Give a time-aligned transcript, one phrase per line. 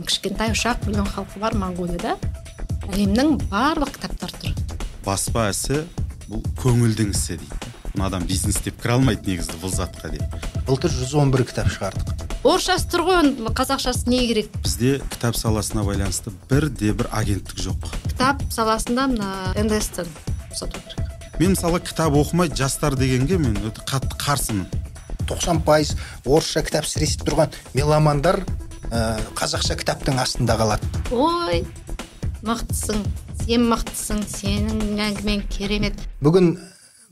[0.00, 2.14] кішкентай үш ақ миллион халқы бар моңғолияда
[2.94, 4.54] әлемнің барлық кітаптары тұр.
[5.04, 5.82] Баспа ісі
[6.30, 7.58] бұл көңілдің ісі дейді.
[7.92, 10.38] Мына адам бизнес деп кіре алмайды негізі бұл затқа деп.
[10.64, 12.24] Былтыр 111 кітап шығардық.
[12.40, 14.48] Орысшасы тұр ғой қазақшасы не керек?
[14.64, 17.92] Бізде кітап саласына байланысты бірде бір агенттік жоқ.
[18.08, 21.12] Кітап саласында мына нс рұқсат керек.
[21.36, 24.64] Мен мысалы кітап оқымай жастар дегенге мен өте қатты қарсымын.
[25.28, 28.40] 90 пайыз орысша кітап сіресіп тұрған меломандар
[28.92, 30.88] ә, қазақша кітаптың астында қалады.
[31.10, 31.64] Ой
[32.44, 33.00] мықтысың
[33.42, 35.98] сен мықтысың сенің әңгімең керемет.
[36.24, 36.56] Бүгін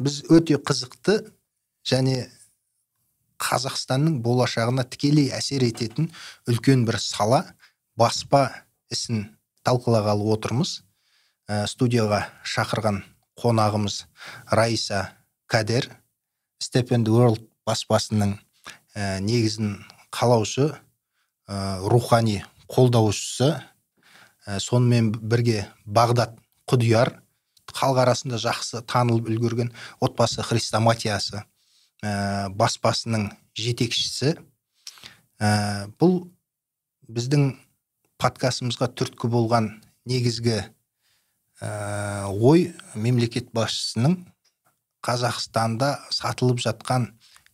[0.02, 1.20] біз өте қызықты
[1.86, 2.26] және
[3.40, 6.10] қазақстанның болашағына тікелей әсер ететін
[6.50, 7.44] үлкен бір сала
[7.96, 8.48] баспа
[8.92, 9.30] ісін
[9.64, 10.80] талқылағалы отырмыз.
[11.50, 13.00] Ә, студияға шақырған
[13.40, 14.04] қонағымыз
[14.52, 15.08] раиса
[15.50, 15.88] кадер
[16.62, 18.36] степенд world баспасының
[18.94, 19.80] ә, негізін
[20.14, 20.68] қалаушы
[21.50, 23.58] ә, рухани қолдаушысы.
[24.46, 26.38] Ә, сонымен бірге бағдат
[26.70, 27.16] құдияр
[27.74, 31.42] халық арасында жақсы танылып үлгерген отбасы хрестоматиясы
[32.02, 34.36] ә, баспасының жетекшісі.
[35.40, 36.30] Ә, бұл
[37.10, 37.54] біздің
[38.20, 39.70] подкастымызға түрткі болған
[40.08, 40.58] негізгі
[41.60, 44.18] ә, ой мемлекет басшысының
[45.04, 47.10] қазақстанда сатылып жатқан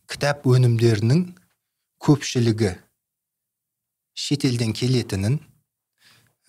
[0.07, 1.23] кітап өнімдерінің
[2.03, 2.75] көпшілігі.
[4.17, 5.37] Шетелден келетінін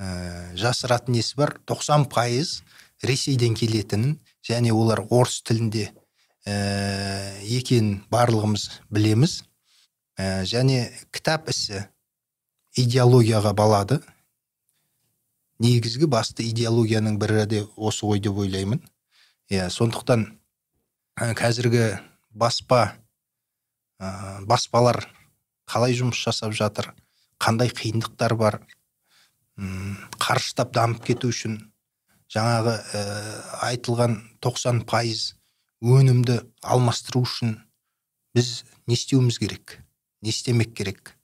[0.01, 0.09] ә,
[0.57, 1.59] жасыратын несі бар?
[1.69, 2.63] 90 пайыз
[3.05, 4.17] ресейден келетінін
[4.47, 5.91] және олар орыс тілінде
[6.49, 6.57] ә,
[7.45, 9.43] екенін барлығымыз білеміз.
[10.19, 11.85] Ә, және кітап ісі
[12.79, 14.01] идеологияға балады.
[15.59, 18.81] Негізгі басты идеологияның бірі де осы ғой деп ойлаймын.
[19.53, 20.25] Иә сондықтан
[21.21, 21.99] ә, қазіргі
[22.31, 22.95] баспа
[24.01, 25.05] ә, баспалар
[25.69, 26.95] қалай жұмыс жасап жатыр?
[27.43, 28.61] Қандай қиындықтар бар?
[30.23, 31.59] Қарыштап дамып кету үшін
[32.31, 33.03] жаңағы ә,
[33.71, 35.33] айтылған 90 пайыз
[35.83, 37.57] өнімді алмастыру үшін
[38.37, 39.79] біз не істеуіміз керек?
[40.23, 41.15] Не істемек керек?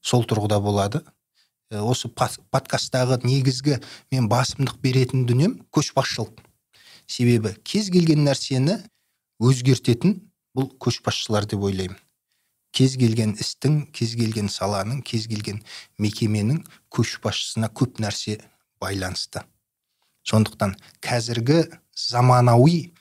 [0.00, 1.02] Сол тұрғыда болады.
[1.70, 3.80] Ә, осы подкасттағы негізгі
[4.12, 6.42] мен басымдық беретін дүнием көшбасшылық.
[7.06, 8.80] Себебі кез келген нәрсені
[9.40, 10.18] өзгертетін
[10.56, 11.98] бұл көшбасшылар деп ойлаймын.
[12.76, 15.62] Кез келген істің кез келген саланың кез келген
[16.02, 16.60] мекеменің
[16.92, 18.36] көшбасшысына көп нәрсе
[18.82, 19.42] байланысты.
[20.28, 21.62] Сондықтан қазіргі
[21.96, 22.92] заманауи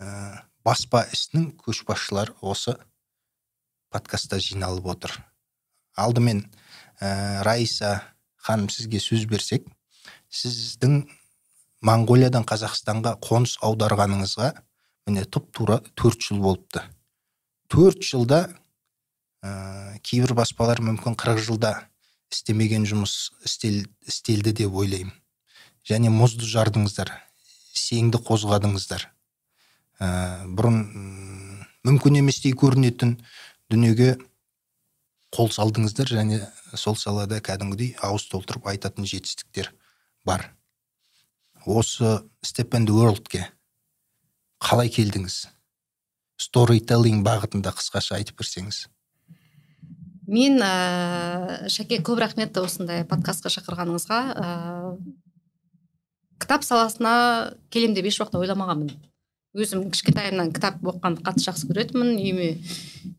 [0.00, 2.78] ә, баспа ісінің көшбасшылары осы
[3.92, 5.12] подкастта жиналып отыр.
[5.96, 6.46] Алдымен
[7.00, 8.00] ә, раиса
[8.36, 9.66] ханым сізге сөз берсек
[10.32, 11.02] сіздің
[11.84, 14.54] моңғолиядан қазақстанға қоныс аударғаныңызға
[15.08, 16.82] міне тұп тура төрт жыл болыпты.
[17.68, 18.46] Төрт жылда
[19.42, 21.72] ә, кейбір баспалар мүмкін қырық жылда
[22.32, 25.14] істемеген жұмыс істел, істелді деп ойлаймын.
[25.88, 27.12] Және мұзды жардыңыздар
[27.78, 29.06] сеңді қозғадыңыздар.
[29.98, 30.08] Ә,
[30.58, 30.82] бұрын
[31.86, 33.16] мүмкін еместей көрінетін
[33.70, 34.16] дүниеге
[35.34, 36.40] қол салдыңыздар және
[36.74, 39.72] сол салада кәдімгідей ауыз толтырып айтатын жетістіктер
[40.26, 40.50] бар.
[41.66, 43.48] Осы степенд worldке
[44.60, 45.46] қалай келдіңіз?
[46.38, 48.86] Сторителлинг бағытында қысқаша айтып берсеңіз.
[50.28, 54.18] Мен ә, шәке көп рахмет осындай подкастқа шақырғаныңызға.
[54.36, 54.46] Ә,
[56.38, 58.92] кітап саласына келем деп еш уақытта ойламағанмын.
[59.58, 62.10] Өзім кішкентайымнан кітап оқығанды қатты жақсы көретінмін.
[62.20, 62.50] Үйіме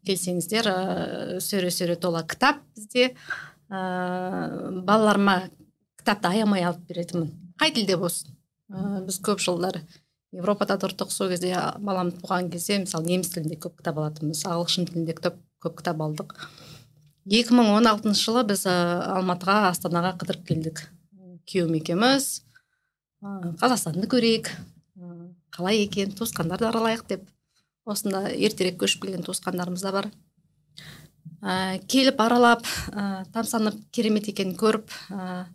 [0.07, 3.15] келсеңіздер ыыы сөре сөре тола кітап бізде.
[3.73, 5.49] Ыыы балаларыма
[5.99, 7.33] кітапты аямай алып беретінмін.
[7.59, 8.37] Қай тілде болсын.
[8.69, 9.81] Ыыы біз көп жылдар
[10.31, 11.09] европада тұрдық.
[11.11, 15.81] Сол кезде балам туған кезде мысалы неміс тілінде көп кітап алатынбыз ағылшын тілінде кітап көп
[15.81, 16.37] кітап алдық.
[17.29, 20.79] 2016 жылы біз алматыға астанаға қыдырып келдік.
[21.45, 22.29] Күйеуім екеуміз.
[23.21, 24.49] Қазақстанды көрейік.
[25.53, 26.15] Қалай екен?
[26.17, 27.27] Туысқандарды аралайық деп.
[27.85, 30.09] Осында ертерек көшіп келген туысқандарымыз да бар.
[31.39, 35.45] Ә, келіп аралап ә, тамсанып керемет екенін көріп ә,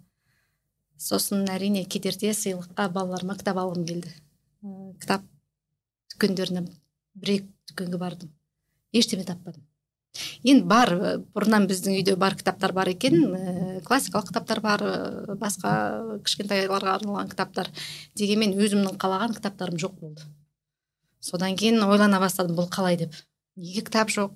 [0.96, 4.14] сосын әрине кетерде сыйлыққа балаларыма кітап алғым келді.
[4.62, 5.26] Ә, кітап
[6.14, 6.64] дүкендеріне
[7.18, 8.32] бір екі дүкенге бардым.
[8.94, 9.66] Ештеме таппадым.
[10.44, 10.92] Енді бар
[11.34, 13.18] бұрыннан біздің үйде бар кітаптар бар екен.
[13.34, 17.70] Ә, классикалық кітаптар бар ә, басқа кішкентайларға арналған кітаптар.
[18.18, 20.26] Дегенмен өзімнің қалаған кітаптарым жоқ болды.
[21.24, 23.14] Содан кейін ойлана бастадым бұл қалай деп.
[23.56, 24.34] Неге кітап жоқ?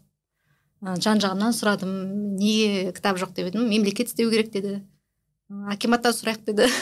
[0.80, 1.92] Жан жағымнан сұрадым
[2.38, 3.68] неге кітап жоқ деп едім.
[3.68, 4.80] Мемлекет істеу керек деді.
[5.70, 6.70] Акиматтан сұрайық деді.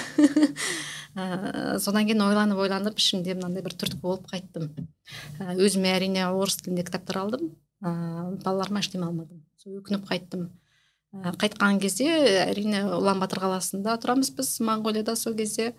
[1.16, 4.66] Ә, содан кейін ойланып ойланып ішімде мынандай бір түрткі болып қайттым.
[5.56, 7.54] Өзіме әрине орыс тілінде кітаптар алдым.
[7.84, 9.42] Ыыы балаларыма ештеме алмадым.
[9.60, 10.48] Сол өкініп қайттым.
[11.12, 12.08] Ә, қайтқан кезде
[12.46, 15.74] әрине улан батыр қаласында тұрамыз біз моңғолияда сол кезде.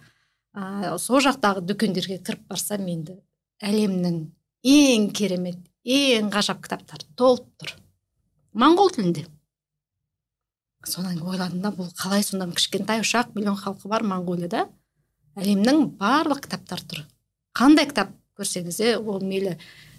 [0.54, 3.20] Ә, сол жақтағы дүкендерге кіріп барсам енді
[3.64, 4.22] әлемнің
[4.68, 7.74] ең керемет ең ғажап кітаптар толып тұр.
[8.58, 9.26] Моңғол тілінде.
[10.88, 12.48] Содан ойладым да бұл қалай сонда?
[12.54, 14.68] Кішкентай үш ақ миллион халқы бар моңғолияда.
[15.38, 17.04] Әлемнің барлық кітаптары тұр.
[17.58, 19.58] Қандай кітап көрсеңіз де ол мейлі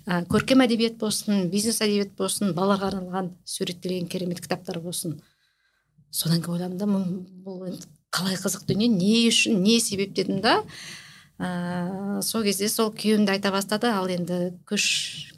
[0.09, 5.19] ә, көркем әдебиет болсын бизнес әдебиет болсын балаларға арналған суреттелген керемет кітаптар болсын.
[6.11, 6.89] Содан кейін ойладым да
[7.45, 10.63] бұл енді қалай қызық дүние не үшін не себеп дедім да
[11.39, 14.87] ә, сол кезде сол күйеуім де айта бастады ал енді көш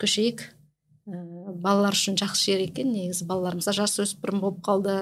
[0.00, 4.96] көшейік ә, балалар үшін жақсы жер екен негізі балаларымыз да жасөспірім болып қалды.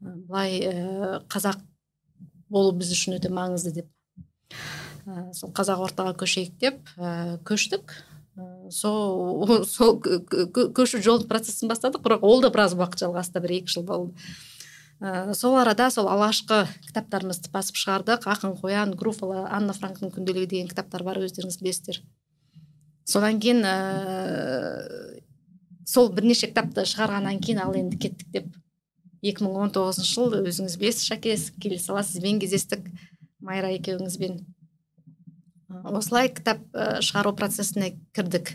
[0.00, 1.60] Былай ә, қазақ
[2.48, 3.92] болу біз үшін өте маңызды деп.
[5.04, 7.98] Ә, сол қазақ ортаға көшейік деп ә, көштік.
[8.74, 13.86] Сол сол көшу жол процесін бастадық бірақ ол да біраз уақыт жалғасты бір екі жыл
[13.88, 14.28] болды.
[14.98, 18.26] Ә, сол арада сол алғашқы кітаптарымызды басып шығардық.
[18.26, 22.00] Ақын қоян груфала анна франктың күнделігі деген кітаптар бар өздеріңіз білесіздер.
[23.06, 23.76] Содан кейін ә,
[25.86, 28.50] сол бірнеше кітапты шығарғаннан кейін ал енді кеттік деп
[29.22, 32.84] 2019 жыл өзіңіз білесіз шәке келе сала сізбен кездестік
[33.40, 34.42] майра екеуіңізбен.
[35.68, 36.64] Осылай кітап
[37.04, 38.54] шығару процесіне кірдік.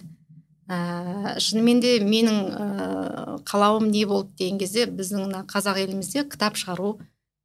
[0.71, 6.55] Ә, шынымен де менің ә, қалауым не болды деген кезде біздің мына қазақ елімізде кітап
[6.55, 6.95] шығару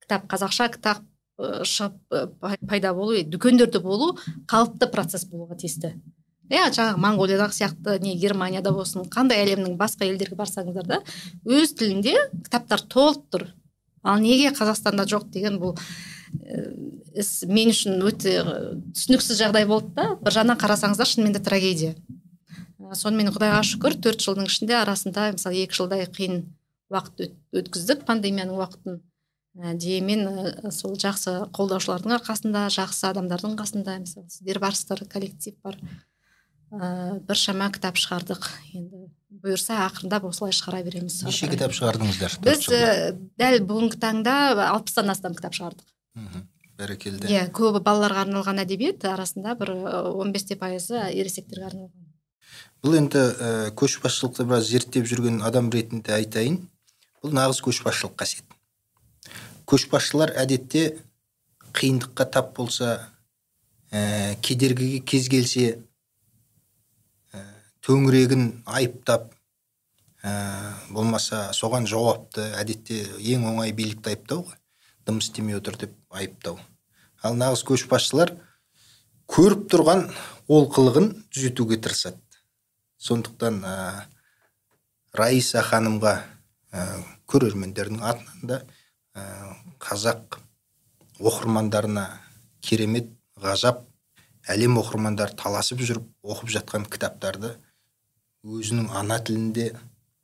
[0.04, 1.02] кітап қазақша кітап
[1.38, 4.14] шығып пайда болу дүкендерде болу
[4.50, 5.92] қалыпты процесс болуға тиісті.
[6.48, 11.00] Иә жаңағы моңғолиядағы сияқты не германияда болсын қандай әлемнің басқа елдерге барсаңыздар да
[11.44, 12.14] өз тілінде
[12.46, 13.44] кітаптар толып тұр.
[14.02, 15.76] Ал неге қазақстанда жоқ деген бұл
[17.18, 18.36] іс мен үшін өте
[18.94, 20.14] түсініксіз жағдай болды да.
[20.22, 21.94] Бір жағынан қарасаңыздар шынымен де трагедия.
[22.94, 26.40] Сонымен құдайға шүкір төрт жылдың ішінде арасында мысалы екі жылдай қиын
[26.92, 29.00] уақыт өткіздік пандемияның уақытын.
[29.58, 35.76] Ә, дегенмен сол жақсы қолдаушылардың арқасында жақсы адамдардың қасында мысалы сіздер барсыздар коллектив бар.
[36.70, 38.48] Ә, біршама кітап шығардық.
[38.72, 39.08] Енді
[39.42, 41.20] бұйырса ақырындап осылай шығара береміз.
[41.26, 42.64] Неше кітап шығардыңыздар біз
[43.40, 44.34] дәл бүгінгі таңда
[44.70, 45.84] алпыстан астам кітап шығардық.
[46.78, 47.28] Бәрекелді.
[47.30, 49.74] Иә көбі балаларға арналған әдебиет арасында бір
[50.14, 52.04] он бесте пайызы ересектерге арналған.
[52.82, 56.60] Бұл енді ә, көшбасшылықты біраз зерттеп жүрген адам ретінде айтайын.
[57.22, 58.46] Бұл нағыз көшбасшылық қасиет.
[59.68, 60.84] Көшбасшылар әдетте
[61.74, 63.10] қиындыққа тап болса
[63.90, 65.66] ә, кедергіге кез келсе
[67.34, 67.42] ә,
[67.82, 69.32] төңірегін айыптап
[70.22, 70.32] ә,
[70.94, 74.58] болмаса соған жауапты әдетте ең оңай билікті айыптау ғой.
[75.08, 76.58] Дым істемей отыр деп айыптау.
[77.24, 78.34] Ал нағыз көшбасшылар
[79.32, 80.04] көріп тұрған
[80.52, 82.20] олқылығын түзетуге тырысады.
[83.00, 83.74] Сондықтан ә,
[85.16, 86.14] раиса ханымға
[86.72, 86.84] ә,
[87.30, 88.60] көрермендердің атынан да
[89.16, 89.24] ә,
[89.80, 90.40] қазақ
[91.18, 92.04] оқырмандарына
[92.60, 93.08] керемет
[93.40, 93.86] ғажап
[94.48, 97.54] әлем оқырмандары таласып жүріп оқып жатқан кітаптарды
[98.44, 99.70] өзінің ана тілінде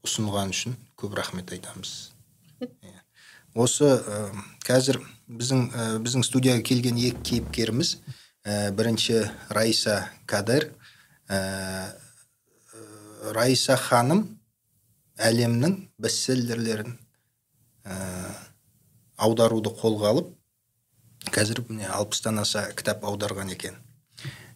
[0.04, 2.12] ұсынған үшін көп рахмет айтамыз.
[2.60, 3.00] Иә.
[3.54, 4.20] Осы ә,
[4.66, 7.96] қазір біздің ә, біздің студияға келген екі кейіпкеріміз
[8.44, 10.70] ә, бірінші раиса кадер
[13.34, 14.26] раиса ханым
[15.16, 16.98] әлемнің бестселлерлерін
[17.86, 17.94] ә,
[19.16, 20.34] аударуды қолға алып
[21.32, 23.76] қазір міне алпыстан аса кітап аударған екен.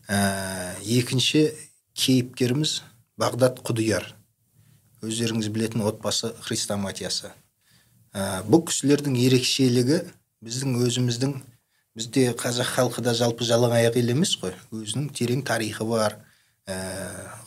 [0.08, 1.48] Ә, екінші
[1.94, 2.82] кейіпкеріміз
[3.20, 4.04] бағдат құдияр.
[5.02, 7.32] Өздеріңіз білетін отбасы хрестоматиясы
[8.18, 10.00] ә, бұл кісілердің ерекшелігі
[10.42, 11.34] біздің өзіміздің
[11.98, 14.54] бізде қазақ халқы да жалпы жалаң аяқ ел емес қой.
[14.74, 16.18] Өзінің терең тарихы бар.
[16.68, 16.76] Ә,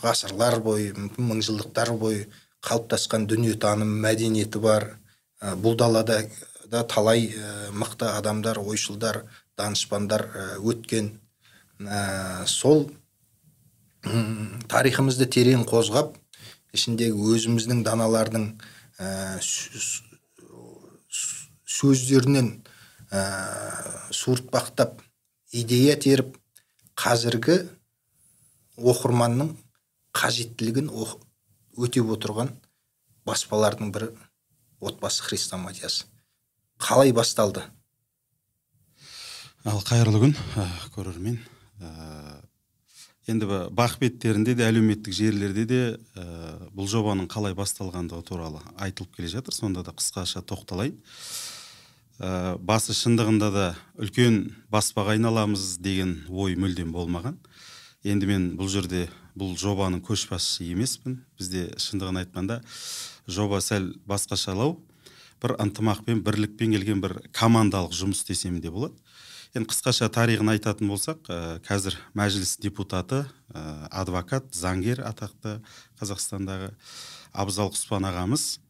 [0.01, 2.25] ғасырлар бойы мүмкін мыңжылдықтар бойы
[2.65, 4.87] қалыптасқан дүниетаным мәдениеті бар.
[5.41, 6.23] Ә, бұл далада
[6.71, 9.23] да талай ә, мықты адамдар ойшылдар
[9.57, 11.13] данышпандар ә, өткен.
[11.79, 12.89] Ә, сол
[14.71, 16.15] тарихымызды терең қозғап
[16.73, 18.47] ішіндегі өзіміздің даналардың
[18.97, 19.37] ә,
[21.81, 22.53] сөздерінен
[23.09, 23.21] ә,
[24.13, 25.01] суыртпақтап
[25.51, 26.37] идея теріп
[27.01, 27.57] қазіргі
[28.77, 29.55] оқырманның
[30.15, 30.91] қажеттілігін
[31.81, 32.53] өтеп отырған
[33.25, 34.11] баспалардың бірі
[34.81, 36.05] отбасы хрестоматиясы
[36.81, 37.63] қалай басталды?
[39.63, 41.37] Ал қайырлы күн ә, көрермен.
[41.77, 42.41] Ә,
[43.29, 43.45] енді
[43.77, 45.81] бақ беттерінде де әлеуметтік желілерде де
[46.17, 46.25] ә,
[46.73, 49.53] бұл жобаның қалай басталғандығы туралы айтылып келе жатыр.
[49.53, 50.97] Сонда да қысқаша тоқталайын.
[52.21, 53.65] Ә, басы шындығында да
[53.99, 57.39] үлкен баспаға айналамыз деген ой мүлдем болмаған.
[58.05, 61.19] Енді мен бұл жерде бұл жобаның көшбасшысы емеспін.
[61.39, 62.61] Бізде шындығын айтқанда
[63.27, 64.77] жоба сәл басқашалау
[65.41, 68.95] бір ынтымақпен бірлікпен келген бір командалық жұмыс десем де болады.
[69.55, 75.57] Енді қысқаша тарихын айтатын болсақ ә, қазір мәжіліс депутаты ә, адвокат заңгер атақты
[75.99, 76.69] қазақстандағы
[77.33, 78.61] абзал құспан ағамыз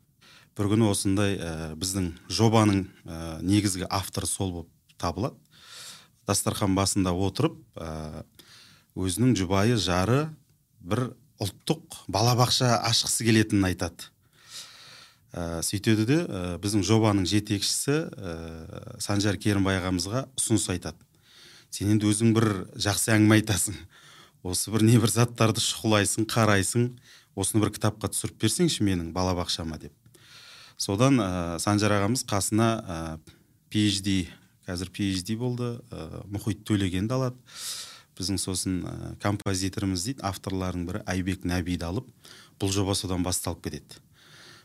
[0.57, 5.37] бір күні осындай ә, біздің жобаның ә, негізгі авторы сол болып табылады.
[6.27, 8.23] Дастархан басында отырып ә,
[8.99, 10.25] өзінің жұбайы жары
[10.79, 14.11] бір ұлттық балабақша ашқысы келетінін айтады.
[15.31, 18.35] Ә, сөйтеді де ә, біздің жобаның жетекшісі ә,
[18.99, 20.99] санжар керімбай ағамызға ұсыныс айтады.
[21.71, 23.79] Сен енді өзің бір жақсы әңгіме айтасың.
[24.43, 26.91] Осы бір небір заттарды шұқылайсың қарайсың.
[27.39, 29.79] Осыны бір кітапқа түсіріп берсеңші менің балабақшама?
[29.79, 29.95] деп.
[30.81, 32.99] Содан ә, санжар ағамыз қасына ә,
[33.69, 34.25] PhD
[34.65, 37.37] қазір PhD болды ә, мұхит төлегенді алады.
[38.17, 42.09] Біздің сосын ә, композиторымыз дейді авторлардың бірі айбек нәбиді алып
[42.61, 44.01] бұл жоба содан басталып кетеді.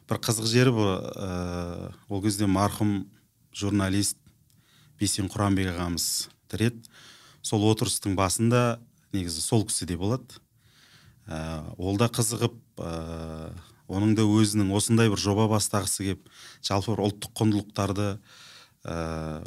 [0.08, 3.06] Бір қызық жері бұл ә, ол кезде марқұм
[3.56, 4.18] журналист
[5.00, 6.72] бейсен құранбек ағамыз тірі
[7.44, 8.80] сол отырыстың басында
[9.12, 10.40] негізі сол кісі де болады.
[11.28, 12.56] Ә, ол да қызығып
[13.88, 16.28] оның да өзінің осындай бір жоба бастағысы келіп
[16.66, 18.08] жалпы бір ұлттық құндылықтарды
[18.86, 18.96] ә,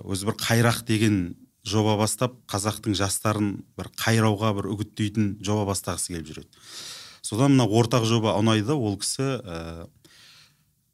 [0.06, 1.20] өзі бір қайрақ деген
[1.68, 6.64] жоба бастап қазақтың жастарын бір қайрауға бір үгіттейтін жоба бастағысы келіп жүреді.
[7.22, 9.28] Содан мына ортақ жоба ұнайды ол кісі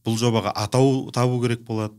[0.06, 1.96] бұл жобаға атау табу керек болады.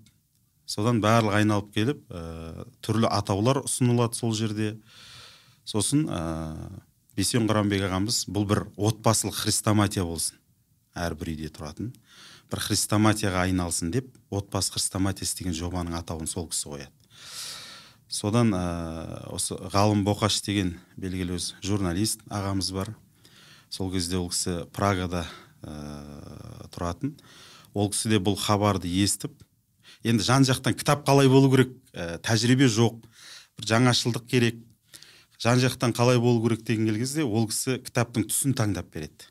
[0.67, 4.75] Содан барлығы айналып келіп ә, түрлі атаулар ұсынылады сол жерде.
[5.67, 6.23] Сосын ә,
[7.19, 10.39] бесен құранбек ағамыз бұл бір отбасылық хрестоматия болсын.
[10.97, 11.93] Әрбір үйде тұратын.
[12.51, 16.93] Бір хрестоматияға айналсын деп отбасы хрестоматиясы деген жобаның атауын сол кісі қояды.
[18.09, 22.93] Содан ә, осы ғалым боқаш деген белгілі өз журналист ағамыз бар.
[23.69, 25.25] Сол кезде ол кісі прагада
[25.63, 27.17] ә, тұратын.
[27.75, 29.35] Ол кісі де бұл хабарды естіп
[30.07, 33.03] енді жан жақтан кітап қалай болу керек ә, тәжірибе жоқ
[33.59, 34.61] бір жаңашылдық керек.
[35.43, 39.29] Жан жақтан қалай болу керек деген кезде ол кісі кітаптың түсін таңдап береді.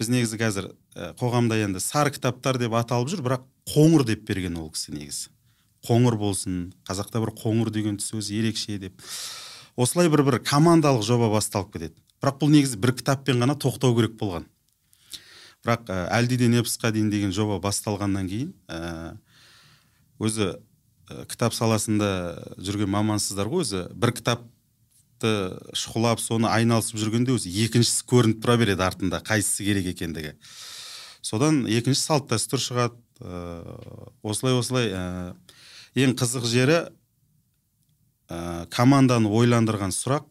[0.00, 0.68] Біз негізі қазір
[1.20, 5.30] қоғамда енді сары кітаптар деп аталып жүр бірақ қоңыр деп берген ол кісі негізі.
[5.86, 9.02] Қоңыр болсын қазақта бір қоңыр деген сөз ерекше деп.
[9.76, 11.96] Осылай бір бір командалық жоба басталып кетеді.
[12.22, 14.46] Бірақ бұл негізі бір кітаппен ғана тоқтау керек болған.
[15.66, 19.16] Бірақ ә, әлдиден эпосқа дейін деген жоба басталғаннан кейін ә,
[20.22, 20.54] өзі
[21.30, 22.08] кітап саласында
[22.62, 24.14] жүрген мамансыздар ғой өзі бір
[25.22, 30.34] кітапты шұқылап соны айналысып жүргенде өзі екіншісі көрініп тұра береді артында қайсысы керек екендігі.
[31.22, 32.96] Содан екінші салт дәстүр шығады.
[33.22, 35.34] Ә, осылай осылай ә,
[35.94, 36.78] ең қызық жері
[38.28, 40.26] ә, команданы ойландырған сұрақ.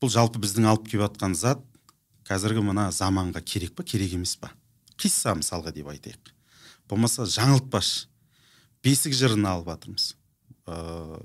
[0.00, 1.60] Бұл жалпы біздің алып келіп жатқан зат
[2.26, 4.50] қазіргі мына заманға керек па керек емес па?
[4.96, 6.32] Қисса мысалға деп айтайық.
[6.88, 8.08] Болмаса жаңылтпашы
[8.82, 10.14] бесік жырын алып жатырмыз.
[10.66, 11.20] Ә,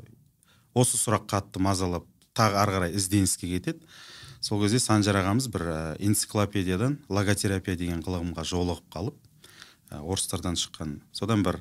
[0.76, 2.06] осы сұрақ қатты мазалап
[2.38, 3.82] тағы ары қарай ізденіске кетеді.
[4.40, 9.18] Сол кезде санжар ағамыз бір ә, энциклопедиядан логотерапия деген ғылымға жолығып қалып
[9.90, 11.00] ә, орыстардан шыққан.
[11.12, 11.60] Содан бір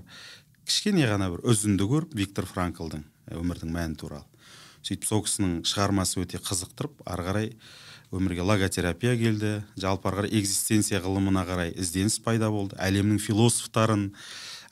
[0.69, 4.29] кішкене ғана бір үзінді көріп виктор франклдың өмірдің мәні туралы.
[4.87, 7.49] Сөйтіп сол кісінің шығармасы өте қызықтырып ары қарай
[8.15, 9.65] өмірге логотерапия келді.
[9.81, 12.77] Жалпы ары қарай экзистенция ғылымына қарай ізденіс пайда болды.
[12.79, 14.13] Әлемнің философтарын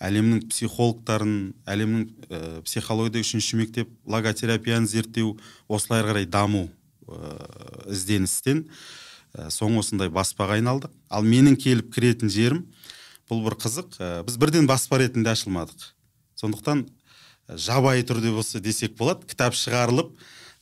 [0.05, 1.37] әлемнің психологтарын
[1.71, 5.35] әлемнің ә, психологияда үшінші мектеп логотерапияны зерттеу
[5.69, 6.67] осылай қарай даму
[7.09, 7.33] ә,
[7.93, 8.65] ізденістен
[9.35, 10.93] ә, соң осындай баспаға айналдық.
[11.09, 12.65] Ал менің келіп кіретін жерім
[13.31, 13.99] бұл бір қызық.
[13.99, 15.91] Ә, біз бірден баспа ретінде ашылмадық.
[16.41, 16.87] Сондықтан
[17.49, 20.15] жабайы түрде болса десек болады кітап шығарылып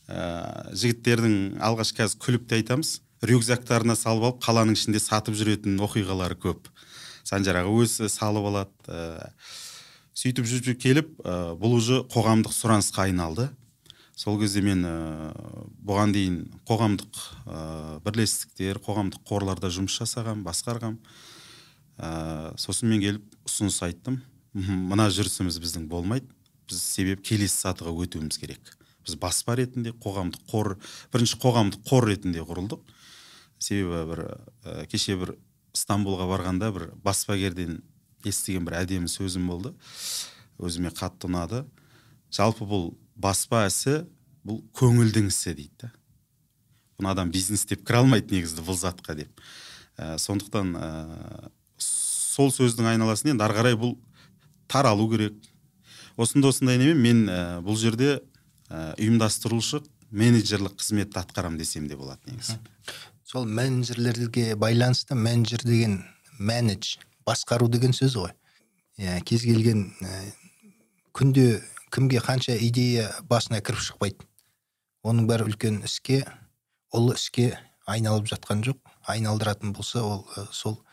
[0.07, 6.35] ә, жігіттердің алғаш қазір күліп те айтамыз рюкзактарына салып алып қаланың ішінде сатып жүретін оқиғалары
[6.35, 6.67] көп.
[7.23, 9.29] Санжар аға өзі салып алады ә,
[10.13, 13.49] сөйтіп жүріп келіп ә, бұл уже қоғамдық сұранысқа айналды.
[14.15, 15.31] Сол кезде мен ә,
[15.81, 16.35] бұған дейін
[16.69, 17.61] қоғамдық ә,
[18.05, 20.99] бірлестіктер қоғамдық қорларда жұмыс жасағам басқарғам.
[21.97, 24.19] Ә, сосын мен келіп ұсыныс айттым.
[24.53, 26.29] Мына жүрісіміз біздің болмайды.
[26.69, 28.75] Біз себеп келесі сатыға өтуіміз керек.
[29.03, 30.75] Біз баспа ретінде қоғамдық қор
[31.11, 32.85] бірінші қоғамдық қор ретінде құрылдық.
[33.57, 35.33] Себебі бір ә, кеше бір
[35.73, 37.81] стамбулға барғанда бір баспагерден
[38.25, 39.73] естіген бір әдемі сөзім болды.
[40.61, 41.63] Өзіме қатты ұнады.
[42.33, 44.03] Жалпы бұл баспа ісі
[44.45, 45.91] бұл көңілдің ісі дейді да.
[46.99, 49.41] Бұны адам бизнес деп кіре алмайды негізі бұл затқа деп.
[49.97, 50.89] Ә, сондықтан ә,
[51.77, 53.97] сол сөздің айналасында енді ары қарай бұл
[54.69, 55.35] таралу керек.
[56.17, 58.19] Осындай осындай немен мен ә, бұл жерде
[58.69, 62.59] ә, ұйымдастырушылық менеджерлік қызметті атқарамын десем де болады негізі.
[63.33, 66.03] Сол менеджерлерге байланысты менеджер деген
[66.37, 68.35] менедж басқару деген сөз ғой.
[69.01, 69.87] Иә кез келген
[71.17, 74.27] күнде кімге қанша идея басына кіріп шықпайды.
[75.01, 76.19] Оның бәрі үлкен іске
[76.93, 77.57] ұлы іске
[77.89, 78.77] айналып жатқан жоқ.
[79.09, 80.83] Айналдыратын болса ол сол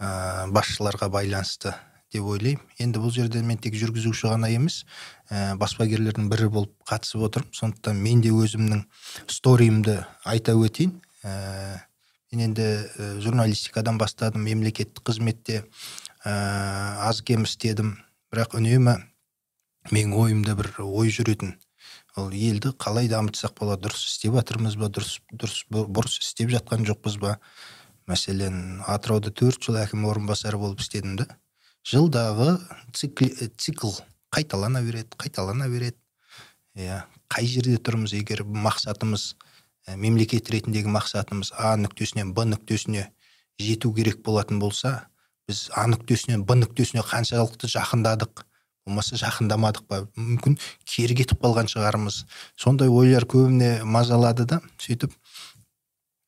[0.00, 1.74] ә, басшыларға байланысты
[2.08, 2.64] деп ойлаймын.
[2.80, 4.86] Енді бұл жерде мен тек жүргізуші ғана емес
[5.28, 7.52] ә, баспагерлердің бірі болып қатысып отырмын.
[7.52, 8.86] Сондықтан мен де өзімнің
[9.28, 11.02] сториімді айта өтейін.
[11.26, 11.82] Ә,
[12.30, 15.64] мен енді ә, журналистикадан бастадым мемлекеттік қызметте
[16.24, 16.32] ә,
[17.08, 17.96] аз кем істедім
[18.30, 18.96] бірақ үнемі
[19.92, 21.56] менің ойымда бір ой жүретін.
[22.16, 27.18] Ол елді қалай дамытсақ болады дұрыс істеп жатырмыз ба дұрыс дұрыс бұрыс істеп жатқан жоқпыз
[27.20, 27.36] ба?
[28.08, 31.26] Мәселен атырауда төрт жыл әкім орынбасары болып істедім да.
[31.86, 32.56] Жылдағы
[32.94, 33.28] цикл,
[33.58, 33.92] цикл
[34.34, 35.98] қайталана береді қайталана береді.
[36.76, 39.34] Иә қай жерде тұрмыз егер мақсатымыз
[39.94, 43.06] мемлекет ретіндегі мақсатымыз а нүктесінен б нүктесіне
[43.62, 45.06] жету керек болатын болса
[45.46, 48.42] біз а нүктесінен б нүктесіне қаншалықты жақындадық?
[48.86, 50.00] Болмаса жақындамадық па?
[50.14, 52.20] Мүмкін кері кетіп қалған шығармыз.
[52.54, 55.14] Сондай ойлар көбіне мазалады да сөйтіп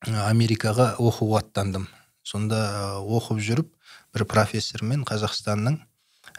[0.07, 1.87] америкаға оқуға аттандым.
[2.23, 3.71] Сонда оқып жүріп
[4.15, 5.79] бір профессормен қазақстанның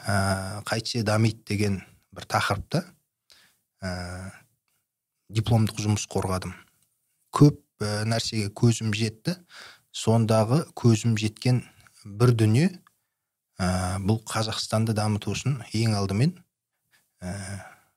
[0.06, 1.80] ә, қайтсе дамиды деген
[2.12, 2.84] бір тақырыпта
[3.82, 4.30] ә,
[5.28, 6.54] дипломдық жұмыс қорғадым.
[7.34, 9.36] Көп ә, нәрсеге көзім жетті.
[9.90, 11.64] Сондағы көзім жеткен
[12.04, 12.68] бір дүние
[13.58, 16.36] ә, бұл қазақстанды дамыту үшін ең алдымен
[17.22, 17.32] ә,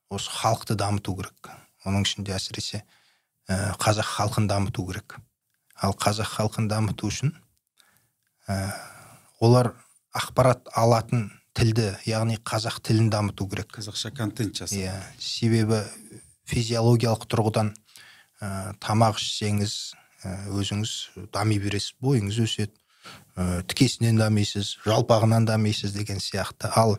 [0.10, 1.52] осы халықты дамыту керек.
[1.86, 2.84] Оның ішінде әсіресе
[3.48, 5.18] ә, қазақ халқын дамыту керек.
[5.82, 7.34] Ал қазақ халқын дамыту үшін
[8.48, 8.74] ә,
[9.40, 9.74] олар
[10.16, 13.72] ақпарат алатын тілді яғни қазақ тілін дамыту керек.
[13.78, 15.84] Қазақша контент жасау иә себебі
[16.50, 17.74] физиологиялық тұрғыдан
[18.44, 19.76] ә, тамақ ішсеңіз
[20.24, 20.92] өзіңіз
[21.34, 22.76] дами бересіз бойыңыз өседі.
[23.36, 26.70] Ә, тікесінен дамисыз жалпағынан дамисыз деген сияқты.
[26.76, 26.98] Ал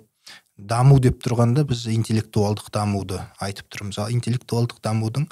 [0.57, 4.01] даму деп тұрғанда біз интеллектуалдық дамуды айтып тұрмыз.
[4.03, 5.29] Ал интеллектуалдық дамудың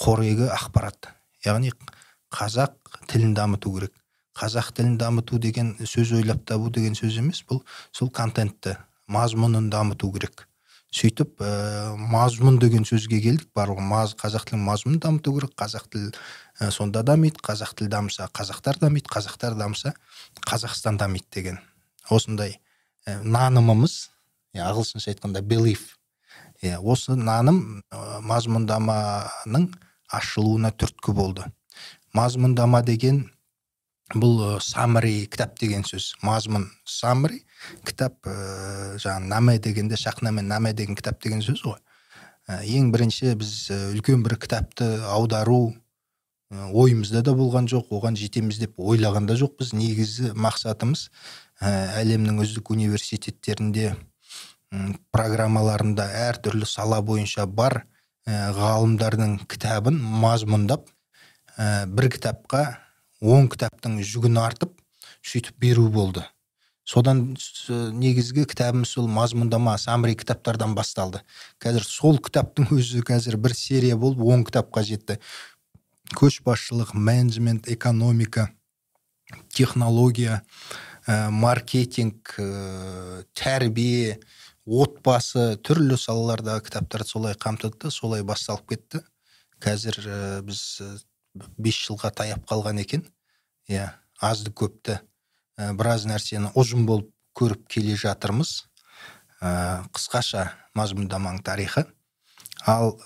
[0.00, 1.12] қорегі ақпарат.
[1.44, 1.72] Яғни
[2.34, 2.74] қазақ
[3.10, 3.94] тілін дамыту керек.
[4.36, 7.62] Қазақ тілін дамыту деген сөз ойлап табу деген сөз емес бұл
[7.92, 8.76] сол контентті
[9.08, 10.48] мазмұнын дамыту керек.
[10.96, 11.50] Сөйтіп ә,
[11.96, 13.50] мазмұн деген сөзге келдік.
[13.56, 16.12] Барлығы маз қазақ тілінің мазмұнын дамыту керек қазақ тілі
[16.60, 19.94] ә, сонда дамиды қазақ тілі дамыса қазақтар дамиды қазақтар дамыса
[20.46, 21.60] қазақстан дамиды деген.
[22.08, 22.58] Осындай
[23.06, 23.98] ә, нанымымыз
[24.56, 25.84] ағылшынша айтқанда белив
[26.64, 29.70] иә осы наным ә, мазмұндаманың
[30.08, 31.44] ашылуына түрткі болды.
[32.16, 33.26] Мазмұндама деген
[34.14, 36.14] бұл самри кітап деген сөз.
[36.24, 37.42] Мазмұн самри
[37.86, 41.80] кітап ә, жаңағы наме дегенде шахнаме наме деген кітап деген сөз ғой.
[42.48, 43.52] Ә, ең бірінші біз
[43.92, 45.74] үлкен бір кітапты аудару
[46.50, 49.72] ойымызда да болған жоқ оған жетеміз деп ойлаған да жоқпыз.
[49.74, 51.08] Негізі мақсатымыз
[51.60, 53.96] ә, әлемнің үздік университеттерінде
[55.14, 57.82] программаларында әртүрлі сала бойынша бар
[58.26, 60.86] ә, ғалымдардың кітабын мазмұндап
[61.56, 62.64] ә, бір кітапқа
[63.20, 64.74] он кітаптың жүгін артып
[65.26, 66.22] сөйтіп беру болды.
[66.86, 67.34] Содан
[67.98, 71.22] негізгі кітабымыз сол мазмұндама самри кітаптардан басталды.
[71.62, 75.18] Қазір сол кітаптың өзі қазір бір серия болып он кітапқа жетті.
[76.14, 78.52] Көшбасшылық менеджмент экономика
[79.50, 80.44] технология
[81.08, 84.20] ә, маркетинг ә, тәрбие
[84.62, 89.02] отбасы түрлі салалардағы кітаптарды солай қамтыды солай басталып кетті.
[89.58, 90.62] Қазір ә, біз
[91.58, 93.02] бес жылға таяп қалған екен.
[93.66, 93.90] Иә
[94.22, 95.00] азды көпті
[95.56, 98.66] ә, біраз нәрсені ұжым болып көріп келе жатырмыз.
[99.40, 101.86] Ә, қысқаша мазмұндаманың тарихы.
[102.66, 102.96] Ал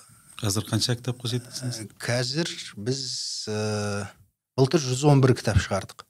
[0.41, 3.03] қазір қанша кітапқа жеттіңіз қазір біз
[3.51, 4.07] ә,
[4.59, 6.07] былтыр 111 кітап шығардық.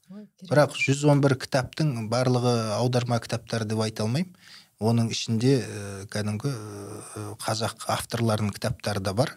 [0.49, 4.33] Бірақ 111 кітаптың барлығы аударма кітаптары деп айта алмаймын.
[4.81, 5.81] Оның ішінде ә,
[6.13, 9.35] кәдімгі ә, қазақ авторларының кітаптары да бар.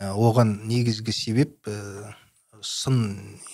[0.00, 2.12] Ә, оған негізгі себеп ә,
[2.60, 2.98] сын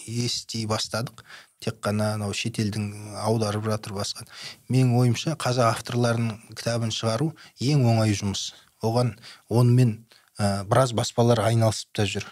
[0.07, 1.23] ести бастадық.
[1.61, 4.27] Тек қана анау шетелдің аударып жатыр басқа.
[4.73, 8.51] Менің ойымша қазақ авторларының кітабын шығару ең оңай жұмыс.
[8.81, 9.13] Оған
[9.53, 9.99] онымен
[10.39, 12.27] ә, біраз баспалар айналысып та жүр.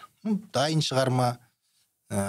[0.55, 1.35] Дайын шығарма
[2.09, 2.23] ә,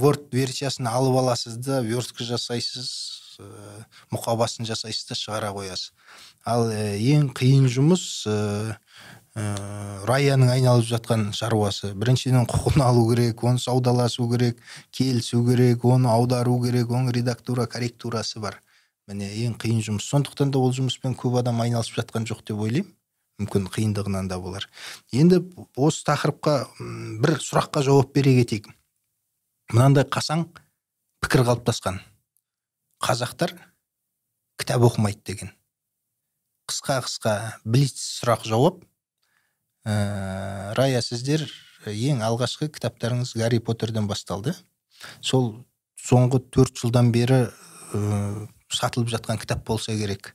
[0.00, 2.88] word версиясын алып аласыз да верстка жасайсыз
[3.38, 3.84] ә,
[4.14, 5.92] мұқабасын жасайсыз да шығара қоясыз.
[6.48, 8.24] Ал ә, ең қиын жұмыс
[9.34, 9.44] ә,
[10.06, 11.92] раяның айналып жатқан шаруасы.
[11.98, 14.60] Біріншіден құқын алу керек оны саудаласу керек
[14.94, 18.60] келісу керек оны аудару керек оның редактура корректурасы бар.
[19.08, 20.06] Міне ең қиын жұмыс.
[20.08, 22.92] Сондықтан да ол жұмыспен көп адам айналысып жатқан жоқ деп ойлаймын.
[23.42, 24.68] Мүмкін қиындығынан да болар.
[25.10, 25.40] Енді
[25.74, 26.54] осы тақырыпқа
[27.20, 28.68] бір сұраққа жауап бере кетейік.
[29.74, 30.46] Мынандай қасаң
[31.24, 31.98] пікір қалыптасқан.
[33.02, 33.56] Қазақтар
[34.60, 35.50] кітап оқымайды деген.
[36.70, 37.34] Қысқа қысқа
[37.66, 38.84] блиц сұрақ жауап.
[39.84, 41.46] Ә, рая сіздер
[41.86, 44.54] ең алғашқы кітаптарыңыз гарри поттерден басталды
[45.20, 45.64] сол
[46.00, 50.34] соңғы төрт жылдан бері ә, сатылып жатқан кітап болса керек.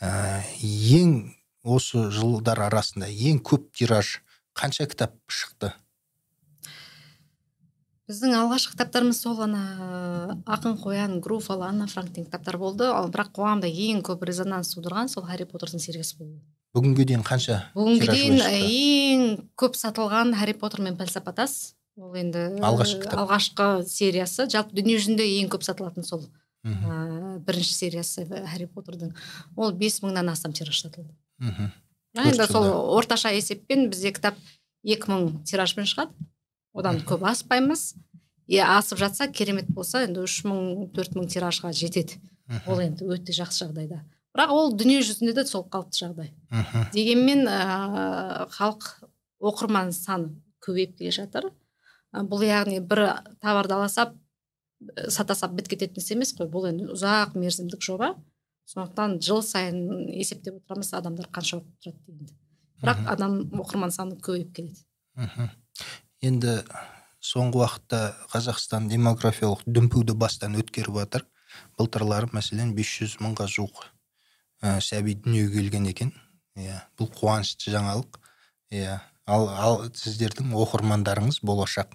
[0.00, 4.18] Ә, ең осы жылдар арасында ең көп тираж
[4.58, 5.72] қанша кітап шықты?
[8.08, 12.86] Біздің алғашқы кітаптарымыз сол ана ақын қоян груфал анна франк деген кітаптар болды.
[12.88, 16.40] Ал бірақ қоғамда ең көп резонанс тудырған сол харри поттердің сериясы болды.
[16.76, 19.24] Бүгінге дейін қанша бүгінге дейін ең
[19.58, 23.24] көп сатылған харри поттер мен пәлсапа тас ол енді алғашқы кітап.
[23.24, 24.46] алғашқы сериясы.
[24.52, 26.22] Жалпы дүние жүзінде ең көп сатылатын сол
[26.64, 29.14] ә, бірінші сериясы харри поттердің
[29.56, 31.10] ол бес мыңнан астам тираж сатылды.
[31.42, 31.72] Мхм
[32.18, 34.38] енді сол орташа есеппен бізде кітап
[34.84, 36.14] екі мың тиражбен шығады.
[36.74, 37.94] Одан көп аспаймыз.
[38.48, 42.20] Е асып жатса керемет болса енді үш мың төрт мың тиражға жетеді.
[42.66, 44.00] Ол енді өте жақсы жағдайда.
[44.38, 46.30] Бірақ ол дүние жүзінде де сол қалыпты жағдай.
[46.94, 48.86] Дегенмен ә, халық
[49.42, 51.48] оқырман саны көбейіп келе жатыр.
[52.14, 53.02] Бұл яғни бір
[53.42, 54.14] товарды аласап
[55.10, 58.14] сата сап бітіп кететін іс емес қой бұл енді ұзақ мерзімдік жоба.
[58.68, 62.38] Сондықтан жыл сайын есептеп отырамыз адамдар қанша оқып тұрады дегенді.
[62.84, 65.50] Бірақ адам оқырман саны көбейіп келеді.
[66.22, 66.60] Енді
[67.24, 71.26] соңғы уақытта қазақстан демографиялық дүмпуді бастан өткеріп жатыр.
[71.78, 73.86] Былтырлары мәселен 500 мыңға жуық
[74.62, 76.12] ә, сәби дүниеге келген екен.
[76.58, 78.18] Иә бұл қуанышты жаңалық.
[78.74, 81.94] Иә ал, ал сіздердің оқырмандарыңыз болашақ.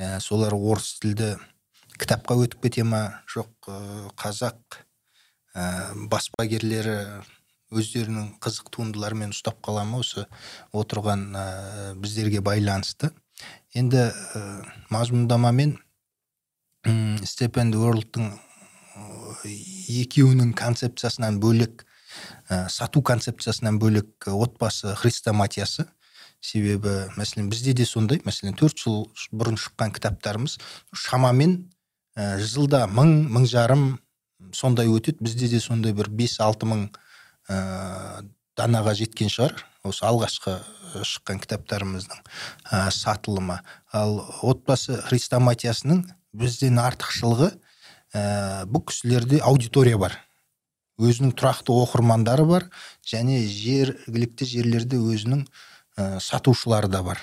[0.00, 1.34] Ә, солар орыс тілді
[2.00, 3.22] кітапқа өтіп кете ма?
[3.30, 4.80] Жоқ ә, қазақ
[5.54, 6.96] ә, баспагерлері
[7.70, 10.00] өздерінің қызық туындыларымен ұстап қала ма?
[10.02, 10.26] Осы
[10.72, 11.46] отырған ә,
[12.00, 13.12] біздерге байланысты.
[13.76, 14.44] Енді ә,
[14.90, 15.76] мазмұндамамен
[17.28, 18.32] степен уорлдтың
[19.44, 21.84] екеуінің концепциясынан бөлек
[22.48, 25.86] ә, сату концепциясынан бөлек отбасы хрестоматиясы
[26.40, 28.20] себебі мәселен бізде де сондай.
[28.24, 30.58] Мәселен төрт жыл бұрын шыққан кітаптарымыз
[30.96, 31.56] шамамен
[32.16, 33.84] ә, жылда мың мың жарым
[34.56, 35.20] сондай өтеді.
[35.20, 36.86] Бізде де сондай бір бес алты мың
[37.48, 38.24] ә,
[38.56, 39.58] данаға жеткен шығар.
[39.84, 40.58] Осы алғашқы
[41.06, 42.24] шыққан кітаптарымыздың
[42.72, 43.60] ә, сатылымы.
[43.92, 47.52] Ал отбасы хрестоматиясының бізден артықшылығы
[48.14, 50.18] ә, бұл кісілерде аудитория бар.
[51.00, 52.68] Өзінің тұрақты оқырмандары бар
[53.06, 55.44] және жергілікті жерлерде өзінің
[55.96, 57.22] ә, сатушылары да бар.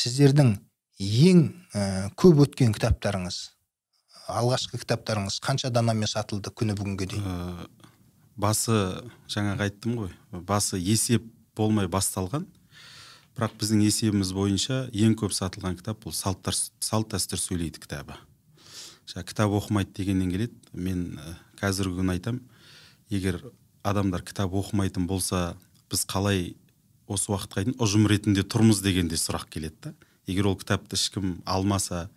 [0.00, 0.56] Сіздердің
[1.00, 1.42] ең
[1.74, 3.42] ә, көп өткен кітаптарыңыз
[4.30, 7.26] алғашқы кітаптарыңыз қанша данамен сатылды күні бүгінге дейін?
[7.26, 7.66] Ә,
[8.40, 8.76] басы
[9.30, 12.46] жаңағы айттым ғой басы есеп болмай басталған.
[13.36, 16.42] Бірақ біздің есебіміз бойынша ең көп сатылған кітап бұл салт,
[17.12, 18.16] дәстүр сөйлейді кітабы.
[19.08, 20.56] Жаңа кітап оқымайды дегеннен келеді.
[20.72, 21.04] Мен
[21.60, 22.40] қазіргі күні айтам
[23.10, 23.42] егер
[23.82, 25.56] адамдар кітап оқымайтын болса
[25.90, 26.54] біз қалай
[27.10, 29.94] осы уақытқа дейін ұжым ретінде тұрмыз деген де сұрақ келеді да.
[30.30, 32.08] Егер ол кітапты ешкім алмаса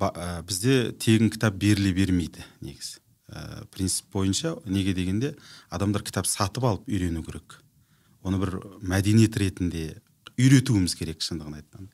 [0.00, 2.98] ә, бізде тегін кітап беріле бермейді негізі.
[3.30, 5.36] Ә, принцип бойынша неге дегенде
[5.70, 7.60] адамдар кітап сатып алып үйрену керек.
[8.26, 10.00] Оны бір мәдениет ретінде
[10.40, 11.92] үйретуіміз керек шындығын айтқанда.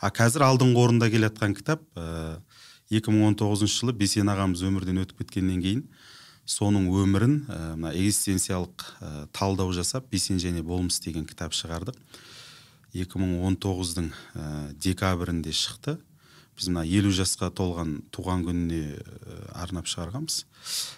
[0.00, 2.40] А қазір алдыңғы орында келе жатқан кітап ә,
[2.90, 5.86] 2019 жылы бесен ағамыз өмірден өтіп кеткеннен кейін
[6.46, 11.96] соның өмірін мына ә, экзистенциялық ә, талдау жасап бесен және болмыс деген кітап шығардық.
[12.94, 15.96] 2019-дың ә, декабрінде шықты.
[16.54, 20.44] Біз мына елу жасқа толған туған күніне ә, арнап шығарғанбыз.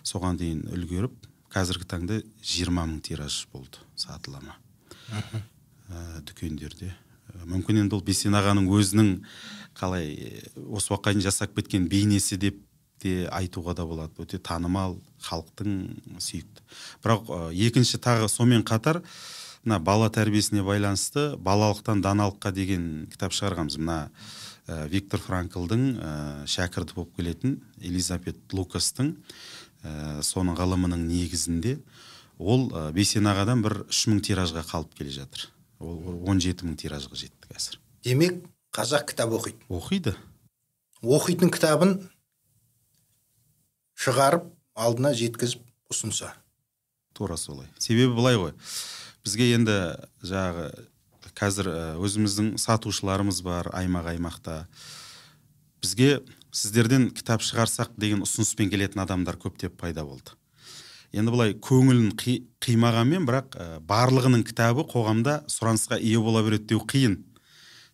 [0.05, 1.15] Соған дейін үлгеріп
[1.55, 4.59] қазіргі таңда 20 мың тираж болды сатылымы.
[5.87, 6.91] Ә, дүкендерде.
[7.47, 9.11] Мүмкін енді ол бесен ағаның өзінің
[9.79, 10.15] қалай
[10.67, 12.59] осы уақытқа дейін жасап кеткен бейнесі деп
[13.03, 14.13] те айтуға да болады.
[14.23, 16.65] Өте танымал халықтың сүйікті.
[17.05, 19.03] Бірақ ә, екінші тағы сонымен қатар
[19.65, 23.79] мына бала тәрбиесіне байланысты балалықтан даналыққа деген кітап шығарғанбыз.
[23.83, 23.99] Мына
[24.67, 26.13] ә, виктор франклдың ә,
[26.47, 29.15] шәкірті болып келетін элизабет лукастың
[29.83, 31.79] ә, соның ғылымының негізінде.
[32.39, 35.49] Ол ә, бесен ағадан бір үш мың тиражға қалып келе жатыр.
[35.81, 37.81] Ол он жеті мың тиражға жетті қазір.
[38.05, 38.45] Демек
[38.77, 39.59] қазақ кітап оқиды.
[39.69, 40.15] Оқиды.
[41.03, 41.99] Оқитын кітабын
[44.07, 44.47] шығарып
[44.79, 46.31] алдына жеткізіп ұсынса.
[47.17, 47.67] Тура солай.
[47.83, 48.53] Себебі былай ғой.
[49.27, 49.77] Бізге енді
[50.23, 50.69] жаңағы
[51.37, 54.67] қазір өзіміздің сатушыларымыз бар аймақ аймақта.
[55.83, 56.21] Бізге
[56.55, 60.37] сіздерден кітап шығарсақ деген ұсыныспен келетін адамдар көптеп пайда болды.
[61.17, 67.19] Енді былай көңілін қи, қимағанмен бірақ барлығының кітабы қоғамда сұранысқа ие бола береді деу қиын.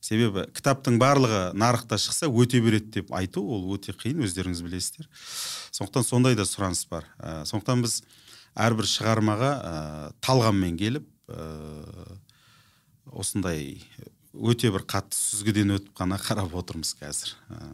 [0.03, 5.07] Себебі кітаптың барлығы нарықта шықса өте береді деп айту ол өте қиын өздеріңіз білесіздер.
[5.71, 7.07] Сондықтан сондай да сұраныс бар.
[7.19, 8.01] Ә, сондықтан біз
[8.59, 9.75] әрбір шығармаға ә,
[10.27, 11.47] талғаммен келіп ә,
[13.12, 13.79] осындай
[14.35, 17.37] өте бір қатты сүзгіден өтіп қана қарап отырмыз қазір.
[17.55, 17.73] Ә,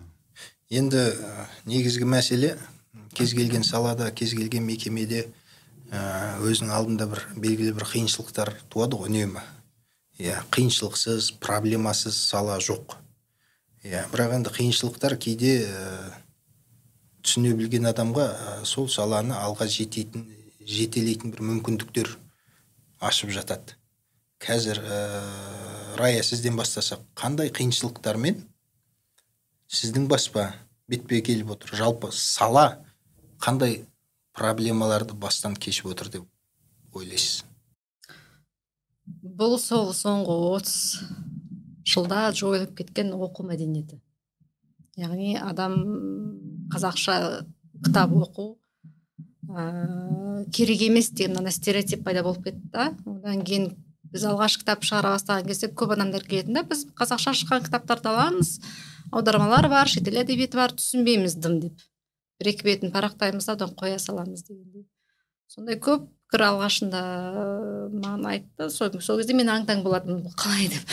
[0.68, 2.58] енді ә, негізгі мәселе
[3.16, 5.30] кез келген салада кез келген мекемеде
[5.90, 9.42] ә, өзінің алдында бір белгілі бір қиыншылықтар туады ғой үнемі.
[10.18, 12.96] Иә қиыншылықсыз проблемасыз сала жоқ.
[13.86, 16.10] Иә бірақ енді қиыншылықтар кейде ә,
[17.22, 20.26] түсіне білген адамға ә, сол саланы алға жететін
[20.66, 22.10] жетелейтін бір мүмкіндіктер
[22.98, 23.78] ашып жатады.
[24.42, 24.98] Қазір ә,
[26.02, 28.42] рая сізден бастасақ қандай қиыншылықтармен
[29.70, 30.50] сіздің баспа
[30.90, 31.76] бетпе келіп отыр?
[31.78, 32.80] Жалпы сала
[33.38, 33.84] қандай
[34.34, 36.26] проблемаларды бастан кешіп отыр деп
[36.92, 37.44] ойлайсыз?
[39.22, 40.76] Бұл сол соңғы отыз
[41.88, 44.00] жылда жойылып кеткен оқу мәдениеті.
[44.98, 45.76] Яғни адам
[46.72, 47.44] қазақша
[47.84, 48.48] кітап оқу
[49.48, 52.90] ә, керек емес деген ана стереотип пайда болып кетті да.
[53.06, 53.70] Одан кейін
[54.12, 58.58] біз алғаш кітап шығара бастаған кезде көп адамдар келетін да біз қазақша шыққан кітаптарды аламыз
[59.12, 61.88] аудармалар бар шетел әдебиеті бар түсінбейміз дым деп.
[62.38, 64.86] Бір екі бетін парақтаймыз да одан қоя саламыз дегендей.
[65.48, 67.00] Сондай көп пікір алғашында
[67.88, 68.68] маған айтты.
[68.70, 70.28] Сол, кезде мен аң таң болатынмын.
[70.36, 70.92] Қалай деп.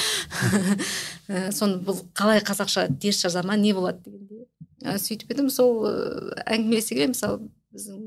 [1.58, 4.46] Соны бұл қалай қазақша тез жаза ма не болады дегендей.
[5.04, 5.50] Сөйтіп едім.
[5.52, 5.84] Сол
[6.46, 8.00] әңгімелесе келе мысалы біздің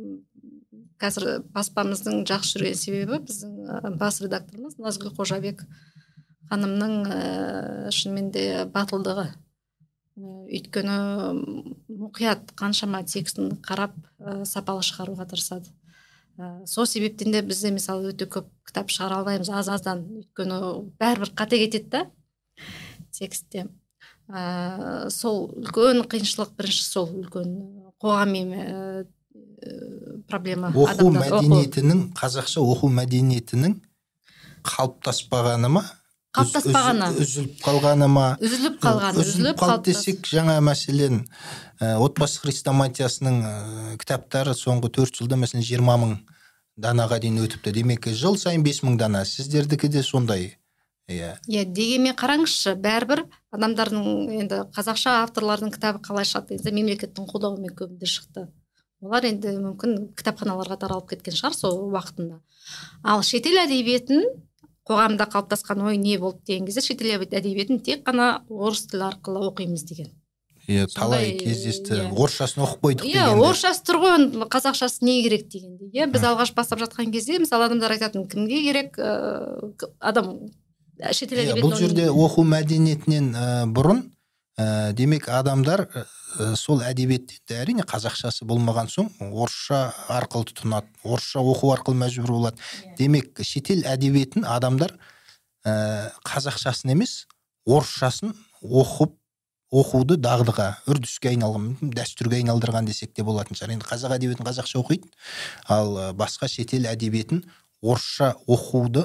[0.98, 5.62] қазір баспамыздың жақсы жүрген себебі біздің бас редакторымыз назгүл қожабек
[6.48, 9.28] ханымның ә, шынымен де батылдығы.
[10.48, 10.96] Өйткені
[11.92, 13.92] мұқият қаншама текстін қарап
[14.48, 15.68] сапалы шығаруға тырысады.
[16.38, 20.06] Ә, сол себептен де бізде мысалы өте көп кітап шығара алмаймыз аз аздан.
[20.22, 20.62] Өйткені
[21.00, 22.06] бәрібір қате кетеді да
[23.12, 23.66] текстте
[24.28, 27.54] ә, сол үлкен қиыншылық бірінші сол үлкен
[27.98, 29.06] қоғаммен
[30.28, 33.78] проблема оқу мәдениетінің қазақша оқу мәдениетінің
[34.68, 35.84] қалыптаспағаны ма?
[36.36, 37.08] Қалыптаспағаны.
[37.22, 38.26] Үзіліп қалғаны ма?
[38.44, 41.22] Үзіліп қалғаны үзіліп қалды десек жаңа мәселен
[41.80, 43.52] ә, отбасы хрестоматиясының ә,
[44.02, 46.14] кітаптары соңғы төрт жылда мәселен жиырма мың
[46.76, 47.72] данаға дейін өтіпті.
[47.80, 49.24] Демек жыл сайын бес мың дана.
[49.24, 50.52] Сіздердікі де сондай
[51.08, 51.34] иә.
[51.48, 53.24] Иә дегенмен қараңызшы бәрібір
[53.56, 54.04] адамдардың
[54.42, 58.48] енді қазақша авторлардың кітабы қалай шығады дегенде мемлекеттің қолдауымен көбінде шықты.
[59.00, 62.40] Олар енді мүмкін кітапханаларға таралып кеткен шығар сол уақытында.
[63.02, 64.26] Ал шетел әдебиетін
[64.88, 69.84] қоғамда қалыптасқан ой не болды деген кезде шетел әдебиетін тек қана орыс тілі арқылы оқимыз
[69.88, 70.10] деген.
[70.68, 71.94] Иә талай кездесті.
[71.96, 72.10] иә.
[72.12, 76.82] орысшасын оқып қойдық иә орысшасы тұр ғой қазақшасы не керек дегендей иә біз алғаш бастап
[76.82, 80.50] жатқан кезде мысалы адамдар айтатын кімге керек ыыы адам
[81.12, 83.32] шетел әдебиетін бұл жерде оқу мәдениетінен
[83.72, 84.04] бұрын
[84.58, 86.04] ә, демек адамдар ә,
[86.58, 92.58] сол әдебиетті әрине қазақшасы болмаған соң орысша арқылы тұтынады орысша оқу арқылы мәжбүр болады.
[92.58, 92.96] Иә.
[92.98, 94.96] демек шетел әдебиетін адамдар
[95.64, 97.26] ә, қазақшасын емес
[97.66, 99.14] орысшасын оқып
[99.68, 105.10] оқуды дағдыға үрдіске айналған дәстүрге айналдырған десек те болатын шығар енді қазақ әдебиетін қазақша оқиды
[105.68, 107.44] ал басқа шетел әдебиетін
[107.82, 109.04] орысша оқуды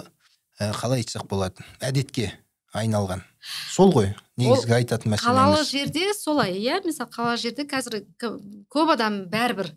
[0.79, 2.31] қалай айтсақ болады әдетке
[2.71, 3.25] айналған
[3.71, 5.27] сол ғой негізгі айтатын мәселеміз.
[5.27, 9.73] қалалы жерде солай иә мысалы қалалы жерде қазір көп адам бәрібір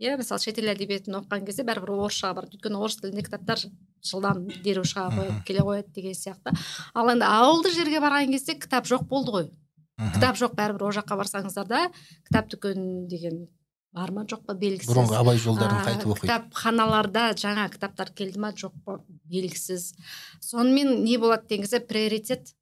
[0.00, 3.62] иә мысалы шетел әдебиетін оқыған кезде бәрібір орысшаға барады өйткені орыс тілінде кітаптар
[4.04, 6.52] жылдам дереу шыға қояды келе қояды деген сияқты.
[6.94, 9.48] Ал енді ауылды жерге барған кезде кітап жоқ болды ғой.
[10.14, 11.80] Кітап жоқ бәрібір ол жаққа барсаңыздар да
[12.28, 13.46] кітап дүкені деген
[13.96, 14.92] бар ма жоқ па белгісіз.
[14.92, 16.26] Бұрынғы абай жолдарын қайтып оқиды.
[16.26, 19.94] кітапханаларда жаңа кітаптар келді ма жоқ па белгісіз.
[20.44, 22.52] Сонымен не болады деген кезде приоритет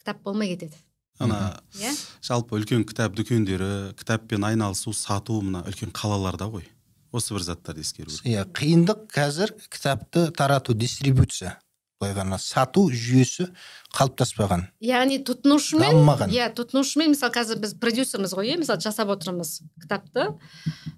[0.00, 0.76] кітап болмай кетеді.
[1.20, 1.92] Ана иә.
[2.24, 6.64] жалпы үлкен кітап дүкендері кітаппен айналысу сату мына үлкен қалаларда ғой.
[7.12, 8.24] Осы бір заттарды ескеру керек.
[8.24, 11.58] Иә қиындық қазір кітапты тарату дистрибуция
[12.00, 13.50] былай ғана сату жүйесі
[13.92, 14.64] қалыптаспаған.
[14.80, 16.32] Яғни тұтынушымен дамымаған.
[16.32, 18.60] Иә тұтынушымен мысалы қазір біз продюсерміз ғой иә?
[18.62, 20.30] Мысалы жасап отырмыз кітапты.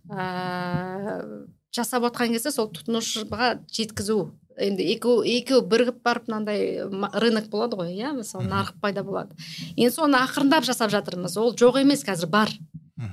[0.06, 1.26] Ә,
[1.74, 4.32] жасап отқан кезде сол тұтынушыға жеткізу.
[4.61, 9.35] Енді екеу екеуі бірігіп барып мынандай рынок болады ғой иә мысалы нарық пайда болады.
[9.76, 11.38] Енді соны ақырындап жасап жатырмыз.
[11.40, 12.52] Ол жоқ емес қазір бар.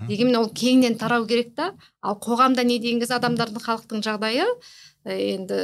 [0.10, 1.72] Дегенмен ол кеңінен тарау керек та.
[2.04, 4.46] Ал қоғамда не деген кезде адамдардың халықтың жағдайы
[5.08, 5.60] Э, енді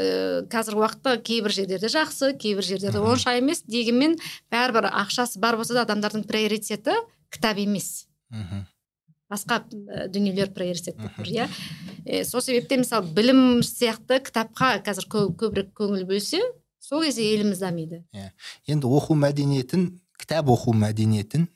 [0.51, 3.65] қазіргі уақытта кейбір жерлерде жақсы кейбір жерлерде онша емес.
[3.67, 4.15] Дегенмен
[4.53, 6.95] бәрібір ақшасы бар болса да адамдардың приоритеті
[7.29, 8.07] кітап емес.
[9.31, 11.47] Басқа дүниелер приоритет болып тұр иә.
[12.05, 16.41] Э, сол себептен мысалы білім сияқты кітапқа қазір көбірек көңіл бөлсе
[16.79, 18.03] сол кезде еліміз дамиды.
[18.13, 18.31] Иә.
[18.69, 19.87] Енді оқу мәдениетін
[20.19, 21.47] кітап оқу мәдениетін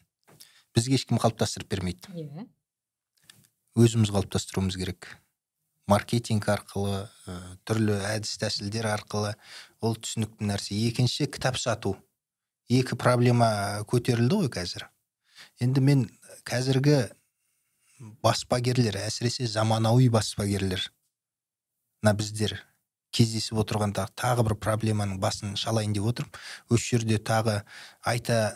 [0.75, 2.13] бізге ешкім қалыптастырып бермейді.
[2.13, 2.47] Иә.
[3.77, 5.13] Өзіміз қалыптастыруымыз керек.
[5.89, 9.33] Маркетинг арқылы ә, түрлі әдіс тәсілдер арқылы
[9.81, 10.77] ол түсінікті нәрсе.
[10.89, 11.95] Екінші кітап сату.
[12.69, 14.85] Екі проблема көтерілді ғой қазір.
[15.61, 16.03] Енді мен
[16.45, 17.07] қазіргі
[17.99, 20.81] баспагерлер әсіресе заманауи баспагерлер.
[22.03, 22.55] Мына біздер
[23.15, 26.35] кездесіп отырғанда тағы бір проблеманың басын шалайын деп отырмын
[26.69, 27.61] осы жерде тағы
[28.07, 28.53] айта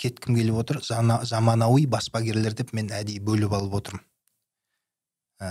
[0.00, 4.04] кеткім келіп отыр заманауи баспагерлер деп мен әдейі бөліп алып отырмын.
[5.42, 5.48] Ә,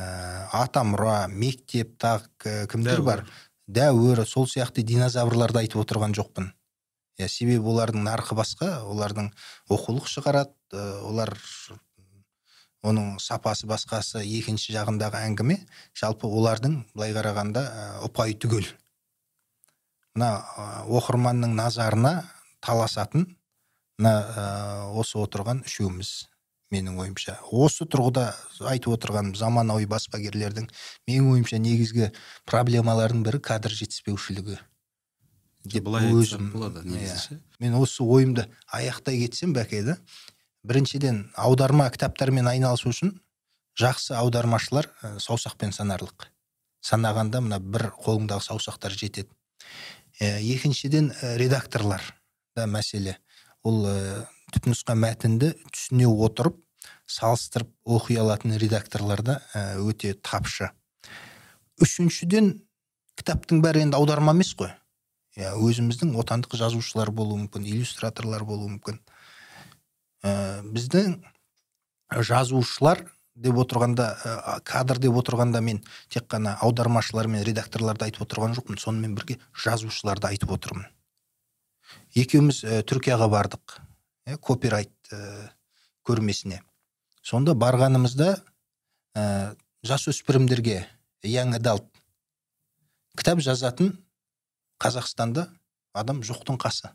[0.64, 3.26] атамұра мектеп тағы кімдер бар?
[3.68, 6.52] Дәуір сол сияқты динозаврларды айтып отырған жоқпын.
[7.20, 9.30] Иә себебі олардың нарқы басқа олардың
[9.72, 11.36] оқулық шығарады олар
[12.84, 15.58] оның сапасы басқасы екінші жағындағы әңгіме
[16.00, 17.64] жалпы олардың былай қарағанда
[18.08, 18.68] ұпайы түгел.
[20.14, 20.30] Мына
[20.92, 22.14] оқырманның назарына
[22.62, 23.26] таласатын
[23.98, 26.12] мына осы отырған үшеуміз
[26.74, 27.38] менің ойымша.
[27.52, 28.28] Осы тұрғыда
[28.72, 30.70] айтып отырған заманауи баспагерлердің
[31.08, 32.12] менің ойымша негізгі
[32.50, 34.60] проблемалардың бірі кадр жетіспеушілігі.
[35.64, 37.40] Деп өзім болады иә.
[37.60, 39.98] мен осы ойымды аяқтай кетсем бәке да
[40.64, 43.14] біріншіден аударма кітаптармен айналысу үшін
[43.80, 46.30] жақсы аудармашылар ә, саусақпен санарлық.
[46.84, 49.30] Санағанда мына бір қолыңдағы саусақтар жетеді.
[50.20, 52.04] Ә, екіншіден редакторлар
[52.56, 53.18] да мәселе.
[53.64, 53.96] Ол ә,
[54.54, 56.60] түпнұсқа мәтінді түсіне отырып
[57.10, 59.40] салыстырып оқи алатын редакторлар да
[59.82, 60.70] өте тапшы.
[61.82, 62.54] Үшіншіден
[63.20, 64.72] кітаптың бәрі енді аударма емес қой.
[65.36, 69.00] Өзіміздің отандық жазушылар болуы мүмкін иллюстраторлар болуы мүмкін.
[70.24, 71.18] Ә, біздің
[72.24, 73.04] жазушылар
[73.36, 78.80] деп отырғанда ә, кадр деп отырғанда мен тек қана аудармашылар мен редакторларды айтып отырған жоқпын
[78.80, 80.86] сонымен бірге жазушыларды айтып отырмын.
[82.16, 83.80] Екеуміз ә, түркияға бардық
[84.28, 85.50] ә, копирайт ә,
[86.06, 86.62] көрмесіне.
[87.24, 88.36] Сонда барғанымызда
[89.18, 89.24] ә,
[89.84, 90.84] жасөспірімдерге
[91.28, 91.90] яң адалт
[93.18, 93.96] кітап жазатын
[94.82, 95.48] қазақстанда
[95.94, 96.94] адам жоқтың қасы.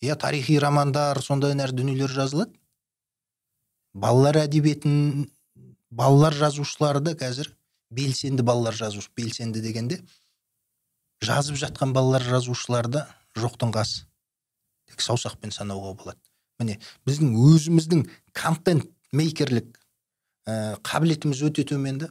[0.00, 2.52] Иә тарихи романдар сондай дүниелер жазылады?
[3.94, 5.30] Балалар әдебиетін
[5.90, 7.54] балалар жазушылары да қазір
[7.90, 10.02] белсенді балалар жазушы белсенді дегенде
[11.24, 13.06] жазып жатқан балалар жазушылары да
[13.36, 14.04] жоқтың қасы.
[14.86, 16.20] Тек саусақпен санауға болады.
[16.58, 16.78] Міне
[17.08, 19.78] біздің өзіміздің контент мейкерлік
[20.46, 22.10] ә, қабілетіміз өте төмен да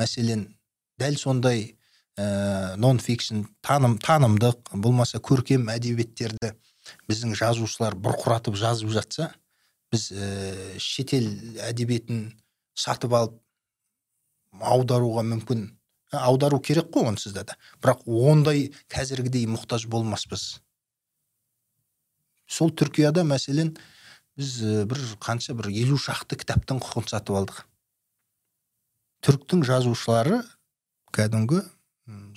[0.00, 0.46] мәселен
[1.00, 1.79] дәл сондай
[2.20, 6.52] ә, нон фикшн таным танымдық болмаса көркем әдебиеттерді
[7.08, 9.30] біздің жазушылар бұрқыратып жазып жатса
[9.92, 11.28] біз ә, шетел
[11.66, 12.26] әдебиетін
[12.76, 13.38] сатып алып
[14.60, 15.68] аударуға мүмкін
[16.12, 17.56] аудару керек қой онсыз да.
[17.82, 20.60] Бірақ ондай қазіргідей мұқтаж болмаспыз.
[22.50, 23.76] Сол түркияда мәселен
[24.38, 27.60] біз бір қанша бір елу шақты кітаптың құқын сатып алдық.
[29.22, 30.42] Түріктің жазушылары
[31.14, 31.62] кәдімгі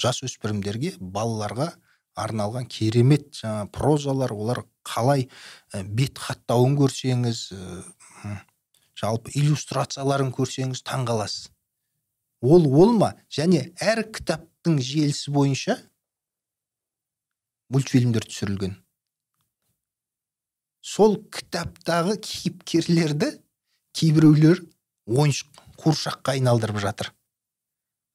[0.02, 1.72] жасөспірімдерге балаларға
[2.20, 5.30] арналған керемет жаңа прозалар олар қалай
[5.74, 7.48] бет хаттауын көрсеңіз
[9.00, 11.50] жалпы иллюстрацияларын көрсеңіз таң қаласыз
[12.44, 13.14] ол ол ма?
[13.32, 15.78] Және әр кітаптың желісі бойынша
[17.72, 18.76] мультфильмдер түсірілген.
[20.84, 23.32] Сол кітаптағы кейіпкерлерді
[23.96, 24.60] кейбіреулер
[25.08, 27.14] ойыншық қуыршаққа айналдырып жатыр.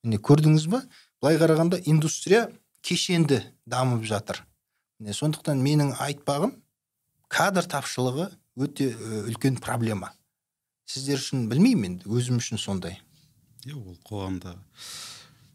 [0.04, 0.82] Міне көрдіңіз ба
[1.22, 2.48] былай қарағанда индустрия
[2.82, 4.44] кешенді дамып жатыр.
[4.98, 6.54] Міне сондықтан менің айтпағым
[7.30, 8.90] кадр тапшылығы өте
[9.26, 10.12] үлкен проблема.
[10.88, 12.98] Сіздер үшін білмеймін енді өзім үшін сондай.
[13.66, 14.54] Иә ол қоғамда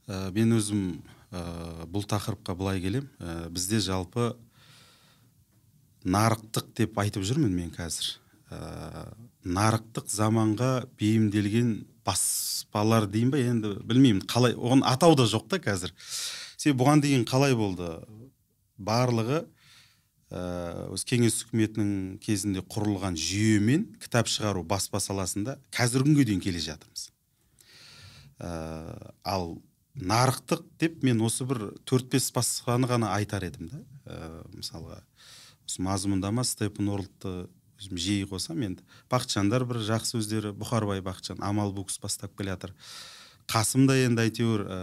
[0.08, 0.84] ә, мен өзім
[1.32, 3.08] ә, бұл тақырыпқа былай келем.
[3.20, 4.34] Ә, бізде жалпы
[6.04, 8.20] нарықтық деп айтып жүрмін мен қазір.
[8.52, 9.10] Ә,
[9.44, 11.74] нарықтық заманға бейімделген
[12.06, 14.24] баспалар дейін ба енді білмеймін.
[14.30, 14.56] Қалай?
[14.56, 15.94] Оған атау да жоқ та қазір.
[16.58, 17.90] Себебі бұған дейін қалай болды?
[18.78, 19.44] Барлығы
[20.34, 26.64] ә, осы кеңес үкіметінің кезінде құрылған жүйемен кітап шығару баспа саласында қазіргі күнге дейін келе
[26.64, 27.10] жатырмыз.
[28.40, 29.58] Ә, ал
[29.94, 33.84] нарықтық деп мен осы бір төрт бес баспаны ғана айтар едім да.
[34.06, 34.18] Ә,
[34.58, 35.04] мысалға
[35.68, 36.90] осы мазмұндама степен
[37.92, 38.86] жиі қосамын енді.
[39.12, 42.74] Бақытжандар бір жақсы өздері бұхарбай бақытжан амал букс бастап келе жатыр
[43.50, 44.78] қасым да енді әйтеуір ә,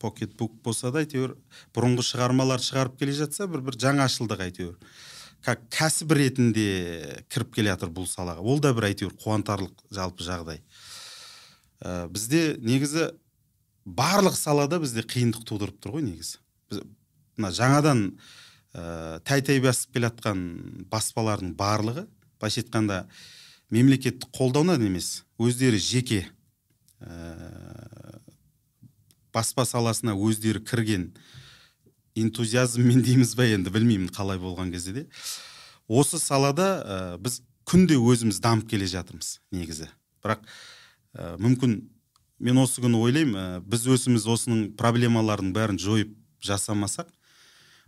[0.00, 1.34] покет бук болса да әйтеуір
[1.76, 4.78] бұрынғы шығармалар шығарып келе жатса бір бір жаңашылдық әйтеуір.
[5.44, 8.40] Как кәсіп ретінде кіріп келе жатыр бұл салаға.
[8.40, 10.62] Ол да бір әйтеуір қуантарлық жалпы жағдай.
[11.84, 13.10] Ә, бізде негізі
[13.84, 16.40] барлық салада бізде қиындық тудырып тұр ғой негізі.
[17.36, 18.06] Мына жаңадан
[18.74, 20.42] ә, тәй тәй басып келе жатқан
[20.90, 22.06] баспалардың барлығы
[22.40, 23.04] былайша айтқанда
[23.74, 26.24] мемлекеттік қолдауынан емес өздері жеке
[27.00, 28.18] ә,
[29.34, 31.08] баспа саласына өздері кірген
[32.14, 35.06] энтузиазммен дейміз ба енді білмеймін қалай болған кезде де.
[35.88, 39.88] Осы салада ә, біз күнде өзіміз дамып келе жатырмыз негізі.
[40.22, 40.44] Бірақ
[41.14, 41.80] ә, мүмкін
[42.38, 46.14] мен осы күні ойлаймын ә, біз өзіміз осының проблемалардың бәрін жойып
[46.44, 47.10] жасамасақ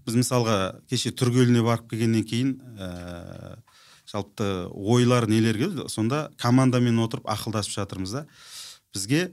[0.07, 0.57] біз мысалға
[0.91, 3.59] кеше түргеліне барып келгеннен кейін ә,
[4.07, 8.25] жалпы ойлар нелер келді сонда командамен отырып ақылдасып жатырмыз да.
[8.95, 9.33] Бізге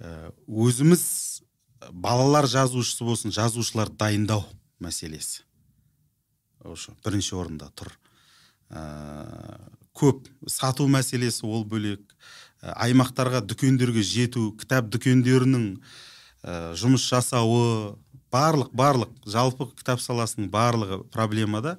[0.00, 1.04] ә, өзіміз
[1.92, 4.44] балалар жазушысы болсын жазушылар дайындау
[4.82, 5.44] мәселесі.
[6.64, 7.92] Ошо бірінші орында тұр.
[8.70, 8.82] Ә,
[9.94, 12.02] көп сату мәселесі ол бөлек.
[12.64, 15.68] Аймақтарға дүкендерге жету кітап дүкендерінің
[16.42, 17.94] ә, жұмыс жасауы
[18.34, 21.78] барлық барлық жалпы кітап саласының барлығы проблемада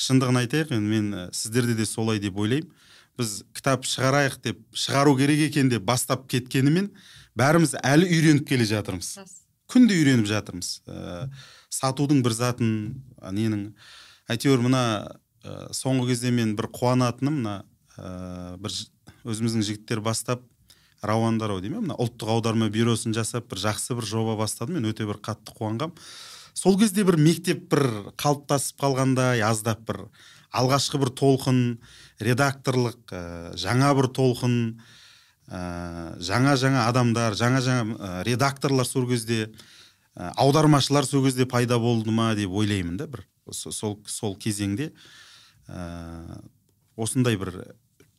[0.00, 2.70] шындығын айтайық енді мен сіздерде де солай деп ойлаймын.
[3.20, 6.88] Біз кітап шығарайық деп шығару керек екен деп бастап кеткенімен
[7.36, 9.18] бәріміз әлі үйреніп келе жатырмыз.
[9.68, 10.70] Күнде үйреніп жатырмыз.
[10.88, 11.28] Ә,
[11.72, 12.72] сатудың бір затын
[13.20, 13.66] ненің?
[14.32, 14.84] Әйтеуір мына
[15.44, 17.54] ә, соңғы кезде мен бір қуанатыным мына
[17.98, 18.80] ә, бір
[19.28, 20.44] өзіміздің жігіттер бастап
[21.02, 25.06] рауандар ау деймін мына ұлттық аударма бюросын жасап бір жақсы бір жоба бастады мен өте
[25.08, 25.94] бір қатты қуанғам.
[26.54, 30.04] Сол кезде бір мектеп бір қалыптасып қалғандай аздап бір
[30.52, 31.60] алғашқы бір толқын
[32.22, 33.22] редакторлық ә,
[33.58, 34.56] жаңа бір толқын
[35.48, 35.60] ә,
[36.22, 39.46] жаңа жаңа адамдар жаңа жаңа ә, редакторлар сол кезде
[40.14, 43.26] ә, аудармашылар сол кезде пайда болды ма деп ойлаймын да бір.
[43.50, 44.92] Сол сол кезеңде
[45.66, 46.42] ә,
[46.96, 47.56] осындай бір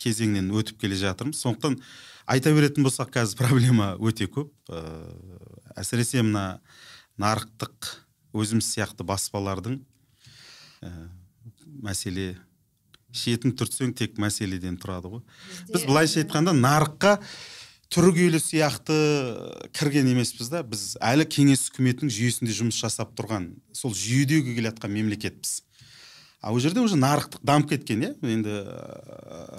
[0.01, 1.39] кезеңнен өтіп келе жатырмыз.
[1.39, 1.77] Сондықтан
[2.25, 4.51] айта беретін болсақ қазір проблема өте көп.
[4.69, 4.81] Ә,
[5.79, 6.61] әсіресе мына
[7.21, 7.91] нарықтық
[8.33, 9.79] өзіміз сияқты баспалардың
[10.83, 10.91] ә,
[11.83, 12.33] мәселе
[13.13, 15.25] шетін түртсең тек мәселеден тұрады ғой.
[15.69, 17.17] Біз былайша айтқанда нарыққа
[17.93, 18.95] түргелі сияқты
[19.77, 20.63] кірген емеспіз да.
[20.65, 25.59] Біз әлі кеңес үкіметінің жүйесінде жұмыс жасап тұрған сол жүйедегі келе жатқан мемлекетпіз.
[26.43, 28.11] А ол жерде уже нарықтық дамып кеткен иә?
[28.19, 28.51] Енді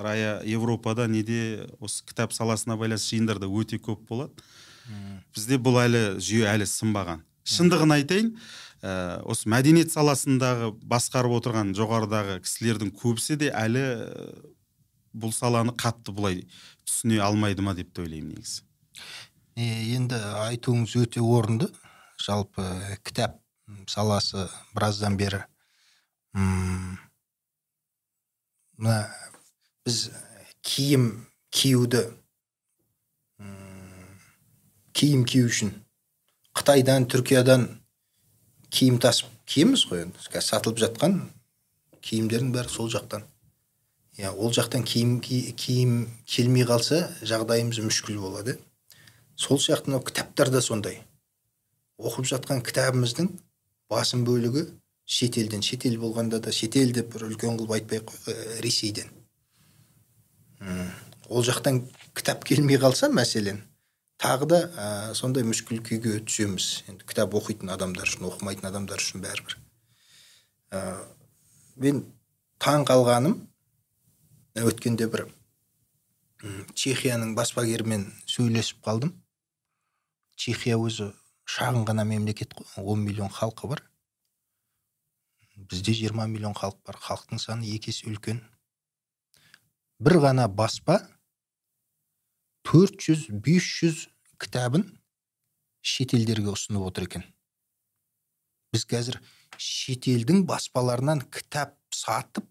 [0.05, 4.45] рая европада неде осы кітап саласына байланысты жиындарда өте көп болады.
[5.33, 7.23] Бізде бұл әлі жүйе әлі сынбаған.
[7.49, 8.29] Шындығын айтайын
[8.85, 14.29] ә, осы мәдениет саласындағы басқарып отырған жоғарыдағы кісілердің көбісі де әлі э,
[15.17, 16.43] бұл саланы қатты бұлай
[16.85, 18.61] түсіне алмайды ма деп те ойлаймын негізі.
[19.57, 20.21] Енді
[20.51, 21.73] айтуыңыз өте орынды.
[22.21, 22.69] Жалпы
[23.09, 23.41] кітап
[23.89, 25.45] саласы біраздан бері
[28.79, 28.99] мына
[29.87, 30.11] біз
[30.63, 32.03] киім киюді
[34.95, 35.71] киім кию үшін
[36.55, 37.69] қытайдан түркиядан
[38.75, 40.19] киім тасып киеміз ғой енді.
[40.31, 41.17] Қазір сатылып жатқан
[42.05, 43.25] киімдердің бәрі сол жақтан.
[44.19, 48.59] Иә ол жақтан киім киім келмей қалса жағдайымыз мүшкіл болады.
[49.37, 51.03] Сол сияқты мынау кітаптар да сондай.
[51.99, 53.31] Оқып жатқан кітабымыздың
[53.91, 54.69] басым бөлігі
[55.05, 58.13] шетелден шетел болғанда да шетел деп бір үлкен қылып айтпай ақ
[58.65, 59.11] ресейден.
[61.29, 61.85] Ол жақтан
[62.15, 63.61] кітап келмей қалса мәселен
[64.21, 66.85] тағы да ә, сондай мүшкіл күйге түсеміз.
[66.89, 69.57] Енді кітап оқитын адамдар үшін оқымайтын адамдар үшін бәрібір.
[70.73, 70.81] Ә,
[71.77, 72.05] мен
[72.63, 73.41] таң қалғаным
[74.65, 75.27] өткенде бір
[76.75, 79.13] чехияның баспагерімен сөйлесіп қалдым.
[80.37, 81.13] Чехия өзі
[81.45, 83.83] шағын ғана мемлекет қой он миллион халқы бар.
[85.57, 86.99] Бізде 20 миллион халық бар.
[86.99, 88.41] Халықтың саны екі есе үлкен.
[90.03, 90.99] Бір ғана баспа
[92.67, 94.09] 400-500
[94.41, 94.87] кітабын
[95.85, 97.27] шетелдерге ұсынып отыр екен.
[98.75, 99.21] Біз қазір
[99.61, 102.49] шетелдің баспаларынан кітап сатып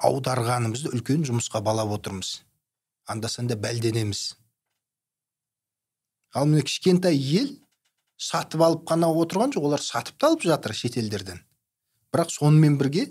[0.00, 2.40] аударғанымызды үлкен жұмысқа балап отырмыз.
[3.04, 4.38] Анда санда бәлденеміз.
[6.32, 7.52] Ал міне кішкентай ел
[8.16, 9.66] сатып алып қана отырған жоқ.
[9.68, 11.42] Олар сатып та алып жатыр шетелдерден
[12.10, 13.06] бірақ сонымен бірге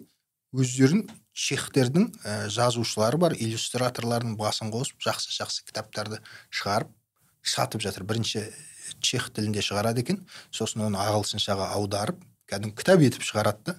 [0.55, 1.05] өздерін
[1.39, 6.19] чехтердің ә, жазушылары бар иллюстраторлардың басын қосып жақсы жақсы кітаптарды
[6.49, 6.91] шығарып
[7.43, 8.03] сатып жатыр.
[8.03, 8.43] Бірінші
[8.99, 10.23] чех тілінде шығарады екен.
[10.51, 12.19] Сосын оны ағылшыншаға аударып
[12.49, 13.77] кәдімгі кітап етіп шығарады да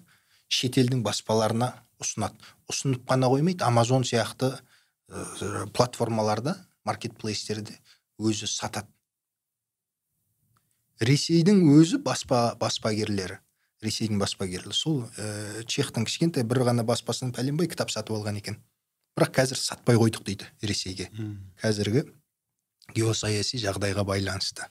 [0.51, 2.39] шетелдің баспаларына ұсынады.
[2.71, 3.67] Ұсынып қана қоймайды.
[3.67, 4.55] Амазон сияқты
[5.11, 6.57] ә, платформаларда
[6.89, 7.77] маркетплейстерде
[8.19, 8.89] өзі сатады.
[11.01, 13.41] Ресейдің өзі баспа баспагерлері.
[13.85, 18.59] Ресейдің баспагерлері сол ә, чехтың кішкентай бір ғана баспасынан пәленбай кітап сатып алған екен.
[19.17, 21.09] Бірақ қазір сатпай қойдық дейді ресейге.
[21.63, 22.05] Қазіргі
[22.95, 24.69] геосаяси жағдайға байланысты.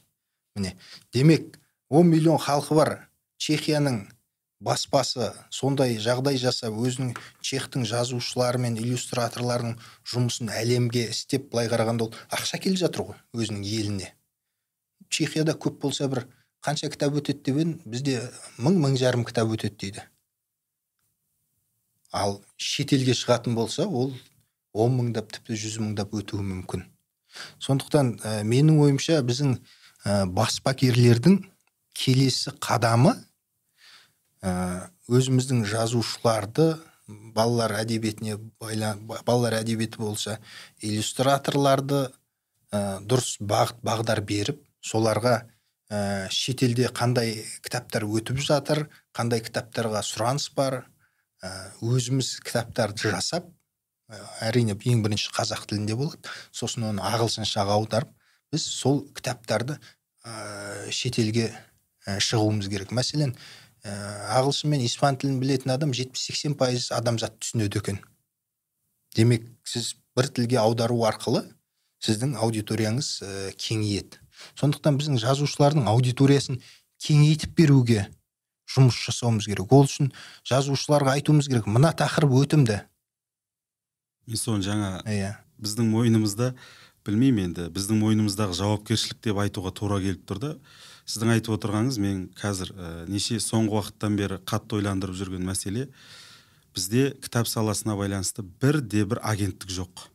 [0.56, 0.76] Міне
[1.14, 3.10] демек 10 миллион халқы бар.
[3.40, 4.08] Чехияның
[4.60, 9.78] баспасы сондай жағдай жасап өзінің чехтың жазушылары мен иллюстраторларының
[10.12, 14.12] жұмысын әлемге істеп былай қарағанда ол ақша келіп жатыр ғой өзінің еліне.
[15.10, 16.26] Чехияда көп болса бір
[16.66, 18.20] қанша кітап өтеді деп бізде
[18.60, 20.04] мың мың жарым кітап өтеді дейді.
[22.12, 24.14] Ал шетелге шығатын болса ол
[24.74, 26.84] он мыңдап тіпті жүз мыңдап өтуі мүмкін.
[27.62, 29.56] Сондықтан ә, менің ойымша біздің
[30.06, 31.44] ә, баспакерлердің
[31.94, 33.16] келесі қадамы
[34.40, 36.78] өзіміздің жазушыларды
[37.36, 38.94] балалар әдебиетіне байла,
[39.26, 40.38] балалар әдебиеті болса
[40.80, 42.06] иллюстраторларды
[42.72, 45.42] ә, дұрыс бағыт бағдар беріп соларға
[45.90, 47.36] ә, шетелде қандай
[47.66, 48.86] кітаптар өтіп жатыр
[49.16, 50.84] қандай кітаптарға сұраныс бар?
[51.42, 53.48] Ә, өзіміз кітаптарды жасап
[54.10, 54.20] ә,
[54.50, 58.12] әрине ең бірінші қазақ тілінде болады сосын оны ағылшыншаға аударып
[58.54, 59.80] біз сол кітаптарды
[60.26, 61.50] ә, шетелге
[62.06, 62.94] шығуымыз керек.
[62.96, 63.34] Мәселен
[63.84, 63.94] ә,
[64.40, 68.00] ағылшын мен испан тілін білетін адам 70-80 пайыз адамзат түсінеді екен.
[69.16, 71.46] Демек сіз бір тілге аудару арқылы
[72.04, 74.20] сіздің аудиторияңыз ә, кеңейеді.
[74.60, 76.62] Сондықтан біздің жазушылардың аудиториясын
[77.02, 78.08] кеңейтіп беруге
[78.70, 79.72] жұмыс жасауымыз керек.
[79.72, 80.12] Ол үшін
[80.48, 82.84] жазушыларға айтуымыз керек мына тақырып өтімді
[84.30, 85.34] мен соны жаңа иә.
[85.58, 86.54] біздің мойнымызда
[87.06, 90.52] білмеймін енді біздің мойнымыздағы жауапкершілік деп айтуға тура келіп тұр да.
[91.10, 95.88] Сіздің айтып отырғаныңыз мен қазір ә, неше соңғы уақыттан бері қатты ойландырып жүрген мәселе
[96.76, 100.06] бізде кітап саласына байланысты бір де бір агенттік жоқ.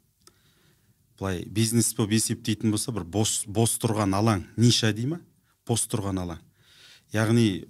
[1.19, 5.21] Былай бизнес болып есептейтін болса бір бос бос тұрған алаң ниша дей ма?
[5.67, 6.41] Бос тұрған алаң.
[7.15, 7.65] Яғни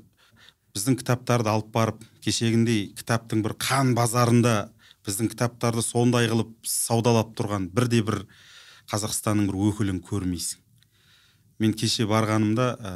[0.75, 4.71] біздің кітаптарды алып барып кешегіндей кітаптың бір қан базарында
[5.07, 8.25] біздің кітаптарды сондай қылып саудалап тұрған бірде бір
[8.93, 10.63] қазақстанның бір өкілін көрмейсің.
[11.63, 12.95] Мен кеше барғанымда ә,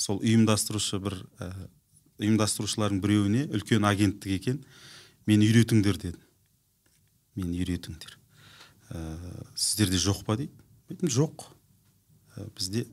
[0.00, 1.52] сол ұйымдастырушы бір ә,
[2.18, 4.64] ұйымдастырушылардың біреуіне үлкен агенттік екен.
[5.28, 6.18] Мені үйретіңдер деді
[7.40, 8.19] мені үйретіңдер.
[8.90, 9.00] Ә,
[9.54, 10.52] сіздерде жоқ па дейді?
[10.90, 11.46] Айттым жоқ.
[12.36, 12.86] Ә, бізде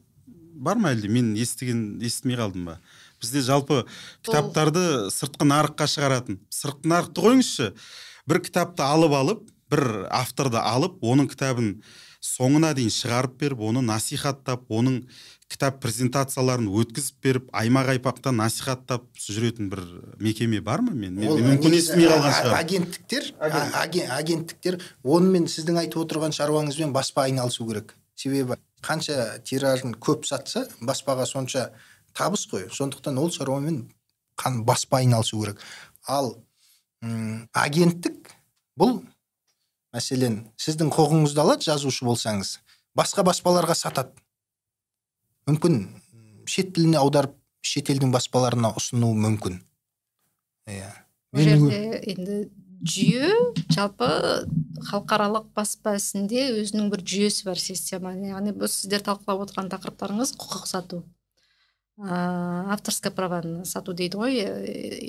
[0.58, 1.10] бар ма әлде?
[1.12, 2.80] Мен естіген естімей қалдым ба?
[3.22, 3.84] Бізде жалпы
[4.26, 7.72] кітаптарды сыртқы нарыққа шығаратын сыртқы нарықты қойыңызшы.
[8.30, 11.74] Бір кітапты алып алып бір авторды алып оның кітабын
[12.24, 15.02] соңына дейін шығарып беріп оны насихаттап оның
[15.48, 19.82] кітап презентацияларын өткізіп беріп аймақ аймақта насихаттап жүретін бір
[20.20, 22.56] мекеме бар ма мен, мен мүмкін естімей қалған шығар.
[22.60, 23.30] агенттіктер
[24.18, 27.95] агенттіктер онымен сіздің айтып отырған шаруаңызбен баспа айналысу керек.
[28.16, 31.72] Себебі қанша тиражын көп сатса баспаға сонша
[32.14, 32.68] табыс қой.
[32.68, 33.88] Сондықтан ол шаруамен
[34.68, 35.64] баспа айналысу керек.
[36.08, 36.36] Ал
[37.54, 38.36] агенттік
[38.78, 39.00] бұл
[39.95, 42.58] мәселен сіздің құқығыңызды алады жазушы болсаңыз.
[42.98, 44.12] Басқа баспаларға сатады.
[45.48, 45.82] Мүмкін
[46.48, 47.36] шет тіліне аударып
[47.68, 49.60] шетелдің баспаларына ұсынуы мүмкін.
[50.72, 50.91] Иә.
[51.36, 52.38] Бұл жерде енді
[52.88, 53.32] жүйе
[53.74, 54.08] жалпы
[54.88, 60.68] халықаралық баспа ісінде өзінің бір жүйесі бар система яғни бұл сіздер талқылап отырған тақырыптарыңыз құқық
[60.70, 61.04] сату.
[61.98, 64.36] Ыыы авторское праваны сату дейді ғой.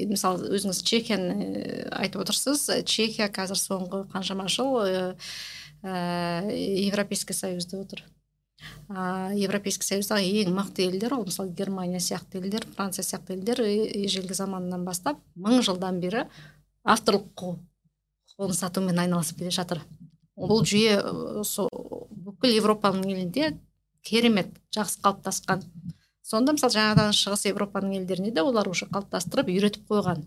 [0.09, 2.65] Мысалы өзіңіз чехияны айтып отырсыз.
[2.89, 5.17] Чехия қазір соңғы қаншама жыл ыыы
[5.85, 8.07] европейский союзда отыр.
[8.89, 14.35] Ыыы европейский союздағы ең мықты елдер ол мысалы германия сияқты елдер франция сияқты елдер ежелгі
[14.35, 16.27] заманнан бастап мың жылдан бері
[16.85, 19.83] авторлық құқығын сатумен айналысып келе жатыр.
[20.39, 20.99] Бұл жүйе
[21.45, 21.69] сол
[22.11, 23.53] бүкіл европаның елінде
[24.07, 25.65] керемет жақсы қалыптасқан.
[26.23, 30.23] Сонда мысалы жаңадан шығыс европаның елдерінде де олар уже қалыптастырып үйретіп қойған.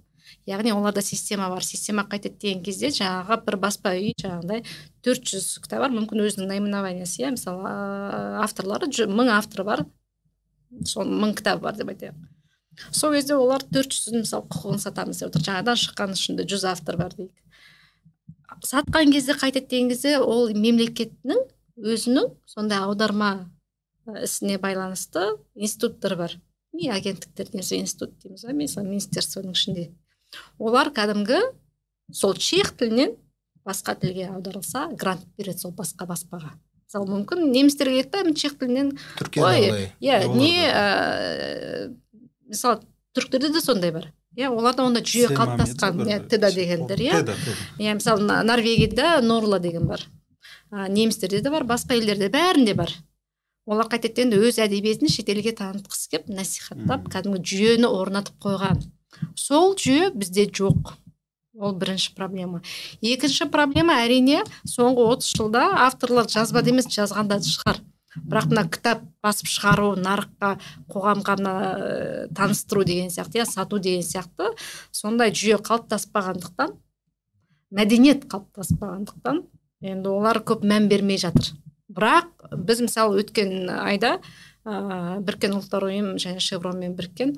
[0.50, 1.64] Яғни оларда система бар.
[1.64, 4.64] Система қайтеді деген кезде жаңағы бір баспа үй жаңағыдай
[5.06, 5.96] төрт жүз кітап бар.
[5.96, 7.72] Мүмкін өзінің наименованиясы иә мысалы
[8.44, 9.86] авторлары мың авторы бар.
[10.88, 12.16] Соның мың кітабы бар деп айтайық.
[12.92, 15.44] Сол кезде олар төрт жүз мысалы құқығын сатамыз деп отыр.
[15.50, 17.34] Жаңадан шыққан ішінде жүз автор бар дейік.
[18.64, 21.44] Сатқан кезде қайтеді деген кезде ол мемлекеттің
[21.82, 23.50] өзінің сондай аударма
[24.22, 26.38] ісіне байланысты институттар бар.
[26.74, 29.90] Не агенттіктер немесе институт дейміз ғой мысалы министерствоның ішінде.
[30.60, 31.40] Олар кәдімгі
[32.14, 33.16] сол чех тілінен
[33.66, 36.54] басқа тілге аударылса грант береді сол басқа баспаға.
[36.88, 38.96] Мысалы мүмкін немістерге керек та чех тілінен.
[39.38, 41.92] Ой иә не ә,
[42.50, 42.82] мысалы
[43.16, 44.10] түріктерде де сондай бар.
[44.36, 47.22] Иә оларда онда жүйе қалыптасқан иә теда дегендер иә.
[47.80, 50.04] Иә мысалы норвегияда норла деген бар.
[50.72, 52.92] Ә, немістерде де бар басқа елдерде бәрінде бар.
[53.66, 58.82] Олар қайтеді енді өз әдебиетін шетелге танытқысы келіп насихаттап кәдімгі жүйені орнатып қойған.
[59.36, 60.96] Сол жүйе бізде жоқ.
[61.62, 62.62] Ол бірінші проблема.
[63.04, 67.82] Екінші проблема әрине соңғы 30 жылда авторлар жазбады емес жазған да шығар.
[68.16, 70.52] Бірақ мына кітап басып шығару нарыққа
[70.92, 74.50] қоғамға мына ә, таныстыру деген сияқты иә сату деген сияқты
[74.92, 76.74] сондай жүйе қалыптаспағандықтан
[77.72, 79.44] мәдениет қалыптаспағандықтан
[79.94, 81.54] енді олар көп мән бермей жатыр.
[81.92, 84.18] Бірақ біз мысалы өткен айда
[84.66, 87.38] ә, біріккен ұлттар ұйым және шевронмен біріккен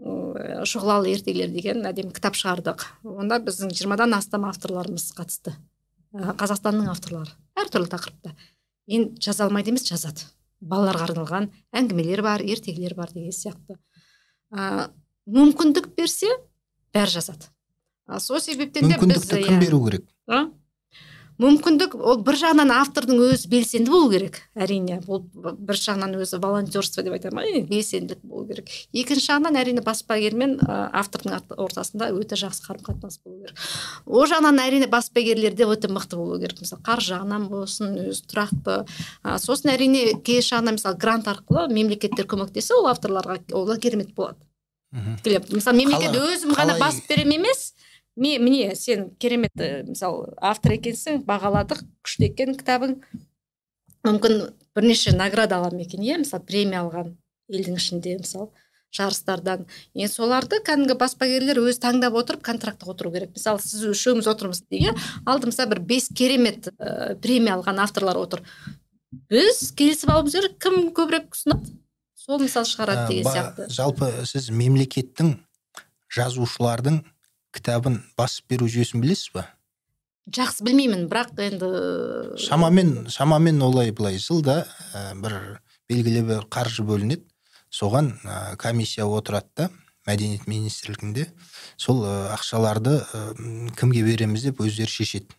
[0.00, 2.86] шұғылалы ертегілер деген әдемі кітап шығардық.
[3.04, 5.52] Онда біздің жиырмадан астам авторларымыз қатысты.
[6.14, 7.34] Ә, қазақстанның авторлары.
[7.60, 8.32] Әртүрлі тақырыпта.
[8.90, 10.24] Енді жаза алмайды емес жазады.
[10.60, 13.76] Балаларға арналған әңгімелер бар ертегілер бар деген сияқты.
[14.50, 14.88] Ә,
[15.28, 16.32] мүмкіндік берсе
[16.94, 17.50] бәрі жазады.
[18.18, 19.60] Сол себептен де біз мүмкіндікті кім иә.
[19.62, 20.08] беру керек?
[21.40, 24.98] Мүмкіндік ол бір жағынан автордың өзі белсенді болу керек әрине.
[25.06, 28.68] Бұл бір жағынан өзі волонтерство деп айтамын ғой белсенділік болу керек.
[28.92, 33.64] Екінші жағынан әрине баспагер мен автордың ортасында өте жақсы қарым қатынас болу керек.
[34.06, 36.60] Ол жағынан әрине баспагерлер де өте мықты болу керек.
[36.60, 38.78] Мысалы қаржы жағынан болсын өзі тұрақты.
[39.22, 44.38] А, сосын әрине кей жағынан мысалы грант арқылы мемлекеттер көмектессе ол авторларға ол керемет болады.
[44.90, 47.70] Мысалы мемлекет өзім ғана басып беремін емес
[48.16, 49.54] мен міне сен керемет
[49.88, 52.98] мысалы автор екенсің бағаладық күшті екен кітабың.
[54.06, 54.40] Мүмкін
[54.74, 57.14] бірнеше награда аламын екен иә мысалы премия алған
[57.52, 58.50] елдің ішінде мысалы
[58.94, 59.66] жарыстардан.
[59.94, 63.34] Енді соларды кәдімгі баспагерлер өзі таңдап отырып контрактқа отыру керек.
[63.36, 64.96] Мысалы сіз үшеуміз отырмыз иә
[65.30, 68.42] алдымызда бір бес керемет ә, премия алған авторлар отыр.
[69.30, 71.76] Біз келісіп алуымыз керек кім көбірек ұсынады?
[72.18, 73.70] Сол мысалы шығарады деген сияқты.
[73.70, 75.36] жалпы сіз мемлекеттің
[76.10, 77.00] жазушылардың
[77.54, 79.46] кітабын басып беру жүйесін білесіз ба?
[80.30, 81.68] Жақсы білмеймін бірақ енді
[82.38, 84.62] шамамен шамамен олай былай жылда
[84.94, 87.24] ә, бір белгілі бір қаржы бөлінеді.
[87.70, 89.70] Соған ә, комиссия отырады да
[90.06, 91.26] мәдениет министрлігінде.
[91.76, 93.22] Сол ә, ақшаларды ә,
[93.80, 95.34] кімге береміз деп өздері шешеді.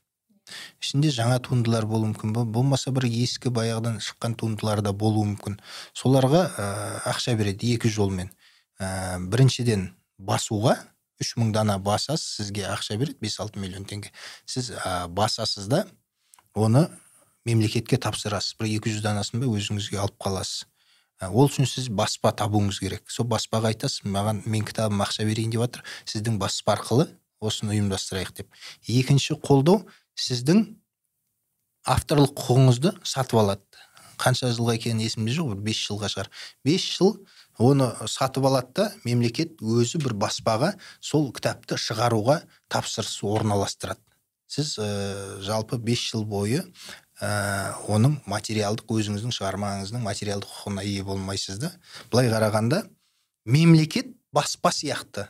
[0.84, 5.60] Ішінде жаңа туындылар болуы мүмкін болмаса бір ескі баяғыдан шыққан туындылар да болуы мүмкін.
[5.96, 6.68] Соларға ә,
[7.14, 8.34] ақша береді екі жолмен.
[8.82, 10.78] Ә, біріншіден басуға
[11.22, 14.12] үш мың дана басасыз сізге ақша береді бес алты миллион теңге.
[14.46, 15.86] Сіз ә, басасыз да
[16.54, 16.88] оны
[17.46, 18.58] мемлекетке тапсырасыз.
[18.60, 20.66] Бір екі жүз данасын ба өзіңізге алып қаласыз.
[21.30, 23.04] Ол үшін сіз баспа табуыңыз керек.
[23.14, 27.12] Сол баспаға айтасыз маған мен кітабыма ақша берейін деп жатыр сіздің баспа арқылы
[27.42, 28.50] осыны ұйымдастырайық деп.
[28.90, 29.84] Екінші қолдау
[30.18, 30.64] сіздің
[31.86, 33.62] авторлық құқығыңызды сатып алады.
[34.22, 36.30] Қанша жылға екені есімде жоқ бес жылға шығар.
[36.66, 37.16] Бес жыл
[37.62, 42.42] оны сатып алады да мемлекет өзі бір баспаға сол кітапты шығаруға
[42.72, 44.02] тапсырыс орналастырады.
[44.52, 44.88] Сіз ә,
[45.46, 46.64] жалпы 5 жыл бойы
[47.22, 51.72] ә, оның материалдық өзіңіздің шығармаңыздың материалдық құқығына ие болмайсыз да?
[52.12, 52.84] Былай қарағанда
[53.46, 55.30] мемлекет баспа сияқты.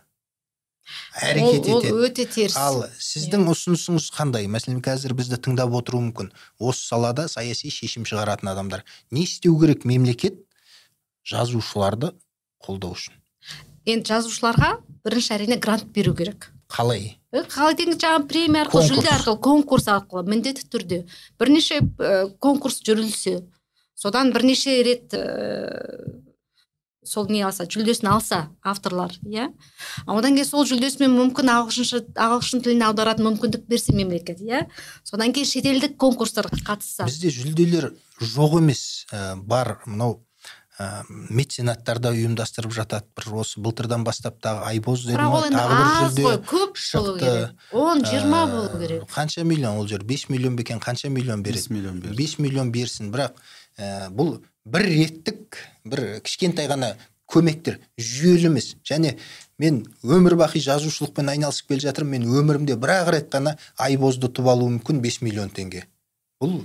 [1.21, 2.55] Әрекет етеді ол өте теріс.
[2.57, 4.47] Ал сіздің ұсынысыңыз қандай?
[4.51, 6.31] Мәселен қазір бізді тыңдап отыруы мүмкін.
[6.59, 8.83] Осы салада саяси шешім шығаратын адамдар.
[9.11, 10.41] Не істеу керек мемлекет?
[11.27, 12.13] Жазушыларды
[12.63, 13.17] қолдау үшін.
[13.89, 16.51] Енді жазушыларға бірінші әрине грант беру керек.
[16.71, 17.17] Қалай?
[17.33, 20.99] Қалай дегенде жаңағы премия арқылы жүлде арқылы конкурс арқылы міндетті түрде.
[21.39, 23.41] Бірнеше ә, конкурс жүрілсе
[23.97, 26.21] содан бірнеше рет ә,
[27.03, 29.49] сол не алса жүлдесін алса авторлар иә?
[30.05, 34.67] Одан кейін сол жүлдесімен мүмкін ағылшынша ағылшын тіліне аударатын мүмкіндік берсе мемлекет иә?
[35.03, 37.09] Содан кейін шетелдік конкурстарға қатысса.
[37.09, 37.91] Бізде жүлделер
[38.21, 39.79] жоқ емес ә, бар.
[39.85, 40.21] Мынау
[40.81, 46.33] ә, меценаттар ұйымдастырып жатады бір осы былтырдан бастап тағы айбоз деді ма тағы бір жүлде
[46.49, 47.33] көп шықты.
[47.71, 49.03] он жиырма болу керек.
[49.11, 50.03] қанша миллион ол жер?
[50.03, 50.79] Бес миллион ба екен?
[50.79, 51.59] Қанша миллион береді?
[51.59, 53.11] Бес миллион берді бес миллион берсін.
[53.11, 53.37] Бірақ
[53.77, 56.95] ә, бұл бір реттік бір кішкентай ғана
[57.31, 59.15] көмектер жүйелі емес және
[59.61, 62.25] мен өмір бақи жазушылықпен айналысып келе жатырмын.
[62.25, 65.85] Мен өмірімде бір ақ рет қана айбозды ұтып алуым мүмкін бес миллион теңге.
[66.41, 66.63] Бұл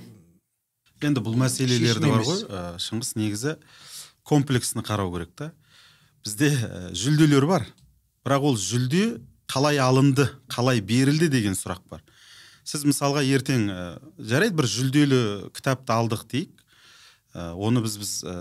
[1.05, 2.43] енді бұл мәселелерді бар ғой.
[2.81, 3.57] Шыңғыс негізі
[4.27, 5.53] комплексны қарау керек та.
[6.27, 6.51] Бізде
[6.93, 7.67] жүлделер бар
[8.27, 12.03] бірақ ол жүлде қалай алынды қалай берілді деген сұрақ бар.
[12.67, 13.83] Сіз мысалға ертең ә,
[14.19, 15.21] жарайды бір жүлделі
[15.55, 16.65] кітапты алдық дейік.
[17.31, 18.35] Ә, оны біз біз ә,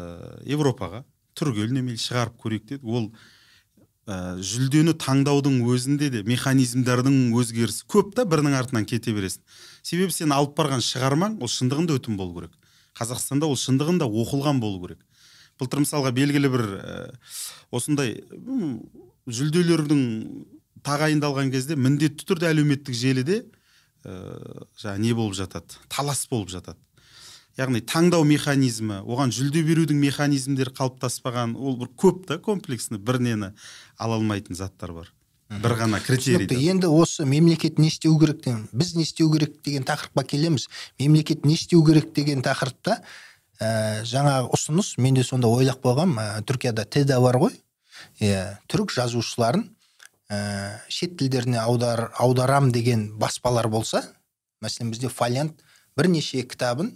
[0.50, 1.04] европаға
[1.38, 1.70] түргел
[2.02, 2.86] шығарып көрейік дедік.
[2.90, 3.12] Ол
[4.10, 9.46] ә, жүлдені таңдаудың өзінде де механизмдардың өзгерісі көп та бірінің артынан кете бересің.
[9.86, 12.58] Себебі сен алып барған шығармаң ол шындығында өтім болу керек.
[12.98, 15.06] Қазақстанда ол шындығында оқылған болу керек.
[15.60, 16.96] Былтыр мысалға белгілі бір ә,
[17.72, 18.18] осындай
[19.26, 20.02] жүлделердің
[20.86, 23.42] тағайындалған кезде міндетті түрде әлеуметтік желіде
[24.06, 24.16] ә,
[24.82, 25.80] жаңағы не болып жатады?
[25.90, 26.80] Талас болып жатады.
[27.56, 33.54] Яғни таңдау механизмі оған жүлде берудің механизмдері қалыптаспаған ол бір көп та комплексный бір нені
[33.98, 35.14] ала алмайтын заттар бар.
[35.50, 38.44] Бір ғана критерий енді осы мемлекет не істеу керек
[38.74, 40.68] біз не істеу керек деген тақырыпқа келеміз.
[41.00, 43.00] Мемлекет не істеу керек деген тақырыпта
[43.60, 47.56] ә, жаңағы ұсыныс менде сонда ойлап қойғам ә, түркияда теда бар ғой.
[48.20, 49.70] Иә түрік жазушыларын
[50.30, 54.04] ә, шет тілдеріне аудар, аударам деген баспалар болса
[54.64, 55.62] мәселен бізде фолиант
[55.98, 56.92] бірнеше кітабын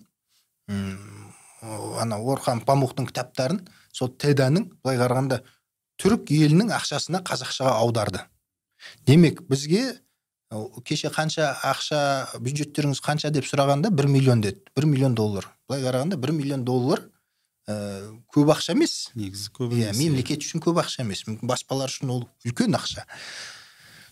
[0.70, 3.62] ана орхан памуктың кітаптарын
[3.93, 5.41] сол теданың былай қарағанда
[5.99, 8.22] түрік елінің ақшасына қазақшаға аударды.
[9.07, 9.99] Демек бізге
[10.86, 15.49] кеше қанша ақша бюджеттеріңіз қанша деп сұрағанда бір миллион деді бір миллион доллар.
[15.70, 17.03] Былай қарағанда бір миллион доллар
[17.70, 17.76] ә,
[18.34, 19.11] көп ақша емес.
[19.13, 21.22] Негізі көп иә мемлекет үшін көп ақша емес.
[21.28, 23.05] Мүмкін баспалар үшін ол үлкен ақша.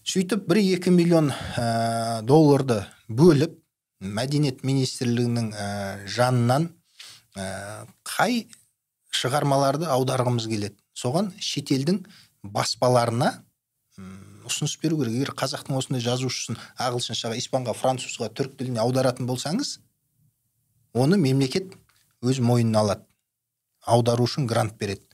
[0.07, 3.57] Сөйтіп бір екі миллион ә, долларды бөліп
[4.05, 5.67] мәдениет министрлігінің ә,
[6.05, 6.69] жанынан
[7.33, 8.45] ә, қай
[9.09, 10.77] шығармаларды аударғымыз келеді?
[10.93, 12.03] Соған шетелдің
[12.45, 13.33] баспаларына
[14.47, 15.17] ұсыныс беру керек.
[15.17, 19.79] Егер қазақтың осындай жазушысын ағылшыншаға испанға французға түрік тіліне аударатын болсаңыз
[20.97, 21.75] оны мемлекет
[22.21, 23.05] өз мойнына алады.
[23.87, 25.05] Аудару үшін грант береді.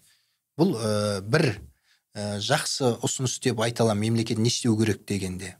[0.57, 1.49] Бұл ә, бір
[2.15, 4.09] ә, жақсы ұсыныс деп айта аламын.
[4.09, 5.55] Мемлекет не істеу керек дегенде.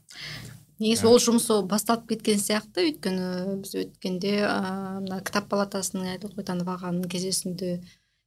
[0.82, 2.88] Негізі ол жұмыс ол басталып кеткен сияқты.
[2.88, 7.76] Өйткені біз өткенде ыыы мына кітап палатасының айдос қойтанов ағаның кездесуінде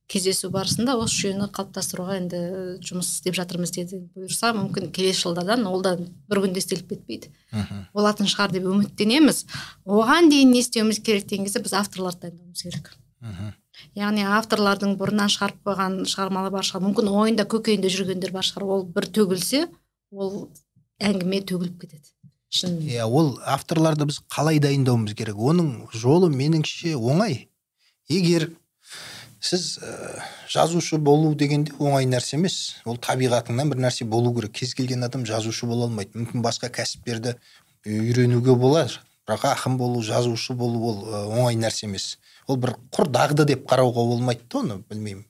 [0.07, 2.39] кездесу барысында осы жүйені қалыптастыруға енді
[2.85, 7.31] жұмыс істеп жатырмыз деді бұйырса мүмкін келесі жылдардан ол да бір күнде істеліп кетпейді.
[7.93, 9.43] Болатын шығар деп үміттенеміз.
[9.83, 12.93] Оған дейін не істеуіміз керек деген кезде біз авторларды дайындауымыз керек.
[13.97, 18.63] Яғни авторлардың бұрыннан шығарып қойған шығармалары бар шығар мүмкін ойында көкейінде жүргендер бар шығар.
[18.63, 19.67] Ол бір төгілсе
[20.11, 20.47] ол
[21.03, 22.13] әңгіме төгіліп кетеді.
[22.49, 25.35] Шынымен иә ол авторларды біз қалай дайындауымыз керек?
[25.35, 27.49] Оның жолы меніңше оңай.
[28.09, 28.49] Егер
[29.47, 30.21] сіз ә,
[30.51, 32.57] жазушы болу дегенде оңай нәрсе емес.
[32.85, 34.53] Ол табиғатыңнан бір нәрсе болу керек.
[34.59, 36.17] Кез келген адам жазушы бола алмайды.
[36.17, 37.37] Мүмкін басқа кәсіптерді
[37.85, 38.91] үйренуге болар.
[39.27, 42.17] Бірақ ақын болу жазушы болу ол ә, оңай нәрсе емес.
[42.47, 45.25] Ол бір құр дағды деп қарауға болмайды да оны білмеймін.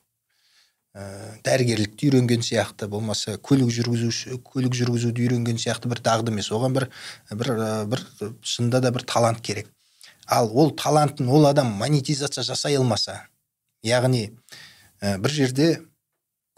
[0.98, 1.06] Ә,
[1.46, 6.50] дәрігерлікті үйренген сияқты болмаса көлік жүргізуші көлік жүргізуді үйренген сияқты бір дағды емес.
[6.50, 6.88] Оған бір
[7.30, 7.54] бір
[7.90, 8.04] бір
[8.42, 9.70] шынында да бір талант керек.
[10.26, 13.22] Ал ол талантын ол адам монетизация жасай алмаса
[13.86, 14.24] яғни
[15.00, 15.68] ә, бір жерде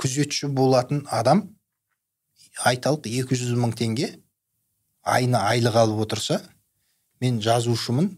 [0.01, 1.45] күзетші болатын адам
[2.65, 4.11] айталық 200 мың теңге
[5.03, 6.41] айына айлық алып отырса
[7.21, 8.11] мен жазушымын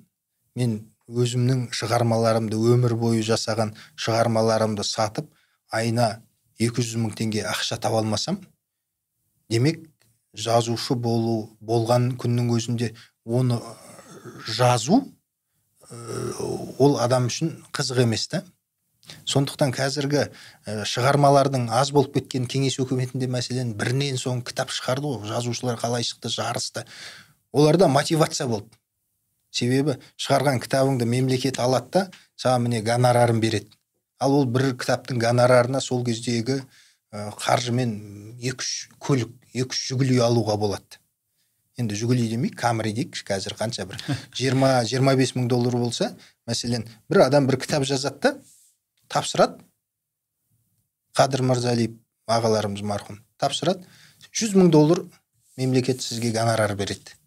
[0.58, 0.78] мен
[1.08, 5.30] өзімнің шығармаларымды өмір бойы жасаған шығармаларымды сатып
[5.70, 6.22] айына
[6.62, 8.38] 200 мың теңге ақша таба алмасам
[9.50, 9.82] демек
[10.32, 12.92] жазушы болу болған күннің өзінде
[13.24, 13.58] оны
[14.46, 15.02] жазу
[15.90, 15.96] ә,
[16.78, 18.44] ол адам үшін қызық емес та
[19.26, 25.28] сондықтан қазіргі ә, шығармалардың аз болып кеткен кеңес өкіметінде мәселен бірінен соң кітап шығарды ғой
[25.30, 26.84] жазушылар қалай шықты жарысты.
[27.52, 28.70] Оларда мотивация болды.
[29.50, 32.04] Себебі шығарған кітабыңды мемлекет алады да
[32.40, 33.70] саған міне гонорарын береді.
[34.18, 36.62] Ал ол бір кітаптың гонорарына сол кездегі
[37.12, 37.96] ә, қаржымен
[38.40, 38.72] екі үш
[39.02, 41.02] көлік екі үш жүгіли алуға болады.
[41.80, 44.00] Енді жүгіли демей камри дейікші қазір қанша бір
[44.38, 46.12] жиырма жиырма бес мың доллар болса
[46.48, 48.34] мәселен бір адам бір кітап жазады да
[49.12, 49.60] тапсырады.
[51.16, 53.84] Қадыр мырзалиев ағаларымыз марқұм тапсырады.
[54.32, 55.04] Жүз мың доллар
[55.56, 57.18] мемлекет сізге гонорар береді.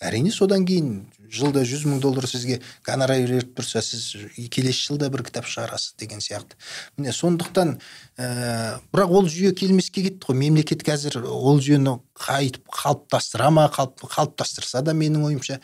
[0.00, 2.56] Әрине содан кейін жылда жүз мың доллар сізге
[2.86, 4.06] гонорар беріп тұрса сіз
[4.48, 6.56] келесі жылда бір кітап шығарасыз деген сияқты.
[6.96, 7.74] Міне сондықтан
[8.16, 10.38] ә, бірақ ол жүйе келмеске кетті ғой.
[10.40, 15.60] Мемлекет қазір ол жүйені қайтып қалыптастыра ма қалып, қалыптастырса да менің ойымша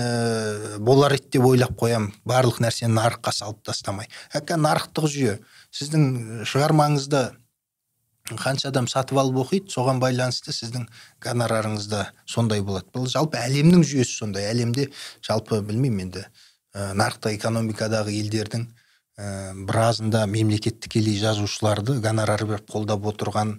[0.00, 4.08] ә, болар еді деп ойлап қоямын барлық нәрсені нарыққа салып тастамай.
[4.32, 5.36] Әка нарықтық жүйе.
[5.76, 7.28] Сіздің шығармаңызды
[8.38, 10.86] қанша адам сатып алып оқиды соған байланысты сіздің
[11.24, 12.86] гонорарыңыз да сондай болады.
[12.94, 14.50] Бұл жалпы әлемнің жүйесі сондай.
[14.50, 14.90] Әлемде
[15.26, 16.24] жалпы білмеймін енді
[16.74, 18.66] ә, нарықтық экономикадағы елдердің
[19.18, 23.58] ә, біразында мемлекет тікелей жазушыларды гонорар беріп қолдап отырған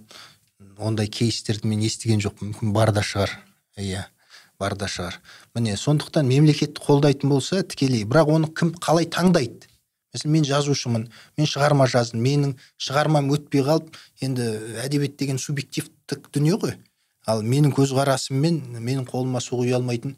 [0.78, 2.52] ондай кейстерді мен естіген жоқпын.
[2.52, 3.34] Мүмкін бар да шығар.
[3.76, 4.06] Иә.
[4.62, 5.18] Бар да шығар
[5.56, 8.06] міне сондықтан мемлекетті қолдайтын болса тікелей.
[8.06, 9.66] Бірақ оны кім қалай таңдайды?
[10.14, 11.06] Мәселен мен жазушымын
[11.40, 14.48] мен шығарма жаздым менің шығармам өтпей қалып енді
[14.84, 16.76] әдебиет деген субъективтік дүние ғой.
[17.26, 20.16] Ал менің көзқарасыммен менің қолыма су құя алмайтын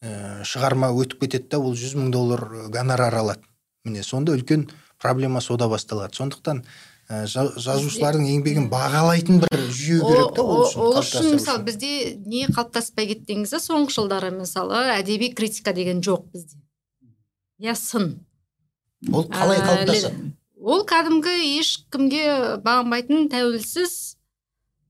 [0.00, 3.44] ә, шығарма өтіп кетеді да ол жүз мың доллар гонорар алады.
[3.84, 6.16] Міне сонда үлкен проблема сода басталады.
[6.16, 6.64] Сондықтан
[7.08, 11.90] ә, жазушылардың еңбегін бағалайтын бір жүйе керек та ол үшін ол үшін мысалы бізде
[12.26, 16.60] не қалыптаспай кетті кезде соңғы жылдары мысалы әдеби критика деген жоқ бізде.
[17.60, 18.14] Иә сын.
[19.12, 20.32] Ол қалай қалыптасады
[20.64, 22.24] ол кәдімгі ешкімге
[22.64, 24.16] бағынбайтын тәуелсіз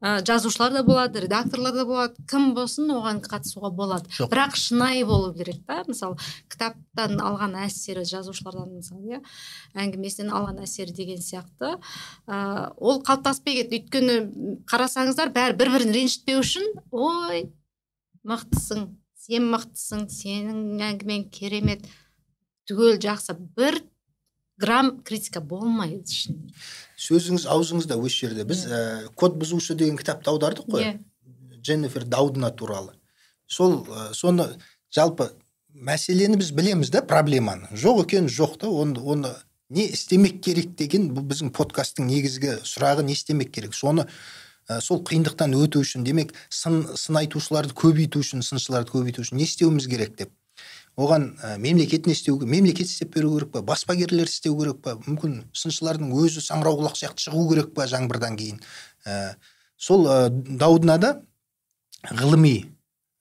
[0.04, 4.10] ә, жазушылар да болады редакторлар да болады кім болсын оған қатысуға болады.
[4.12, 4.28] Жоқ.
[4.32, 5.80] Бірақ шынайы болу керек та.
[5.88, 6.18] Мысалы
[6.52, 9.22] кітаптан алған әсері жазушылардан мысалы иә
[9.80, 11.78] әңгімесінен алған әсері деген сияқты.
[12.28, 13.80] Ә, ол қалыптаспай кетті.
[13.80, 14.18] Өйткені
[14.68, 17.48] қарасаңыздар бәрі бір бірін ренжітпеу үшін ой
[18.28, 18.88] мықтысың
[19.24, 21.88] сен мықтысың сенің әңгімең керемет
[22.68, 23.80] түгел жақсы бір
[24.58, 26.52] грамм критика болмайды ішінде.
[27.00, 28.44] Сөзіңіз аузыңызда осы жерде.
[28.46, 30.84] Біз ә, код бұзушы деген кітапты аудардық қой.
[30.84, 30.92] Иә.
[31.60, 32.94] Дженнифер даудна туралы.
[33.46, 34.46] Сол ә, соны
[34.94, 35.32] жалпы
[35.74, 37.68] мәселені біз білеміз да проблеманы.
[37.72, 39.34] Жоқ екені жоқ та оны, оны
[39.68, 43.74] не істемек керек деген бұл біздің подкасттың негізгі сұрағы не істемек керек?
[43.74, 44.06] Соны
[44.68, 49.48] ә, сол қиындықтан өту үшін демек сын, сын айтушыларды көбейту үшін сыншыларды көбейту үшін не
[49.48, 50.30] істеуіміз керек деп
[50.96, 54.94] оған ә, мемлекет не істеу мемлекет істеп беру керек па баспагерлер істеу керек па?
[55.06, 58.60] Мүмкін сыншылардың өзі саңырауқұлақ сияқты шығу керек па жаңбырдан кейін?
[59.04, 59.34] Ә,
[59.76, 61.16] сол ә, дауднада
[62.10, 62.70] ғылыми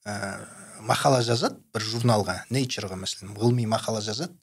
[0.05, 0.45] ә,
[0.85, 4.35] мақала жазады бір журналға нейчерға мәселен ғылыми мақала жазады.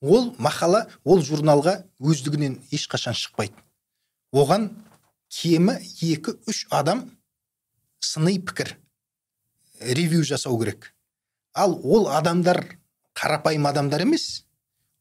[0.00, 3.56] Ол мақала ол журналға өздігінен ешқашан шықпайды.
[4.32, 4.70] Оған
[5.32, 7.06] кемі екі үш адам
[8.00, 8.76] сыни пікір
[9.80, 10.93] ревью жасау керек.
[11.54, 12.78] Ал ол адамдар
[13.14, 14.44] қарапайым адамдар емес.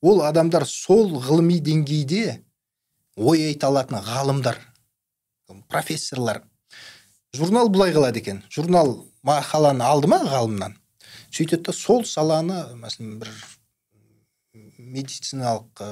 [0.01, 2.43] Ол адамдар сол ғылыми деңгейде
[3.15, 4.59] ой айта алатын ғалымдар
[5.69, 6.43] профессорлар.
[7.33, 8.43] Журнал былай қылады екен.
[8.49, 10.77] Журнал мақаланы алды ма ғалымнан?
[11.33, 13.31] Сөйтеді сол саланы мәселен бір
[14.53, 15.87] медициналық ә,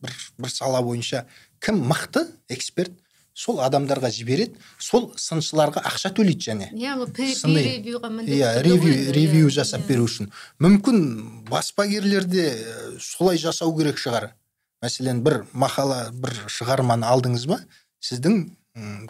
[0.00, 1.26] бір, бір сала бойынша
[1.60, 2.94] кім мықты эксперт
[3.36, 6.70] сол адамдарға жібереді сол сыншыларға ақша төлейді және.
[6.72, 6.96] Иә
[8.24, 9.88] иә ғой ревью ревью иә, жасап иә.
[9.92, 10.30] беру үшін.
[10.58, 14.30] Мүмкін баспагерлер де э, солай жасау керек шығар.
[14.80, 17.60] Мәселен бір мақала бір шығарманы алдыңыз ба
[18.00, 18.46] сіздің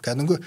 [0.03, 0.41] кәдімгі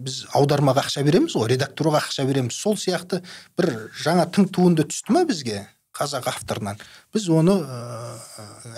[0.00, 2.58] біз аудармаға ақша береміз ғой редактураға ақша береміз.
[2.58, 3.22] Сол сияқты
[3.58, 5.66] бір жаңа тың туынды түсті ма бізге
[5.96, 6.78] қазақ авторынан?
[7.14, 8.14] Біз оны ә,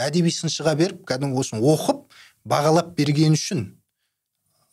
[0.08, 2.04] әдеби сыншыға беріп кәдімгі осыны оқып
[2.48, 3.70] бағалап берген үшін.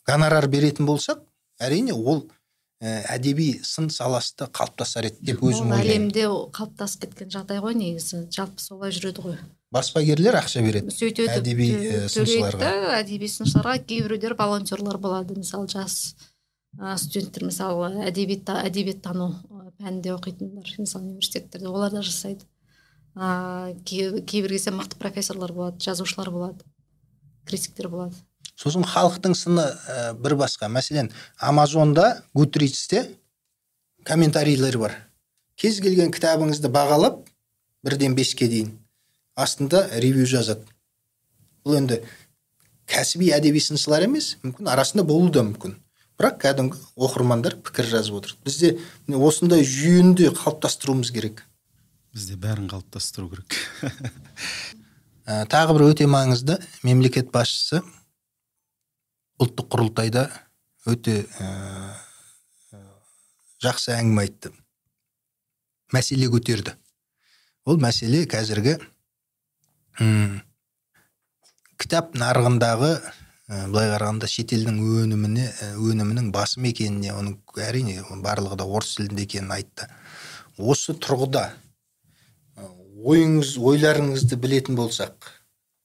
[0.06, 1.20] Гонорар беретін болсақ
[1.60, 2.24] әрине ол
[2.80, 5.84] ә, әдеби сын саласы да қалыптасар еді деп өзім ойлаймын.
[5.84, 6.26] әлемде
[6.56, 8.22] қалыптасып кеткен жағдай ғой негізі.
[8.32, 9.36] Жалпы солай жүреді ғой.
[9.70, 10.90] Баспагерлер ақша береді.
[10.90, 12.70] Сөйтеді әдеби, э, сыншыларға.
[13.02, 15.36] әдеби сыншыларға кейбіреулер волонтерлар болады.
[15.36, 16.14] Мысалы жас
[16.96, 22.46] студенттер мысалы әдебиет әдебиеттану ә, пәнінде оқитындар мысалы университеттерде олар да жасайды.
[23.84, 26.64] Кей- кейбір кезде мықты профессорлар болады жазушылар болады
[27.44, 28.14] критиктер болады.
[28.60, 30.68] Сосын халықтың сыны ә, бір басқа.
[30.68, 33.06] Мәселен амазонда гутридсте
[34.04, 34.96] комментарийлер бар.
[35.56, 37.22] Кез келген кітабыңызды бағалап
[37.84, 38.74] бірден беске дейін.
[39.34, 40.66] Астында ревью жазады.
[41.64, 42.02] Бұл енді
[42.90, 45.78] кәсіби әдеби сыншылар емес мүмкін арасында болуы да мүмкін.
[46.20, 48.34] Бірақ кәдімгі оқырмандар пікір жазып отыр.
[48.44, 48.74] Бізде
[49.08, 51.46] осындай жүйені де қалыптастыруымыз керек.
[52.12, 53.56] Бізде бәрін қалыптастыру керек.
[55.30, 57.84] Ә, тағы бір өте маңызды мемлекет басшысы
[59.40, 60.26] ұлттық құрылтайда
[60.90, 61.48] өте ә,
[62.74, 62.80] ә,
[63.64, 64.52] жақсы әңгіме айтты.
[65.94, 66.76] Мәселе көтерді.
[67.64, 68.76] Ол мәселе қазіргі
[71.80, 78.68] кітап нарығындағы ә, былай қарағанда шетелдің өніміне ә, өнімінің басым екеніне оның әрине барлығы да
[78.68, 79.88] орыс тілінде екенін айтты.
[80.60, 81.48] Осы тұрғыда
[83.00, 85.30] ойыңыз ойларыңызды білетін болсақ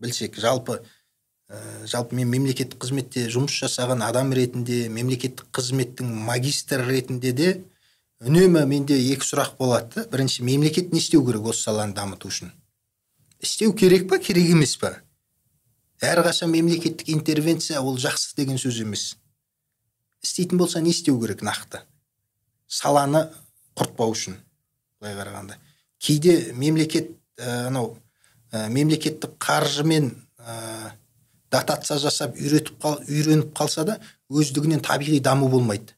[0.03, 0.81] білсек жалпы
[1.49, 7.49] ә, жалпы мен мемлекеттік қызметте жұмыс жасаған адам ретінде мемлекеттік қызметтің магистрі ретінде де
[8.21, 10.05] үнемі менде екі сұрақ болады.
[10.11, 12.53] Бірінші мемлекет не істеу керек осы саланы дамыту үшін?
[13.43, 14.95] Істеу керек па керек емес па?
[16.01, 19.15] Әрқашан мемлекеттік интервенция ол жақсы деген сөз емес.
[20.23, 21.83] Істейтін болса не істеу керек нақты?
[22.67, 23.27] Саланы
[23.77, 24.39] құртпау үшін
[24.99, 25.59] былай қарағанда.
[25.99, 27.97] Кейде мемлекет ә, анау
[28.51, 30.95] ә, мемлекеттік қаржымен ә,
[31.55, 33.99] дотация жасап үйретіп қал, үйреніп қалса да
[34.29, 35.95] өздігінен табиғи даму болмайды.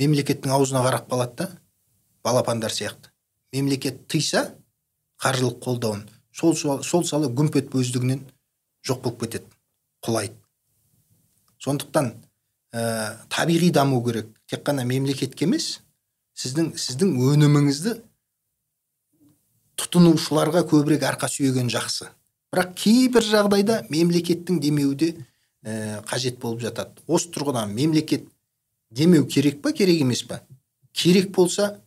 [0.00, 1.50] Мемлекеттің аузына қарап қалады да
[2.24, 3.12] балапандар сияқты.
[3.52, 4.48] Мемлекет тыйса
[5.22, 8.22] қаржылық қолдауын сол, сол, сала гүмп етіп өздігінен
[8.86, 9.50] жоқ болып кетеді
[10.04, 10.36] құлайды.
[11.60, 12.14] Сондықтан
[12.72, 14.30] ә, табиғи даму керек.
[14.48, 15.80] Тек қана мемлекетке емес
[16.38, 17.98] сіздің сіздің өніміңізді
[19.80, 22.08] тұтынушыларға көбірек арқа сүйеген жақсы.
[22.50, 25.10] Бірақ кейбір жағдайда мемлекеттің демеуі де
[25.64, 27.00] ә, қажет болып жатады.
[27.06, 28.26] Осы тұрғыдан мемлекет
[28.90, 30.42] демеу керек па керек емес па?
[30.92, 31.80] Керек болса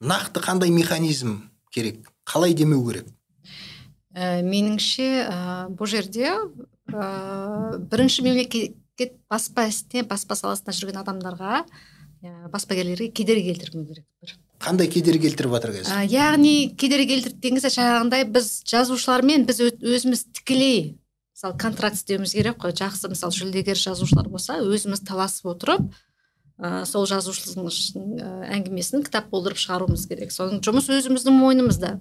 [0.00, 2.10] нақты қандай механизм керек?
[2.24, 3.06] Қалай демеу керек?
[4.14, 5.38] Ә, меніңше ә,
[5.70, 6.34] бұл жерде
[6.90, 14.04] ә, бірінші мемлекет мемлекет баспа ісіне баспа саласында жүрген адамдарға ә, баспагерлерге кедергі келтірмеу керек
[14.20, 14.36] бір.
[14.60, 16.04] Қандай кедергі келтіріп жатыр қазір?
[16.12, 21.00] Яғни кедергі келтірді деген кезде жаңағындай біз жазушылармен біз өзіміз тікелей
[21.34, 22.74] мысалы контракт істеуіміз керек қой.
[22.76, 25.86] Жақсы мысалы жүлдегер жазушылар болса өзіміз таласып отырып
[26.60, 28.20] ә, сол жазушының
[28.52, 30.34] әңгімесін кітап болдырып шығаруымыз керек.
[30.34, 31.94] Соның жұмыс өзіміздің мойнымызда.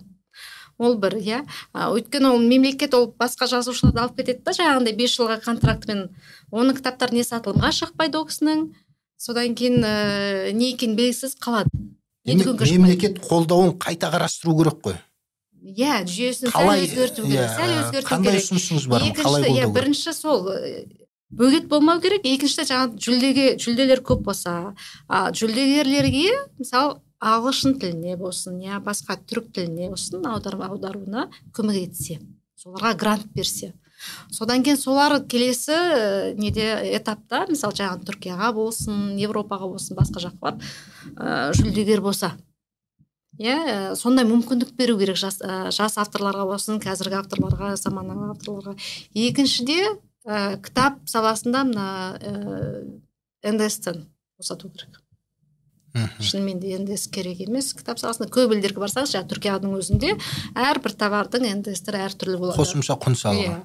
[0.80, 1.40] Ол бір иә.
[1.76, 6.10] Өйткені ол мемлекет ол басқа жазушыларды алып кетеді да жаңағындай бес жылға контрактпен
[6.52, 8.68] оның кітаптары не сатылымға шықпайды ол кісінің.
[9.20, 11.72] Содан кейін ә, не екені белгісіз қалады.
[12.26, 14.96] Мемлекет қолдауын қайта қарастыру керек қой.
[15.60, 18.46] Иә жүйесін сәл өзгерту иә, керек сәл өзгерту қандай керек.
[18.46, 19.06] ұсынысыңыз бар?
[19.10, 20.48] Екіншісі иә бірінші сол
[21.30, 22.24] бөгет болмау керек.
[22.24, 24.74] Екіншісі жаңағы жүлдеге жүлделер көп болса
[25.08, 32.20] а жүлдегерлерге мысалы ағылшын тіліне болсын я басқа түрік тіліне болсын аударуына көмек етсе
[32.56, 33.74] соларға грант берсе.
[34.32, 40.40] Содан кейін солар келесі э, неде этапта мысалы жаңағы түркияға болсын европаға болсын басқа жаққа
[40.44, 40.64] барып
[41.16, 42.34] ә, жүлдегер болса.
[43.40, 48.76] Иә ә, сондай мүмкіндік беру керек жас, ә, жас авторларға болсын қазіргі авторларға заманауи авторларға.
[49.16, 49.82] Екіншіде
[50.26, 51.86] ә, кітап саласында мына
[52.20, 52.34] ә,
[53.54, 55.00] ндс-тен босату керек.
[55.94, 56.24] Мхм.
[56.24, 57.74] шынымен де ндс керек емес.
[57.74, 60.16] Кітап саласында көп елдерге барсаңыз жаңағы түркияның өзінде
[60.56, 62.60] әрбір товардың ндстері әртүрлі болады.
[62.60, 63.60] Қосымша құн салығы иә.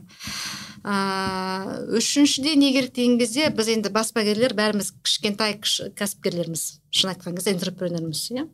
[0.85, 7.39] А, үшіншіде не керек деген кезде біз енді баспагерлер бәріміз кішкентай кіш, кәсіпкерлерміз шын айтқан
[7.39, 8.45] кезде энтерпренерміз иә.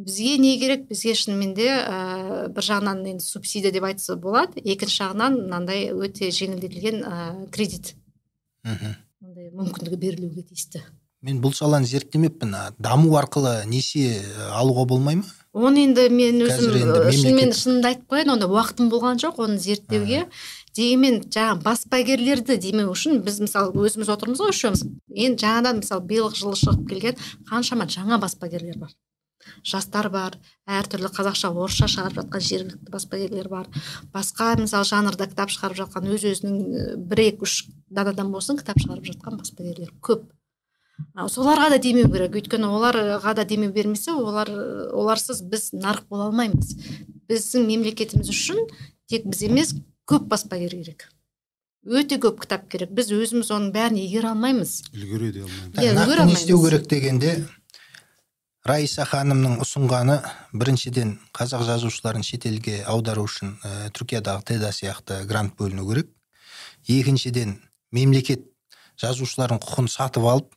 [0.00, 0.86] Бізге не керек?
[0.88, 4.62] Бізге шынымен де ә, бір жағынан енді субсидия деп айтса болады.
[4.62, 7.16] Екінші жағынан мынандай өте жеңілдетілген ә,
[7.50, 7.96] кредит.
[8.64, 8.94] Мхм.
[9.20, 10.80] мүмкіндігі берілуге тиісті.
[11.22, 12.54] Мен бұл саланы зерттемеппін.
[12.78, 14.22] Даму арқылы несие
[14.56, 15.26] алуға болмай ма?
[15.52, 20.28] Оны енді мен өзім ә, шынымен шынымды айтып қояйын онда уақытым болған жоқ оны зерттеуге.
[20.76, 24.86] Дегенмен жаңағы баспагерлерді демеу үшін біз мысалы өзіміз отырмыз ғой үшеуміз.
[25.10, 27.18] Енді жаңадан мысалы биылғы жылы шығып келген
[27.50, 28.94] қаншама жаңа баспагерлер бар.
[29.66, 30.36] Жастар бар
[30.68, 33.66] әртүрлі қазақша орысша шығарып жатқан жергілікті баспагерлер бар.
[34.14, 37.56] Басқа мысалы жанрда кітап шығарып жатқан өз өзінің і, бір екі үш
[37.88, 40.28] данадан болсын кітап шығарып жатқан баспагерлер көп.
[41.28, 42.34] Соларға да демеу керек.
[42.40, 44.50] Өйткені оларға да демеу бермесе олар
[44.92, 46.74] оларсыз біз нарық бола алмаймыз.
[47.30, 48.66] Біздің мемлекетіміз үшін
[49.10, 49.74] тек біз емес
[50.08, 51.08] көп баспагер керек.
[51.86, 52.90] Өте көп кітап керек.
[52.92, 54.82] Біз өзіміз оның бәрін игере алмаймыз.
[54.92, 55.80] Үлгере де алмаймыз.
[55.80, 57.38] Иә, не істеу керек дегенде
[58.68, 60.18] раиса ханымның ұсынғаны
[60.52, 66.10] біріншіден қазақ жазушыларын шетелге аудару үшін ә, түркиядағы теда сияқты грант бөліну керек.
[66.84, 67.56] Екіншіден
[67.92, 68.44] мемлекет
[69.00, 70.52] жазушылардың құқын сатып алып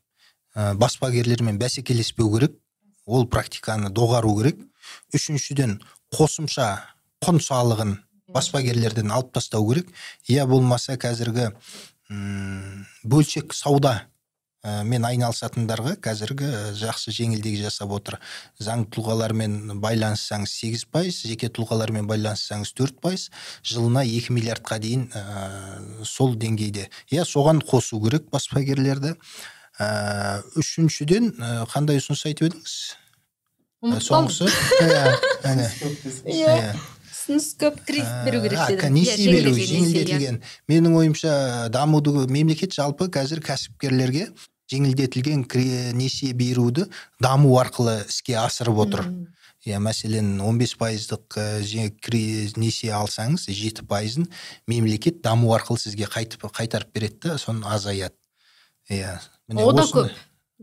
[0.56, 2.58] ә, баспагерлермен бәсекелеспеу керек
[3.06, 4.60] ол практиканы доғару керек.
[5.16, 5.80] Үшіншіден
[6.14, 6.70] қосымша
[7.24, 7.98] құн салығын
[8.34, 9.90] баспагерлерден алып тастау керек.
[10.28, 11.52] Я болмаса қазіргі
[13.04, 13.94] бөлшек сауда
[14.64, 18.20] ә, мен айналысатындарға қазіргі ә, жақсы жеңілдік жасап отыр.
[18.60, 23.30] Заң тұлғалармен байланыссаңыз сегіз пайыз жеке тұлғалармен байланыссаңыз төрт пайыз
[23.64, 26.90] жылына екі миллиардқа дейін ә, сол деңгейде.
[27.12, 29.18] Иә соған қосу керек баспагерлерді.
[29.80, 32.76] Ә, үшіншіден ә, қандай ұсыныс айтып едіңіз
[34.04, 34.48] соңғысы
[34.86, 35.04] иә
[35.50, 35.70] әне
[36.30, 36.74] иә иә
[37.24, 41.36] ұсыныс көп кредит беру керек А, дедім несие Иә, беру жеңілдетілген менің ойымша
[41.74, 44.30] дамуды мемлекет жалпы қазір кәсіпкерлерге
[44.72, 45.46] жеңілдетілген
[45.98, 46.88] несие беруді
[47.22, 49.06] даму арқылы іске асырып отыр
[49.66, 51.38] иә мәселен 15 пайыздық
[52.60, 54.28] несие алсаңыз жеті пайызын
[54.68, 58.16] мемлекет даму арқылы сізге қайтып қайтарып береді да соны азаяды
[58.90, 59.20] иә.
[59.48, 60.12] Міне О да осыны- көп.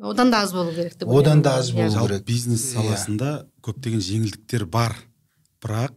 [0.03, 2.25] Одан да аз болу керек деп Одан да аз болу керек.
[2.25, 2.75] бизнес Иә.
[2.81, 4.97] саласында көптеген жеңілдіктер бар.
[5.61, 5.93] Бірақ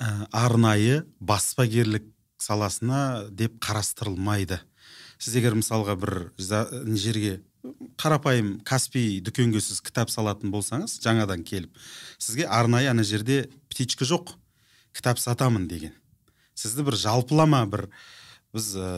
[0.00, 2.04] ә, арнайы баспагерлік
[2.38, 4.60] саласына деп қарастырылмайды.
[5.18, 7.40] Сіз егер мысалға бір жерге
[7.98, 11.74] қарапайым каспий дүкенге сіз кітап салатын болсаңыз жаңадан келіп
[12.18, 14.36] сізге арнайы ана жерде птичка жоқ
[14.94, 15.92] кітап сатамын деген.
[16.54, 17.88] Сізді бір жалпылама бір
[18.54, 18.88] біз ә,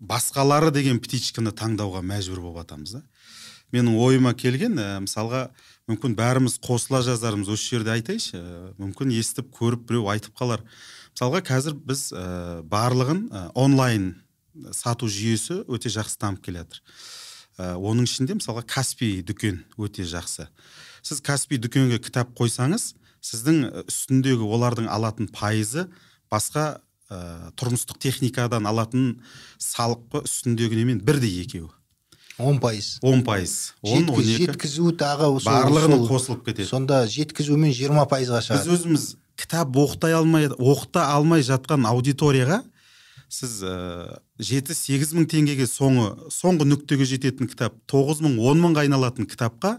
[0.00, 3.02] басқалары деген птичканы таңдауға мәжбүр болып жатамыз да.
[3.72, 5.48] Менің ойыма келген ә, мысалға
[5.88, 10.64] мүмкін бәріміз қосыла жазармыз осы жерде айтайыншы ә, мүмкін естіп көріп біреу айтып қалар.
[11.12, 14.14] Мысалға қазір біз ә, барлығын ә, онлайн
[14.72, 16.82] сату жүйесі өте жақсы дамып келе жатыр
[17.58, 20.48] ә, оның ішінде мысалға каспий дүкен өте жақсы.
[21.02, 22.92] Сіз каспий дүкенге кітап қойсаңыз
[23.24, 25.88] сіздің үстіндегі олардың алатын пайызы
[26.30, 26.78] басқа
[27.10, 29.18] ә, тұрмыстық техникадан алатын
[29.58, 31.70] салық үстіндегі немен бірдей екеуі.
[32.38, 32.98] Он пайыз.
[33.02, 33.74] Он пайыз.
[33.82, 34.46] Он он екі.
[34.46, 36.68] жеткізу тағы сол- қосылып кетеді.
[36.68, 39.06] сонда жеткізумен 20 пайызға біз шығады өзіміз
[39.36, 42.62] кітап оқытай алмай оқыта алмай жатқан аудиторияға
[43.28, 48.86] сіз ә, жеті сегіз мың теңгеге соңы соңғы нүктеге жететін кітап тоғыз мың он мыңға
[48.86, 49.78] айналатын кітапқа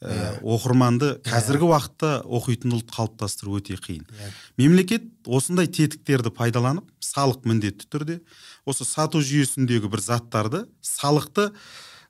[0.00, 0.28] ә, Иә.
[0.46, 4.30] оқырманды қазіргі уақытта оқитын ұлт қалыптастыру өте қиын Иә.
[4.58, 8.20] мемлекет осындай тетіктерді пайдаланып салық міндетті түрде
[8.64, 11.50] осы сату жүйесіндегі бір заттарды салықты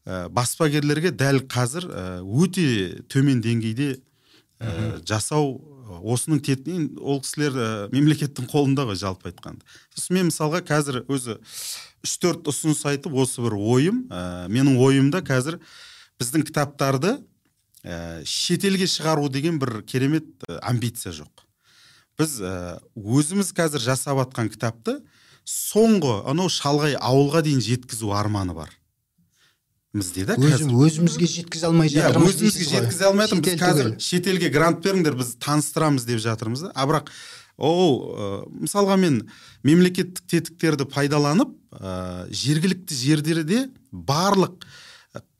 [0.05, 3.97] ә, баспагерлерге дәл қазір ә, өте төмен деңгейде
[4.61, 5.57] ә, жасау
[6.05, 9.65] осының тетінен ол кісілер ә, мемлекеттің қолында ғой жалпы айтқанда
[9.97, 11.39] сосын мен мысалға қазір өзі
[12.05, 15.57] үш төрт ұсыныс айтып осы бір ойым ә, менің ойымда қазір
[16.21, 17.17] біздің кітаптарды
[17.85, 21.45] ә, шетелге шығару деген бір керемет ә, амбиция жоқ.
[22.19, 24.99] Біз ә, өзіміз қазір жасап жатқан кітапты
[25.49, 28.73] соңғы анау шалғай ауылға дейін жеткізу арманы бар.
[29.97, 34.51] Бізде да өзім өзімізге жеткізе алмай иә жатырмыз өзімізге жеткізе алмай жатырмыз біз қазір шетелге
[34.53, 36.73] грант беріңдер біз таныстырамыз деп жатырмыз да.
[36.77, 37.09] А бірақ
[37.57, 39.23] ол мысалға мен
[39.65, 44.61] мемлекеттік тетіктерді пайдаланып ә, жергілікті жерлерде барлық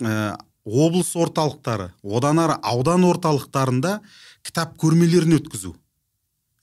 [0.01, 0.39] ә,
[0.69, 3.99] облыс орталықтары одан ары аудан орталықтарында
[4.45, 5.75] кітап көрмелерін өткізу.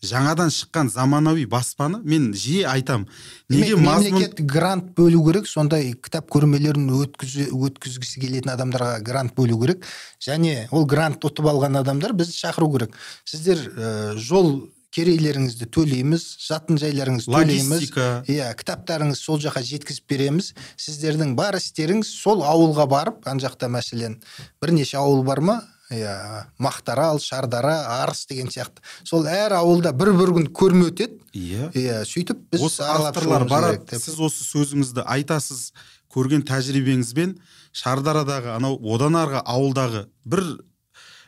[0.06, 3.08] Жаңадан шыққан заманауи баспаны мен жиі айтам
[3.49, 9.58] неге мазмұн мемлекет грант бөлу керек сондай кітап көрмелерін өткізі, өткізгісі келетін адамдарға грант бөлу
[9.64, 9.88] керек.
[10.22, 12.99] Және ол грант ұтып алған адамдар бізді шақыру керек.
[13.26, 17.89] Сіздер ә, жол керейлеріңізді төлейміз жатын жайларыңызды төлейміз.
[18.31, 20.53] Иә кітаптарыңыз сол жаққа жеткізіп береміз.
[20.79, 24.21] Сіздердің бар істеріңіз сол ауылға барып ана жақта мәселен
[24.63, 25.57] бірнеше ауыл бар ма?
[25.93, 28.81] Иә мақтарал шардара арыс деген сияқты.
[29.03, 31.19] Сол әр ауылда бір бір күн көрме өтеді.
[31.35, 31.69] Иә.
[31.77, 33.99] Иә сөйтіп біз осы авторлар барады.
[33.99, 35.73] сіз осы сөзіңізді айтасыз
[36.09, 37.35] көрген тәжірибеңізбен.
[37.75, 40.41] Шардарадағы анау одан арғы ауылдағы бір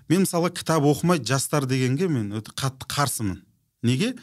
[0.10, 3.44] мен мысалы кітап оқымайды жастар дегенге мен өте қатты қарсымын.
[3.84, 4.14] Неге?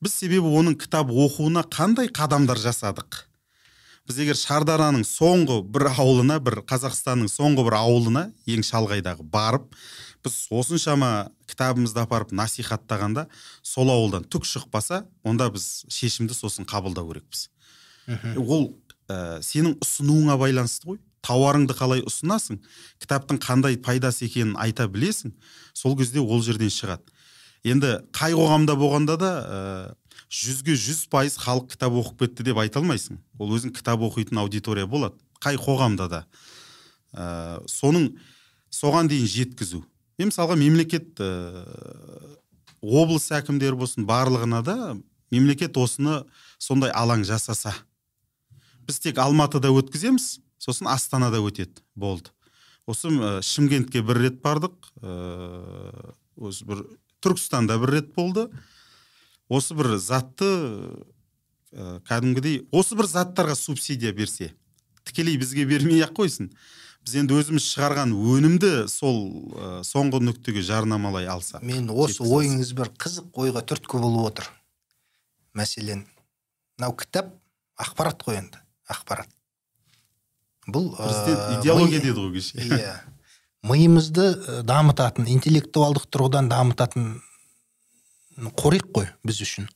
[0.00, 3.24] Біз себебі оның кітап оқуына қандай қадамдар жасадық?
[4.08, 9.68] Біз егер шардараның соңғы бір ауылына бір қазақстанның соңғы бір ауылына ең шалғайдағы барып
[10.24, 13.26] біз осыншама кітабымызды апарып насихаттағанда
[13.62, 17.48] сол ауылдан түк шықпаса онда біз шешімді сосын қабылдау керекпіз.
[18.36, 18.72] Ол
[19.08, 21.00] ә, сенің ұсынуыңа байланысты ғой.
[21.20, 22.60] Тауарыңды қалай ұсынасың?
[23.02, 25.34] Кітаптың қандай пайдасы екенін айта білесің.
[25.76, 27.04] Сол кезде ол жерден шығады.
[27.66, 29.60] Енді қай қоғамда болғанда да ә,
[30.30, 33.18] жүзге жүз пайыз халық кітап оқып кетті деп айта алмайсың.
[33.38, 35.18] Ол өзің кітап оқитын аудитория болады.
[35.42, 36.24] Қай қоғамда да.
[37.12, 38.14] Ә, соның
[38.72, 39.82] соған дейін жеткізу.
[40.20, 41.28] Мен мысалға мемлекет ә,
[42.80, 44.76] облыс әкімдері болсын барлығына да
[45.30, 46.22] мемлекет осыны
[46.58, 47.74] сондай алаң жасаса.
[48.86, 52.32] Біз тек алматыда өткіземіз сосын астанада өтеді болды.
[52.86, 53.10] Осы
[53.44, 54.74] шымкентке бір рет бардық.
[55.02, 56.84] Ыыы осы бір
[57.24, 58.48] түркістанда бір рет болды.
[59.50, 60.46] Осы бір затты
[61.72, 64.52] ә, кәдімгідей осы бір заттарға субсидия берсе
[65.04, 66.52] тікелей бізге бермей ақ қойсын.
[67.00, 69.20] Біз енді өзіміз шығарған өнімді сол
[69.56, 74.50] ә, соңғы нүктеге жарнамалай алса мен осы ойыңыз бір қызық ойға түрткі болып отыр.
[75.56, 76.04] Мәселен
[76.78, 77.32] мынау кітап
[77.80, 78.60] ақпарат қой енді
[78.90, 79.30] ақпарат.
[80.68, 82.60] Бұл президент ә, идеология деді ғой кеше.
[82.68, 82.92] Иә.
[83.66, 87.10] Миымызды ә, дамытатын интеллектуалдық тұрғыдан дамытатын
[88.56, 89.68] қорек қой біз үшін.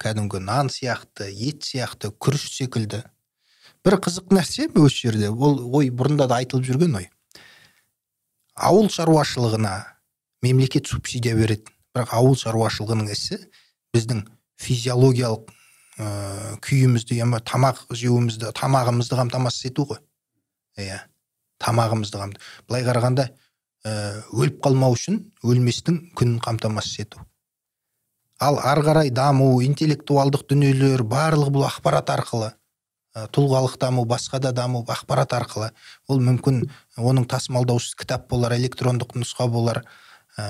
[0.00, 3.02] Кәдімгі нан сияқты ет сияқты күріш секілді.
[3.84, 5.28] Бір қызық нәрсе осы жерде?
[5.28, 7.10] Ол ой бұрында да айтылып жүрген ой.
[8.56, 9.74] Ауыл шаруашылығына
[10.42, 13.40] мемлекет субсидия береді бірақ ауыл шаруашылығының ісі
[13.94, 14.24] біздің
[14.60, 15.52] физиологиялық
[16.00, 20.00] ә, күйімізді тамақ жеуімізді тамағымызды қамтамасыз ету ғой.
[20.78, 21.09] Иә.
[21.60, 22.38] Тамағымызды қамт
[22.68, 23.28] былай қарағанда
[23.84, 23.92] ә,
[24.32, 27.20] өліп қалмау үшін өлместің күнін қамтамасыз ету.
[28.40, 32.52] Ал ары қарай даму интеллектуалдық дүниелер барлығы бұл ақпарат арқылы
[33.14, 35.70] ә, тұлғалық даму басқа да даму ақпарат арқылы.
[36.08, 36.62] Ол мүмкін
[36.96, 39.82] оның тасымалдаушысы кітап болар электрондық нұсқа болар
[40.36, 40.44] ә,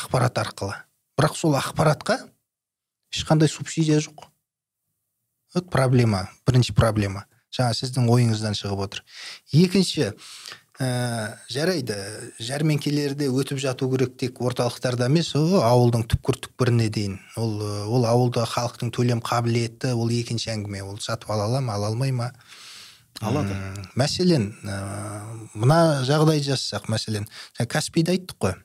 [0.00, 0.74] ақпарат арқылы.
[1.16, 2.18] Бірақ сол ақпаратқа
[3.14, 4.26] ешқандай субсидия жоқ.
[5.54, 7.24] Вот проблема бірінші проблема.
[7.54, 9.02] Жаңа сіздің ойыңыздан шығып отыр.
[9.54, 10.10] Екінші
[10.80, 10.88] ә,
[11.52, 11.96] жарайды
[12.42, 17.18] жәрмеңкелерде өтіп жату керек тек орталықтарда емес о, ауылдың түкпір түкпіріне дейін.
[17.40, 20.84] Ол ол ауылда халықтың төлем қабілеті ол екінші әңгіме.
[20.84, 22.32] Ол сатып ала ала ма ала алмай ма?
[23.24, 23.56] Алады.
[23.96, 24.76] Мәселен ә,
[25.56, 27.24] мына жағдай жасасақ мәселен
[27.56, 28.56] каспийді айттық қой.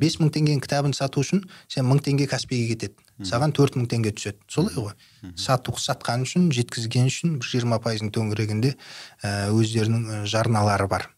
[0.00, 3.08] Бес мың теңгенің кітабын сату үшін сен мың теңге каспийге кетеді.
[3.26, 4.38] Саған төрт мың теңге түседі.
[4.48, 4.92] Солай ғой.
[5.36, 8.74] Сату сатқан үшін жеткізген үшін бір жиырма пайыздың төңірегінде
[9.22, 11.08] ә, өздерінің ә, жарналары бар.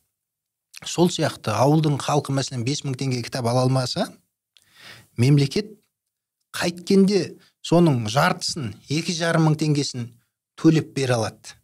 [0.84, 4.08] Сол сияқты ауылдың халқы мәселен бес мың теңге кітап ала алмаса
[5.20, 5.74] мемлекет
[6.56, 10.08] қайткенде соның жартысын екі жарым мың теңгесін
[10.56, 11.56] төлеп бере алады.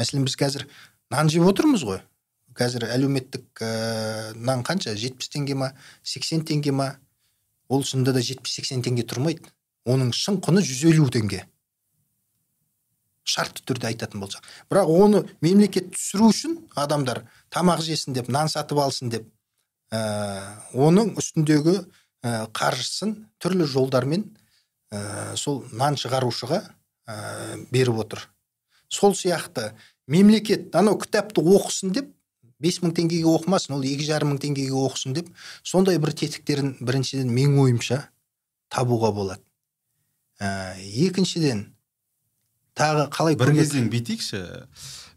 [0.00, 0.66] Мәселен біз қазір
[1.14, 2.02] нан жеп отырмыз ғой.
[2.58, 4.94] Қазір әлеуметтік ә, нан қанша?
[4.98, 5.72] жетпіс теңге ма?
[6.02, 6.88] сексен теңге ма?
[7.72, 9.48] ол шынында да жетпіс сексен теңге тұрмайды.
[9.88, 11.44] Оның шын құны жүз елу теңге.
[13.24, 14.44] Шартты түрде айтатын болсақ.
[14.70, 17.22] Бірақ оны мемлекет түсіру үшін адамдар
[17.54, 19.28] тамақ жесін деп нан сатып алсын деп
[19.94, 20.02] ә,
[20.74, 24.26] оның үстіндегі ә, қаржысын түрлі жолдармен
[24.90, 27.16] ә, сол нан шығарушыға ә,
[27.70, 28.26] беріп отыр.
[28.88, 29.70] Сол сияқты
[30.06, 32.10] мемлекет анау кітапты оқысын деп
[32.62, 35.28] бес мың теңгеге оқымасын ол екі жарым мың теңгеге оқысын деп
[35.66, 38.00] сондай бір тетіктерін біріншіден менің ойымша
[38.72, 39.42] табуға болады.
[40.40, 41.66] Ә, екіншіден
[42.78, 44.42] тағы қалай бір кезең бүйтейікші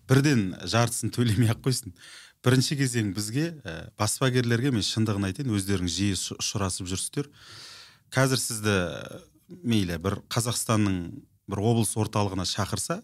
[0.10, 1.96] бірден жартысын төлемей ақ қойсын.
[2.46, 7.32] Бірінші кезең бізге ә, баспагерлерге мен шындығын айтайын өздеріңіз жиі ұшырасып жүрсіздер.
[8.14, 8.76] Қазір сізді
[9.66, 11.00] мейлі бір қазақстанның
[11.50, 13.00] бір облыс орталығына шақырса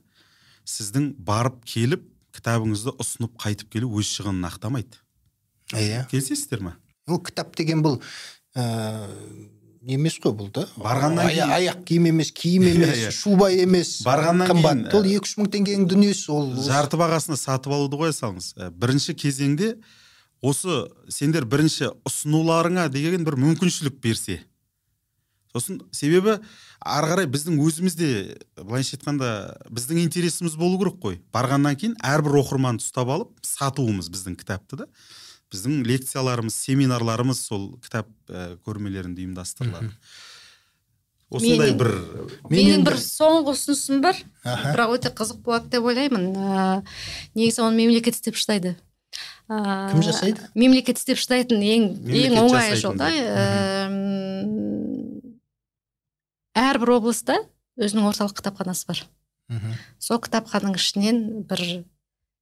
[0.67, 2.05] сіздің барып келіп
[2.35, 4.99] кітабыңызды ұсынып қайтып келу өз шығынын ақтамайды.
[5.73, 6.05] Иә.
[6.11, 6.75] Келісесіздер ма?
[7.07, 7.97] Ол кітап деген бұл
[8.55, 9.07] ә,
[9.87, 10.65] емес қой бұл да.
[10.77, 13.11] Барғаннан кейін аяқ киім емес киім емес Иә, иә.
[13.15, 13.97] шуба емес.
[14.05, 16.51] Барғаннан кейін ол екі үш мың теңгенің дүниесі ол.
[16.63, 19.75] жарты бағасына сатып алуды қоя салыңыз Ә, бірінші кезеңде
[20.41, 24.41] осы сендер бірінші ұсынуларыңа деген бір мүмкіншілік берсе.
[25.53, 26.37] Сосын себебі
[26.81, 28.09] ары қарай біздің өзіміз де
[28.57, 29.29] былайша айтқанда
[29.69, 31.19] біздің интересіміз болу керек қой.
[31.33, 34.89] Барғаннан кейін әрбір оқырманды ұстап алып сатуымыз біздің кітапты да.
[35.53, 39.91] Біздің лекцияларымыз семинарларымыз сол кітап ә, көрмелерінде ұйымдастырылады.
[41.31, 41.91] Осындай бір
[42.51, 44.17] Мен менің бір соңғы ұсынысым бар.
[44.43, 46.31] Бірақ өте қызық болады деп ойлаймын.
[46.35, 46.63] Ә,
[47.35, 48.75] негізі оны мемлекет істеп шыдайды.
[49.51, 50.43] Ә, Кім жасайды?
[50.55, 53.09] мемлекет істеп шыдайтын ең ең оңай жол да.
[56.57, 57.37] Әрбір облыста
[57.79, 59.01] өзінің орталық кітапханасы бар.
[59.51, 59.73] Мгм.
[59.99, 61.83] сол кітапхананың ішінен бір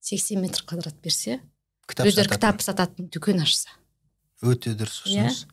[0.06, 1.40] 80 метр квадрат берсе
[1.90, 3.70] кітап өздері кітап сататын дүкен ашса.
[4.46, 5.26] Өте дұрыс Иә.
[5.26, 5.46] ұсыныс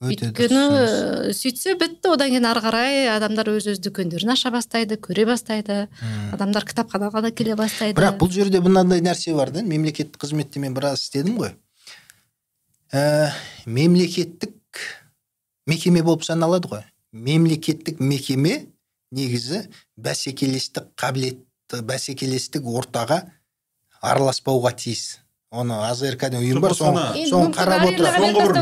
[0.00, 2.10] өте дұрыс өйткені сөйтсе бітті.
[2.16, 5.86] Одан кейін ары қарай адамдар өз өз дүкендерін аша бастайды көре бастайды.
[6.02, 6.34] Мм.
[6.34, 7.94] адамдар кітапханаға да келе бастайды.
[8.00, 11.54] бірақ бұл жерде мынандай нәрсе бар да мемлекеттік қызметте мен біраз істедім ғой.
[12.92, 13.30] Ә,
[13.66, 14.56] мемлекеттік
[15.66, 16.84] мекеме болып саналады ғой.
[17.12, 18.66] Мемлекеттік мекеме
[19.12, 19.64] негізі
[19.98, 23.22] бәсекелестік қабілетті бәсекелестік ортаға
[24.02, 25.18] араласпауға тиіс.
[25.50, 28.52] Оны азрк деген ұйым бар соны соны қарап мен соңғы бір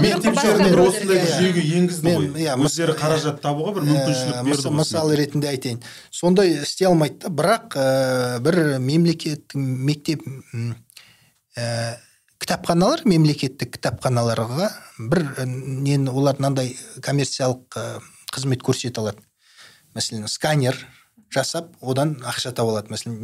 [0.65, 0.79] керек.
[0.89, 5.51] осындай жүйеге енгізді Мен- ғой иә, өздері қаражат табуға бір мүмкіншілік берді мыс- мысал ретінде
[5.53, 5.83] айтайын.
[6.11, 10.25] Сондай істей алмайды да бірақ ә, бір мемлекет мектеп
[11.57, 11.97] ә,
[12.41, 16.73] кітапханалар мемлекеттік кітапханаларға бір нені олар мынандай
[17.05, 18.01] коммерциялық ә,
[18.35, 19.23] қызмет көрсете алады.
[19.95, 20.77] Мәселен сканер
[21.35, 22.93] жасап одан ақша таба алады.
[22.93, 23.19] Мәселен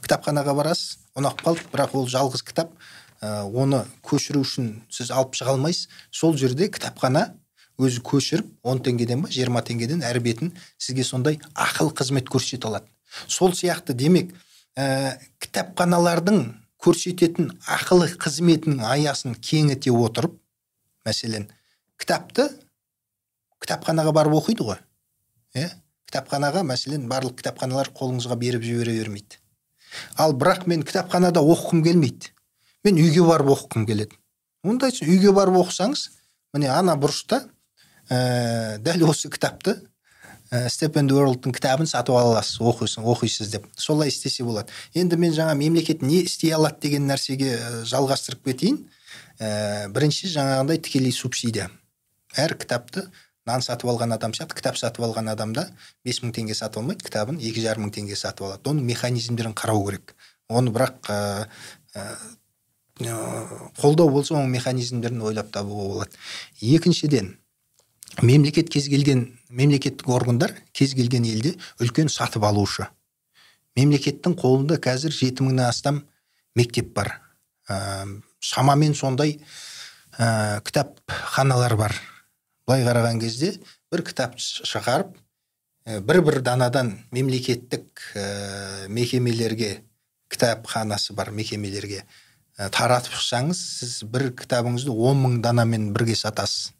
[0.00, 2.72] кітапханаға барасыз ұнап қалды бірақ ол жалғыз кітап
[3.20, 5.88] ә, оны көшіру үшін сіз алып шыға алмайсыз.
[6.10, 7.32] Сол жерде кітапхана
[7.80, 12.86] өзі көшіріп 10 теңгеден ба 20 теңгеден әр бетін сізге сондай ақыл қызмет көрсете алады.
[13.26, 14.34] Сол сияқты демек
[14.76, 16.44] ә, кітапханалардың
[16.80, 20.36] көрсететін ақылы қызметінің аясын кеңіте отырып
[21.04, 21.48] мәселен
[22.00, 22.48] кітапты
[23.60, 24.80] кітапханаға барып оқиды ғой.
[25.54, 25.70] Иә
[26.10, 29.38] кітапханаға мәселен барлық кітапханалар қолыңызға беріп жібере бермейді.
[30.18, 32.32] Ал бірақ мен кітапханада оқығым келмейді.
[32.84, 34.18] Мен үйге барып оқығым келеді.
[34.66, 36.08] Онда үйге барып оқысаңыз
[36.54, 37.44] міне ана бұрышта
[38.10, 39.76] ә, дәл осы кітапты
[40.50, 43.66] ә, степен уорлдтың кітабын сатып ала аласыз оқисың оқисыз деп.
[43.76, 44.72] Солай істесе болады.
[44.94, 48.82] Енді мен жаңа мемлекет не істей алады деген нәрсеге ә, жалғастырып кетейін.
[49.38, 51.70] Ә, бірінші жаңағындай тікелей субсидия.
[52.36, 53.06] Әр кітапты
[53.50, 55.66] нан сатып алған адам сияқты кітап сатып алған адамда
[56.06, 58.70] бес мың теңге сатып алмайды кітабын екі жарым мың теңге сатып алады.
[58.70, 60.14] Оның механизмдерін қарау керек.
[60.48, 61.48] Оны бірақ ә,
[61.94, 62.06] ә,
[63.80, 66.20] қолдау болса оның механизмдерін ойлап табуға болады.
[66.60, 67.34] Екіншіден
[68.22, 72.88] мемлекет кез келген мемлекеттік органдар кез келген елде үлкен сатып алушы.
[73.78, 76.04] Мемлекеттің қолында қазір жеті мыңнан астам
[76.58, 77.14] мектеп бар.
[77.68, 78.06] Ә,
[78.40, 79.38] шамамен сондай
[80.18, 81.94] ә, кітапханалар бар.
[82.70, 83.56] Былай қараған кезде
[83.90, 85.16] бір кітап шығарып
[85.90, 89.80] ә, бір бір данадан мемлекеттік ә, мекемелерге
[90.30, 92.04] кітапханасы бар мекемелерге
[92.54, 96.70] ә, таратып шықсаңыз сіз бір кітабыңызды он мың данамен бірге сатасыз.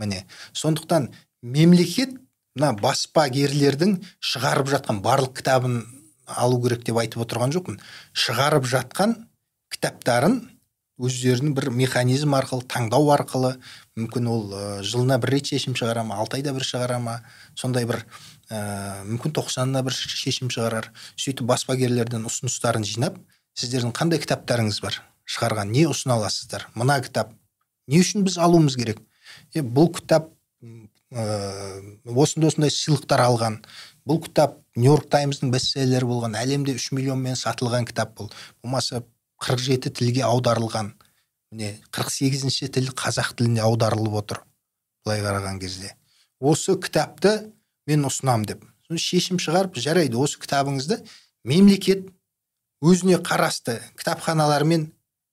[0.00, 0.24] Міне
[0.56, 1.10] сондықтан
[1.42, 2.16] мемлекет
[2.56, 5.82] мына баспагерлердің шығарып жатқан барлық кітабын
[6.24, 7.76] алу керек деп айтып отырған жоқпын.
[8.16, 9.18] Шығарып жатқан
[9.68, 10.40] кітаптарын
[11.00, 13.54] өздерінің бір механизм арқылы таңдау арқылы
[13.98, 14.44] мүмкін ол
[14.84, 17.20] жылына бір рет шешім шығара ма алты айда бір шығара ма
[17.58, 18.04] сондай бір
[18.50, 20.90] ә, мүмкін тоқсанына бір шешім шығарар.
[21.16, 23.18] Сөйтіп баспагерлерден ұсыныстарын жинап
[23.58, 25.00] сіздердің қандай кітаптарыңыз бар?
[25.30, 26.66] Шығарған не ұсына аласыздар?
[26.74, 27.32] Мына кітап.
[27.86, 29.00] Не үшін біз алуымыз керек?
[29.54, 30.32] Е бұл кітап
[30.62, 31.22] ә,
[32.04, 33.60] осындай осындай сыйлықтар алған.
[34.06, 36.36] Бұл кітап нью йорк таймстың бестселлері болған.
[36.40, 38.30] Әлемде үш миллионмен сатылған кітап бұл.
[38.62, 39.04] Болмаса
[39.40, 40.92] қырық жеті тілге аударылған.
[41.50, 44.38] міне қырық сегізінші тіл қазақ тіліне аударылып отыр
[45.04, 45.96] былай қараған кезде.
[46.38, 47.50] Осы кітапты
[47.86, 48.62] мен ұсынамын деп.
[48.90, 51.00] Шешім шығарып жарайды осы кітабыңызды
[51.44, 52.06] мемлекет
[52.82, 54.92] өзіне қарасты кітапханалар мен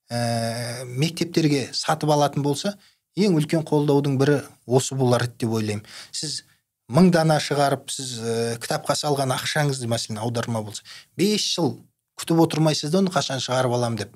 [0.10, 2.78] ә, мектептерге сатып алатын болса
[3.18, 5.86] ең үлкен қолдаудың бірі осы болар еді деп ойлаймын.
[6.12, 6.44] Сіз
[6.92, 10.84] мың дана шығарып сіз ә, кітапқа салған ақшаңызды мәселен аударма болса
[11.18, 11.76] бес жыл
[12.18, 14.14] күтіп отырмайсыз да оны қашан шығарып аламын деп.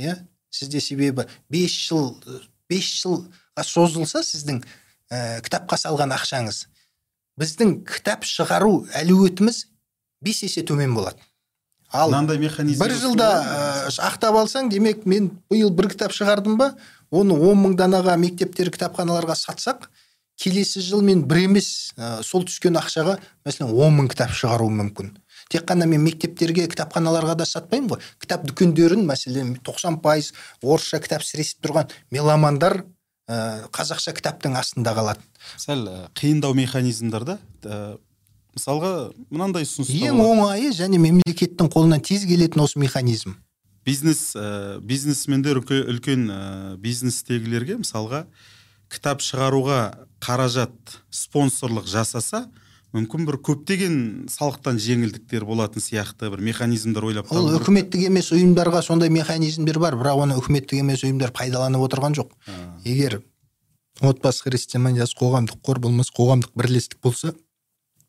[0.00, 0.16] Иә?
[0.50, 2.14] Сізде себебі бес жыл
[2.70, 4.62] бес жылға созылса сіздің
[5.10, 6.64] ә, кітапқа салған ақшаңыз
[7.40, 9.64] біздің кітап шығару әлеуетіміз
[10.24, 11.22] бес есе төмен болады
[11.90, 16.72] ал мынандай механизм бір жылда ә, ақтап алсаң демек мен биыл бір кітап шығардым ба
[17.10, 19.88] оны он мың данаға мектептер кітапханаларға сатсақ
[20.40, 25.10] келесі жыл мен бір емес ә, сол түскен ақшаға мәселен он мың кітап шығаруым мүмкін.
[25.50, 28.06] Тек қана мен мектептерге кітапханаларға да сатпаймын ғой.
[28.22, 30.32] Кітап дүкендерін мәселен тоқсан пайыз
[30.62, 32.84] орысша кітап сіресіп тұрған меломандар
[33.30, 35.26] ә, қазақша кітаптың астында қалады
[35.60, 35.86] сәл
[36.18, 37.98] қиындау механизмдар да ә,
[38.56, 38.92] мысалға
[39.30, 43.36] мынандай ұсыныс ең оңайы және мемлекеттің қолынан тез келетін осы механизм.
[43.86, 46.40] Бизнес ә, бизнесмендер үлкен ә,
[46.82, 48.26] бизнестегілерге мысалға
[48.90, 49.80] кітап шығаруға
[50.20, 52.48] қаражат спонсорлық жасаса
[52.96, 53.96] мүмкін бір көптеген
[54.32, 60.24] салықтан жеңілдіктер болатын сияқты бір механизмдер ойлап ол үкіметтік емес ұйымдарға сондай механизмдер бар бірақ
[60.24, 62.34] оны үкіметтік емес ұйымдар пайдаланып отырған жоқ.
[62.84, 63.20] Егер
[64.00, 67.34] отбасы христианиясы қоғамдық қор болмаса қоғамдық бірлестік болса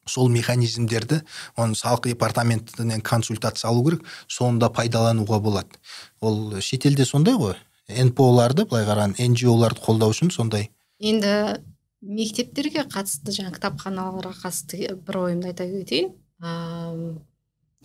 [0.08, 1.22] сол механизмдерді
[1.56, 5.78] оны салық департаментінен консультация алу керек соны да пайдалануға болады.
[6.22, 7.56] Ол шетелде сондай ғой.
[7.88, 10.72] Нпо-ларды былай қараған нжоларды қолдау үшін сондай.
[11.00, 11.62] Енді
[12.02, 16.12] мектептерге қатысты жаңа кітапханаларға қатысты бір ойымды айта кетейін.
[16.42, 17.18] Ә,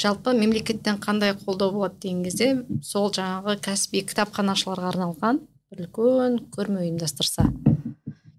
[0.01, 2.51] жалпы мемлекеттен қандай қолдау болады деген кезде
[2.83, 5.41] сол жаңағы кәсіби кітапханашыларға арналған
[5.71, 7.51] бір үлкен көрме ұйымдастырса.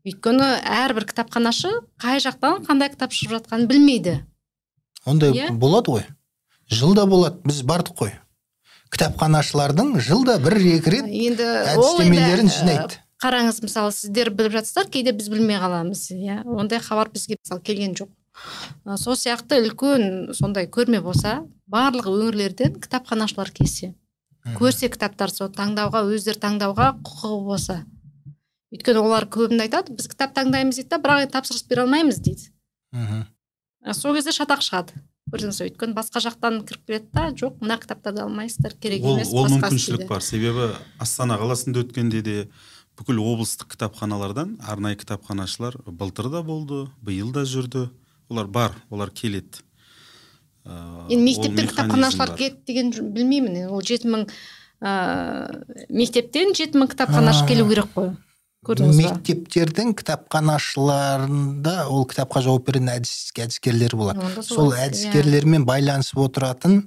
[0.07, 1.71] Өйткені әрбір кітапханашы
[2.01, 4.21] қай жақтан қандай кітап шығып жатқанын білмейді.
[5.05, 5.51] Ондай yeah?
[5.51, 5.57] Иә.
[5.59, 6.05] болады ғой.
[6.71, 7.41] Жылда болады.
[7.47, 8.13] Біз бардық қой.
[8.91, 13.01] Кітапханашылардың жылда бір екі рет енді әдістемелерін жинайды.
[13.23, 16.43] Қараңыз мысалы сіздер біліп жатсыздар кейде біз білмей қаламыз иә.
[16.45, 18.09] Ондай хабар бізге мысалы келген жоқ.
[18.97, 23.95] Сол сияқты үлкен сондай көрме болса барлық өңірлерден кітапханашылар келсе
[24.55, 27.79] көрсе кітаптар сол таңдауға өздері таңдауға құқығы болса.
[28.71, 32.51] Өйткені олар көбінде айтады біз кітап таңдаймыз дейді да бірақ тапсырыс бере алмаймыз дейді.
[32.93, 33.25] Мхм
[33.93, 34.97] сол кезде шатақ шығады.
[35.31, 35.67] Көрдіңіз бе?
[35.67, 40.23] Өйткені басқа жақтан кіріп келеді да жоқ мына кітаптарды алмайсыздар керек емес ол мүмкіншілік бар.
[40.23, 40.69] Себебі
[41.03, 42.35] астана қаласында өткенде де
[42.97, 47.87] бүкіл облыстық кітапханалардан арнайы кітапханашылар былтыр да болды биыл да жүрді.
[48.29, 49.63] Олар бар олар келеді.
[50.65, 54.25] Енді мектептен кітапханашылар келеді деген білмеймін ол жеті мың
[54.81, 58.15] ыыы мектептен жеті мың кітапханашы келу керек қой.
[58.67, 59.13] Көрдіңіз ба?
[59.13, 64.89] Мектептердің кітапханашыларында ол кітапқа жауап беретін әдіс әдіскерлер болады сол иә.
[64.89, 66.81] әдіскерлермен байланысып отыратын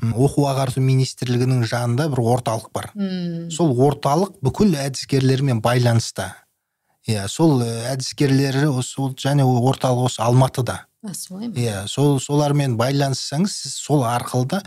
[0.00, 2.90] оқу ағарту министрлігінің жанында бір орталық бар.
[2.94, 3.50] Hmm.
[3.52, 6.34] сол орталық бүкіл әдіскерлермен байланыста.
[7.08, 10.84] Иә сол әдіскерлері осы және орталық осы алматыда.
[11.12, 11.54] Солай ма?
[11.56, 14.62] Иә сол солармен байланыссаңыз сіз сол арқылы да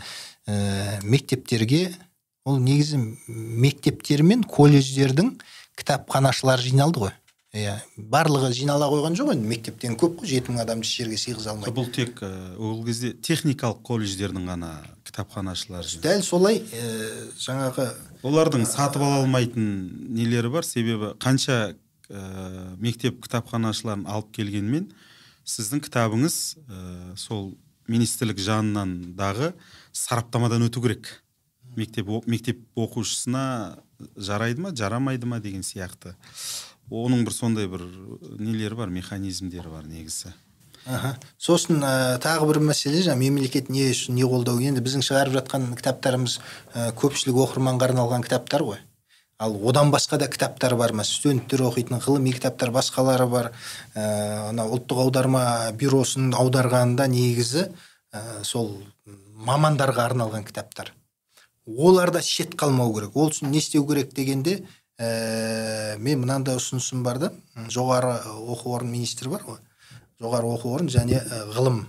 [0.46, 1.92] ә, мектептерге
[2.44, 2.98] ол негізі
[3.28, 5.36] мектептер мен колледждердің
[5.78, 7.14] кітапханашылар жиналды ғой.
[7.54, 11.76] Иә барлығы жинала қойған жоқ енді мектептен көп қой жеті мың адамды жерге сыйғыза алмайды
[11.76, 14.72] бұл тек ол кезде техникалық колледждердің ғана
[15.06, 16.90] кітапханашылары дәл солай ә,
[17.38, 17.86] жаңағы
[18.26, 19.66] олардың сатып ала алмайтын
[20.16, 20.66] нелері бар.
[20.66, 21.74] Себебі қанша
[22.08, 22.22] ә,
[22.80, 24.88] мектеп кітапханашыларын алып келгенмен
[25.44, 27.52] сіздің кітабыңыз ә, сол
[27.86, 29.52] министрлік жанынан дағы
[29.92, 31.20] сараптамадан өту керек.
[31.76, 33.78] Мектеп мектеп оқушысына
[34.16, 36.14] жарайды ма жарамайды ма деген сияқты.
[36.90, 37.84] Оның бір сондай бір
[38.38, 40.34] нелері бар механизмдері бар негізі.
[40.84, 41.14] Аха.
[41.40, 45.70] Сосын ә, тағы бір мәселе жаңа мемлекет не үшін не қолдау енді біздің шығарып жатқан
[45.78, 46.34] кітаптарымыз
[46.74, 48.82] ә, көпшілік оқырманға арналған кітаптар ғой.
[49.40, 53.50] Ал одан басқа да кітаптар бар ма студенттер оқитын ғылыми кітаптар басқалары бар.
[53.94, 57.64] Ана ұлттық аударма бюросының аударғанында негізі
[58.12, 58.76] ә, сол
[59.34, 60.92] мамандарға арналған кітаптар.
[61.66, 63.16] Оларда шет қалмау керек.
[63.16, 64.60] Ол үшін не істеу керек дегенде
[64.98, 67.32] ә, мен мынандай ұсынысым бар да.
[67.70, 69.60] Жоғары оқу орын министрі бар ғой.
[70.20, 71.20] Жоғары оқу орын және
[71.54, 71.84] ғылым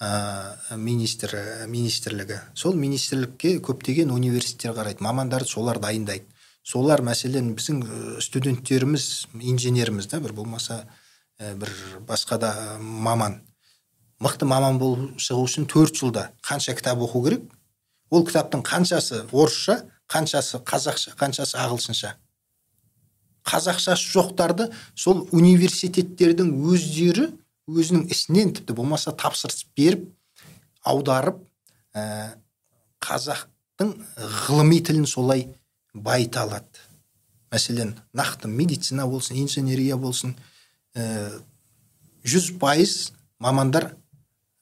[0.00, 1.36] ә, министр
[1.68, 2.40] министрлігі.
[2.54, 5.04] Сол министрлікке көптеген университеттер қарайды.
[5.04, 6.26] Мамандарды солар дайындайды.
[6.62, 10.84] Солар мәселен біздің студенттеріміз инженеріміз да бір болмаса
[11.38, 11.72] бір
[12.06, 13.40] басқа да маман.
[14.22, 17.48] Мықты маман болып шығу үшін төрт жылда қанша кітап оқу керек?
[18.10, 19.80] Ол кітаптың қаншасы орысша
[20.12, 22.14] қаншасы қазақша қаншасы ағылшынша.
[23.48, 27.30] Қазақшасы жоқтарды сол университеттердің өздері
[27.70, 30.04] өзінің ісінен тіпті болмаса тапсырыс беріп
[30.84, 31.40] аударып
[31.94, 32.36] ә,
[33.02, 33.94] қазақтың
[34.46, 35.48] ғылыми тілін солай
[35.94, 36.84] байыта алады.
[37.52, 40.36] Мәселен нақты медицина болсын инженерия болсын
[40.94, 41.42] ә,
[42.24, 43.12] жүз пайыз
[43.42, 43.90] мамандар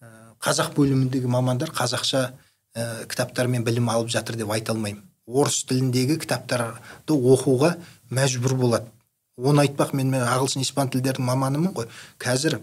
[0.01, 2.31] ә, қазақ бөліміндегі мамандар қазақша
[2.75, 5.10] ә, кітаптармен білім алып жатыр деп айта алмаймын.
[5.31, 7.77] Орыс тіліндегі кітаптарды оқуға
[8.11, 8.90] мәжбүр болады.
[9.36, 11.89] Оны айтпақ мен, мен ағылшын испан тілдердің маманымын ғой.
[12.20, 12.59] Қазір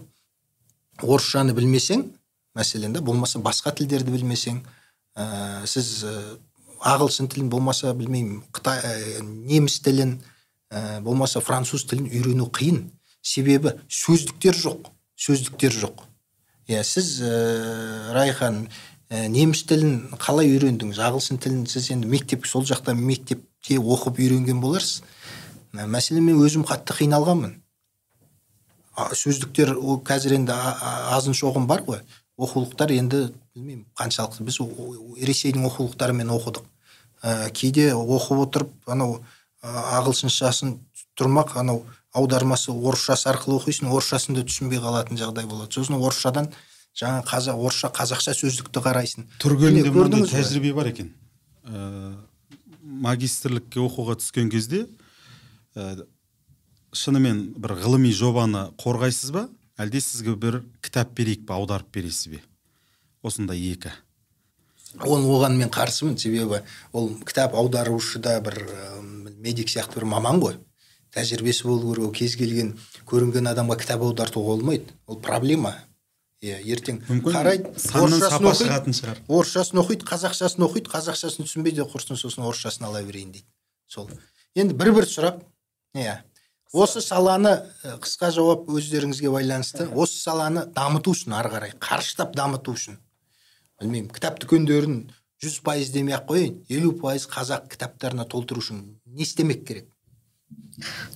[1.02, 2.06] орысшаны білмесең
[2.58, 4.60] мәселен да болмаса басқа тілдерді білмесең
[5.16, 6.14] ә, сіз ә,
[6.86, 10.18] ағылшын тілін болмаса білмеймін қытай ә, неміс тілін
[10.70, 12.84] ә, болмаса француз тілін үйрену қиын.
[13.22, 16.04] Себебі сөздіктер жоқ сөздіктер жоқ.
[16.70, 18.68] Иә сіз ә, райхан
[19.10, 21.00] ә, неміс тілін қалай үйрендіңіз?
[21.00, 25.04] Ағылшын тілін сіз енді мектеп сол жақта мектепте оқып үйренген боларсыз.
[25.74, 27.58] Мәселен мен өзім қатты қиналғанмын.
[29.14, 30.56] Сөздіктер ол қазір енді
[31.14, 32.02] азын шоғын бар ғой.
[32.38, 34.60] Оқулықтар енді білмеймін қаншалықты біз
[35.26, 36.66] ресейдің оқулықтарымен оқыдық.
[37.24, 39.20] Ә, кейде оқып отырып анау
[39.64, 40.78] ағылшыншасын
[41.18, 45.74] тұрмақ анау аудармасы орысшасы арқылы оқисың орысшасын да түсінбей қалатын жағдай болады.
[45.74, 46.52] Сосын орысшадан
[46.98, 49.28] жаңа қазақ орысша қазақша сөздікті қарайсың.
[49.42, 51.12] Түргенде мынандай тәжірибе бар екен.
[51.68, 52.16] Ә,
[52.82, 54.88] магистрлікке оқуға түскен кезде
[55.76, 56.06] ә,
[56.98, 59.48] шынымен бір ғылыми жобаны қорғайсыз ба?
[59.78, 62.42] Әлде сізге бір кітап берейік па аударып бересіз бе?
[63.22, 63.92] Осындай екі.
[65.04, 66.64] Ол оған мен қарсымын себебі
[66.94, 68.58] ол кітап аударушы да бір
[69.38, 70.58] медик сияқты бір маман ғой.
[71.14, 72.74] Тәжірибесі болу керек ол кез келген
[73.06, 74.96] көрінген адамға кітап аудартуға болмайды.
[75.06, 75.76] Ол проблема.
[76.44, 79.22] Иә ертең қарайды орысшасын шығатын шығар.
[79.26, 83.48] орысшасын оқиды қазақшасын оқиды қазақшасын түсінбейді құрсын сосын орысшасын ала берейін дейді
[83.90, 84.10] сол.
[84.54, 85.42] Енді бір бір сұрақ
[85.98, 86.22] иә.
[86.74, 87.56] Осы саланы
[88.04, 93.00] қысқа жауап өздеріңізге байланысты осы саланы дамыту үшін ары қарай қарыштап дамыту үшін.
[93.82, 95.08] Білмеймін кітап дүкендерін
[95.42, 99.90] жүз пайыз демей ақ қояйын елу пайыз қазақ кітаптарына толтыру үшін не істемек керек?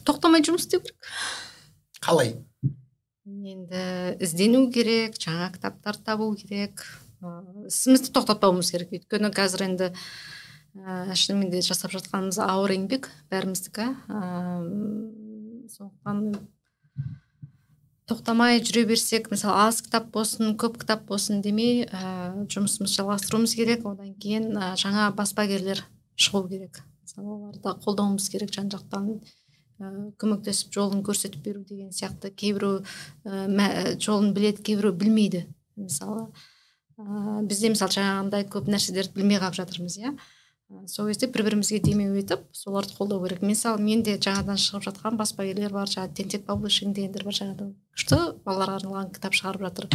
[0.06, 0.98] Тоқтамай жұмыс істеу керек?
[2.02, 2.36] Қалай?
[3.26, 6.84] Енді іздену керек жаңа кітаптар табу керек.
[7.70, 8.94] Ісімізді тоқтатпауымыз керек.
[8.98, 9.92] Өйткені қазір енді
[10.74, 13.86] ә, шынымен де жасап жатқанымыз ауыр еңбек бәріміздікі.
[15.70, 16.40] Сондықтан
[18.10, 23.86] тоқтамай жүре берсек мысалы аз кітап болсын көп кітап болсын демей ә, жұмысымызды жалғастыруымыз керек.
[23.86, 25.86] Одан кейін ә, жаңа баспагерлер
[26.18, 26.82] шығу керек.
[27.06, 29.22] Мысалы оларды қолдауымыз керек жан жақтан.
[29.22, 29.41] ә,
[30.22, 32.84] көмектесіп жолын көрсетіп беру деген сияқты кейбіреу
[33.26, 35.46] ә, жолын біледі кейбіреу білмейді
[35.76, 36.28] мысалы.
[37.00, 40.14] Ә, бізде мысалы жаңағындай көп нәрселерді білмей қалып жатырмыз иә.
[40.88, 43.42] Сол кезде бір бірімізге демеу етіп соларды қолдау керек.
[43.44, 48.78] Мысалы менде жаңадан шығып жатқан баспагерлер бар жаңағы тентек паблишинг дегендер бар жаңадан күшті балаларға
[48.80, 49.90] арналған кітап шығарып жатыр.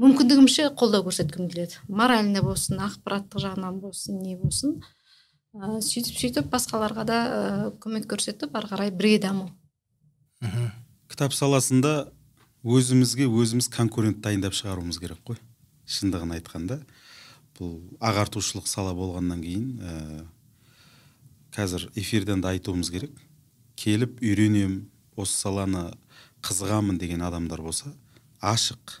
[0.00, 1.80] Мүмкіндігімше қолдау көрсеткім келеді.
[1.88, 4.78] Морально болсын ақпараттық жағынан болсын не болсын.
[5.54, 7.40] Ә, сөйтіп сөйтіп басқаларға да ә,
[7.82, 9.50] көмек көрсетіп ары қарай бірге даму.
[11.10, 12.10] Кітап саласында
[12.64, 15.40] өзімізге өзіміз конкурент дайындап шығаруымыз керек қой.
[15.90, 16.80] Шындығын айтқанда.
[17.58, 20.24] Бұл ағартушылық сала болғаннан кейін ә,
[21.56, 23.12] қазір эфирден де айтуымыз керек.
[23.76, 24.84] Келіп үйренем
[25.16, 25.90] осы саланы
[26.46, 27.92] қызығамын деген адамдар болса
[28.40, 29.00] ашық.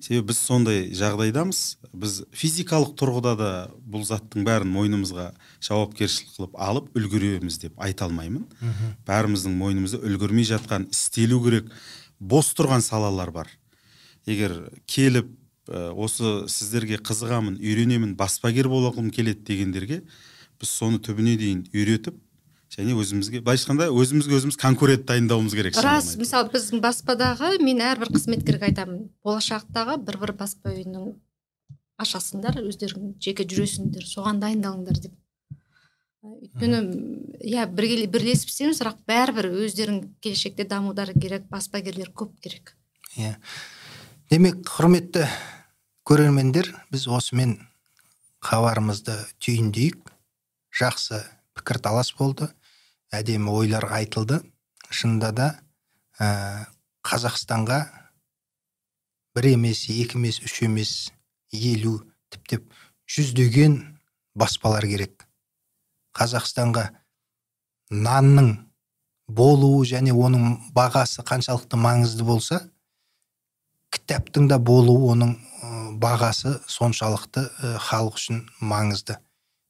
[0.00, 1.60] Себебі біз сондай жағдайдамыз.
[1.92, 5.30] Біз физикалық тұрғыда да бұл заттың бәрін мойнымызға
[5.64, 8.44] жауапкершілік қылып алып үлгереміз деп айта алмаймын.
[9.08, 11.72] Бәріміздің мойнымызда үлгермей жатқан істелу керек
[12.20, 13.48] бос тұрған салалар бар.
[14.26, 15.32] Егер келіп
[15.64, 20.02] Э, осы сіздерге қызығамын үйренемін баспагер болғым келеді дегендерге
[20.60, 22.18] біз соны түбіне дейін үйретіп
[22.74, 28.12] және өзімізге былайша айтқанда өзімізге өзіміз конкурент дайындауымыз керек рас мысалы біздің баспадағы мен әрбір
[28.12, 31.14] қызметкерге айтамын болашақтағы бір бір баспа үйінің
[32.04, 35.16] ашасыңдар өздерің жеке жүресіңдер соған дайындалыңдар деп.
[36.24, 36.80] Өйткені
[37.44, 42.74] иә бірлесіп істейміз бірақ бәрібір өздерің келешекте дамудары керек баспагерлер көп керек.
[43.16, 43.36] Иә.
[44.30, 45.26] Демек құрметті
[46.08, 47.58] көрермендер біз осымен
[48.44, 50.00] хабарымызды түйіндейік.
[50.74, 51.20] Жақсы
[51.54, 52.48] пікірталас болды.
[53.12, 54.40] Әдемі ойлар айтылды.
[54.90, 55.48] Шынында да
[56.18, 56.66] ә,
[57.04, 57.84] қазақстанға
[59.36, 60.94] бір емес екі емес үш емес
[61.52, 62.00] елу
[62.32, 62.72] тіптеп
[63.10, 63.78] жүздеген
[64.34, 65.23] баспалар керек.
[66.18, 66.88] Қазақстанға
[67.90, 68.54] нанның
[69.28, 72.60] болуы және оның бағасы қаншалықты маңызды болса
[73.94, 75.34] кітаптың да болуы оның
[76.02, 77.44] бағасы соншалықты
[77.86, 79.16] халық үшін маңызды.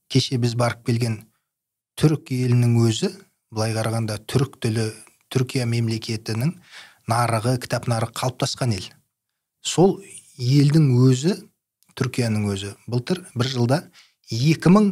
[0.09, 1.21] Кеше біз барып келген
[2.01, 3.11] түрік елінің өзі
[3.55, 4.89] былай қарағанда түрік тілі
[5.35, 6.55] түркия мемлекетінің
[7.11, 8.87] нарығы кітап нарығы қалыптасқан ел.
[9.63, 10.01] Сол
[10.39, 11.37] елдің өзі
[11.99, 13.81] түркияның өзі былтыр бір жылда
[14.31, 14.91] екі мың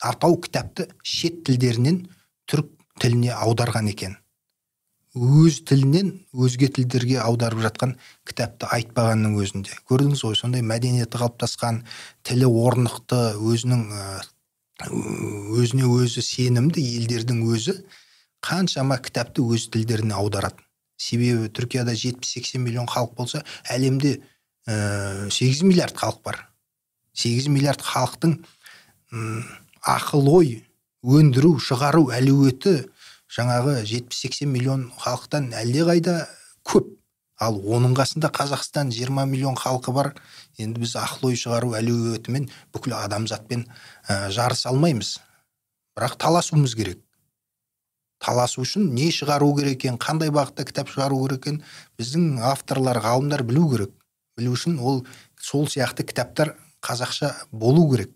[0.00, 2.02] атау кітапты шет тілдерінен
[2.50, 4.16] түрік тіліне аударған екен.
[5.14, 7.96] Өз тілінен өзге тілдерге аударып жатқан
[8.28, 9.74] кітапты айтпағанның өзінде.
[9.90, 11.82] Көрдіңіз ғой сондай мәдениеті қалыптасқан
[12.22, 13.86] тілі орнықты өзінің
[15.58, 17.80] өзіне өзі сенімді елдердің өзі
[18.46, 20.62] қаншама кітапты өз тілдеріне аударады
[21.00, 24.18] себебі түркияда 70-80 миллион халық болса әлемде
[24.68, 26.40] ә, 8 миллиард халық бар.
[27.16, 28.36] 8 миллиард халықтың
[29.86, 30.50] ақыл ой
[31.02, 32.90] өндіру шығару әлеуеті
[33.32, 36.26] жаңағы 70-80 миллион халықтан әлдеқайда
[36.66, 36.96] көп.
[37.40, 40.12] Ал оның қасында қазақстан 20 миллион халқы бар.
[40.60, 45.20] Енді біз ақыл ой шығару әлеуетімен бүкіл адамзатпен ә, жарыса алмаймыз.
[45.96, 47.00] Бірақ таласуымыз керек.
[48.20, 51.62] Таласу үшін не шығару керек екен қандай бағытта кітап шығару керек екен
[51.96, 53.94] біздің авторлар ғалымдар білу керек.
[54.36, 55.06] Білу үшін ол
[55.40, 58.12] сол сияқты кітаптар қазақша болу керек.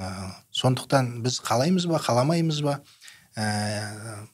[0.00, 2.80] Ә, сондықтан біз қалаймыз ба қаламаймыз ба?
[3.36, 4.24] Ә,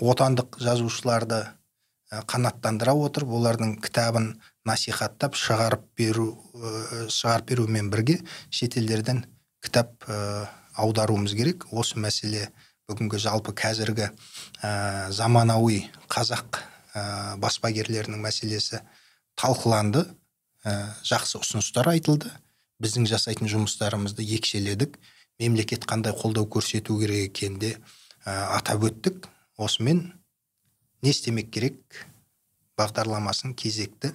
[0.00, 4.32] отандық жазушыларды ә, қанаттандыра отырып олардың кітабын
[4.64, 8.20] насихаттап шығарып беру ә, шығарып берумен бірге
[8.50, 9.24] шетелдерден
[9.64, 10.48] кітап ә,
[10.80, 11.68] аударуымыз керек.
[11.70, 12.48] Осы мәселе
[12.88, 14.08] бүгінгі жалпы қазіргі
[14.62, 16.60] ә, заманауи қазақ
[16.94, 18.82] ә, баспагерлерінің мәселесі
[19.40, 20.06] талқыланды.
[20.64, 22.32] Ә, жақсы ұсыныстар айтылды.
[22.82, 24.98] Біздің жасайтын жұмыстарымызды екшеледік.
[25.38, 27.70] Мемлекет қандай қолдау көрсету керек екенін де
[28.24, 29.28] ә, атап өттік.
[29.56, 30.12] Осымен
[31.02, 32.06] не істемек керек?
[32.78, 34.14] Бағдарламасын кезекті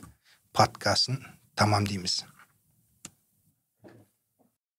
[0.52, 1.22] подкастын
[1.56, 2.24] тамамдаймыз.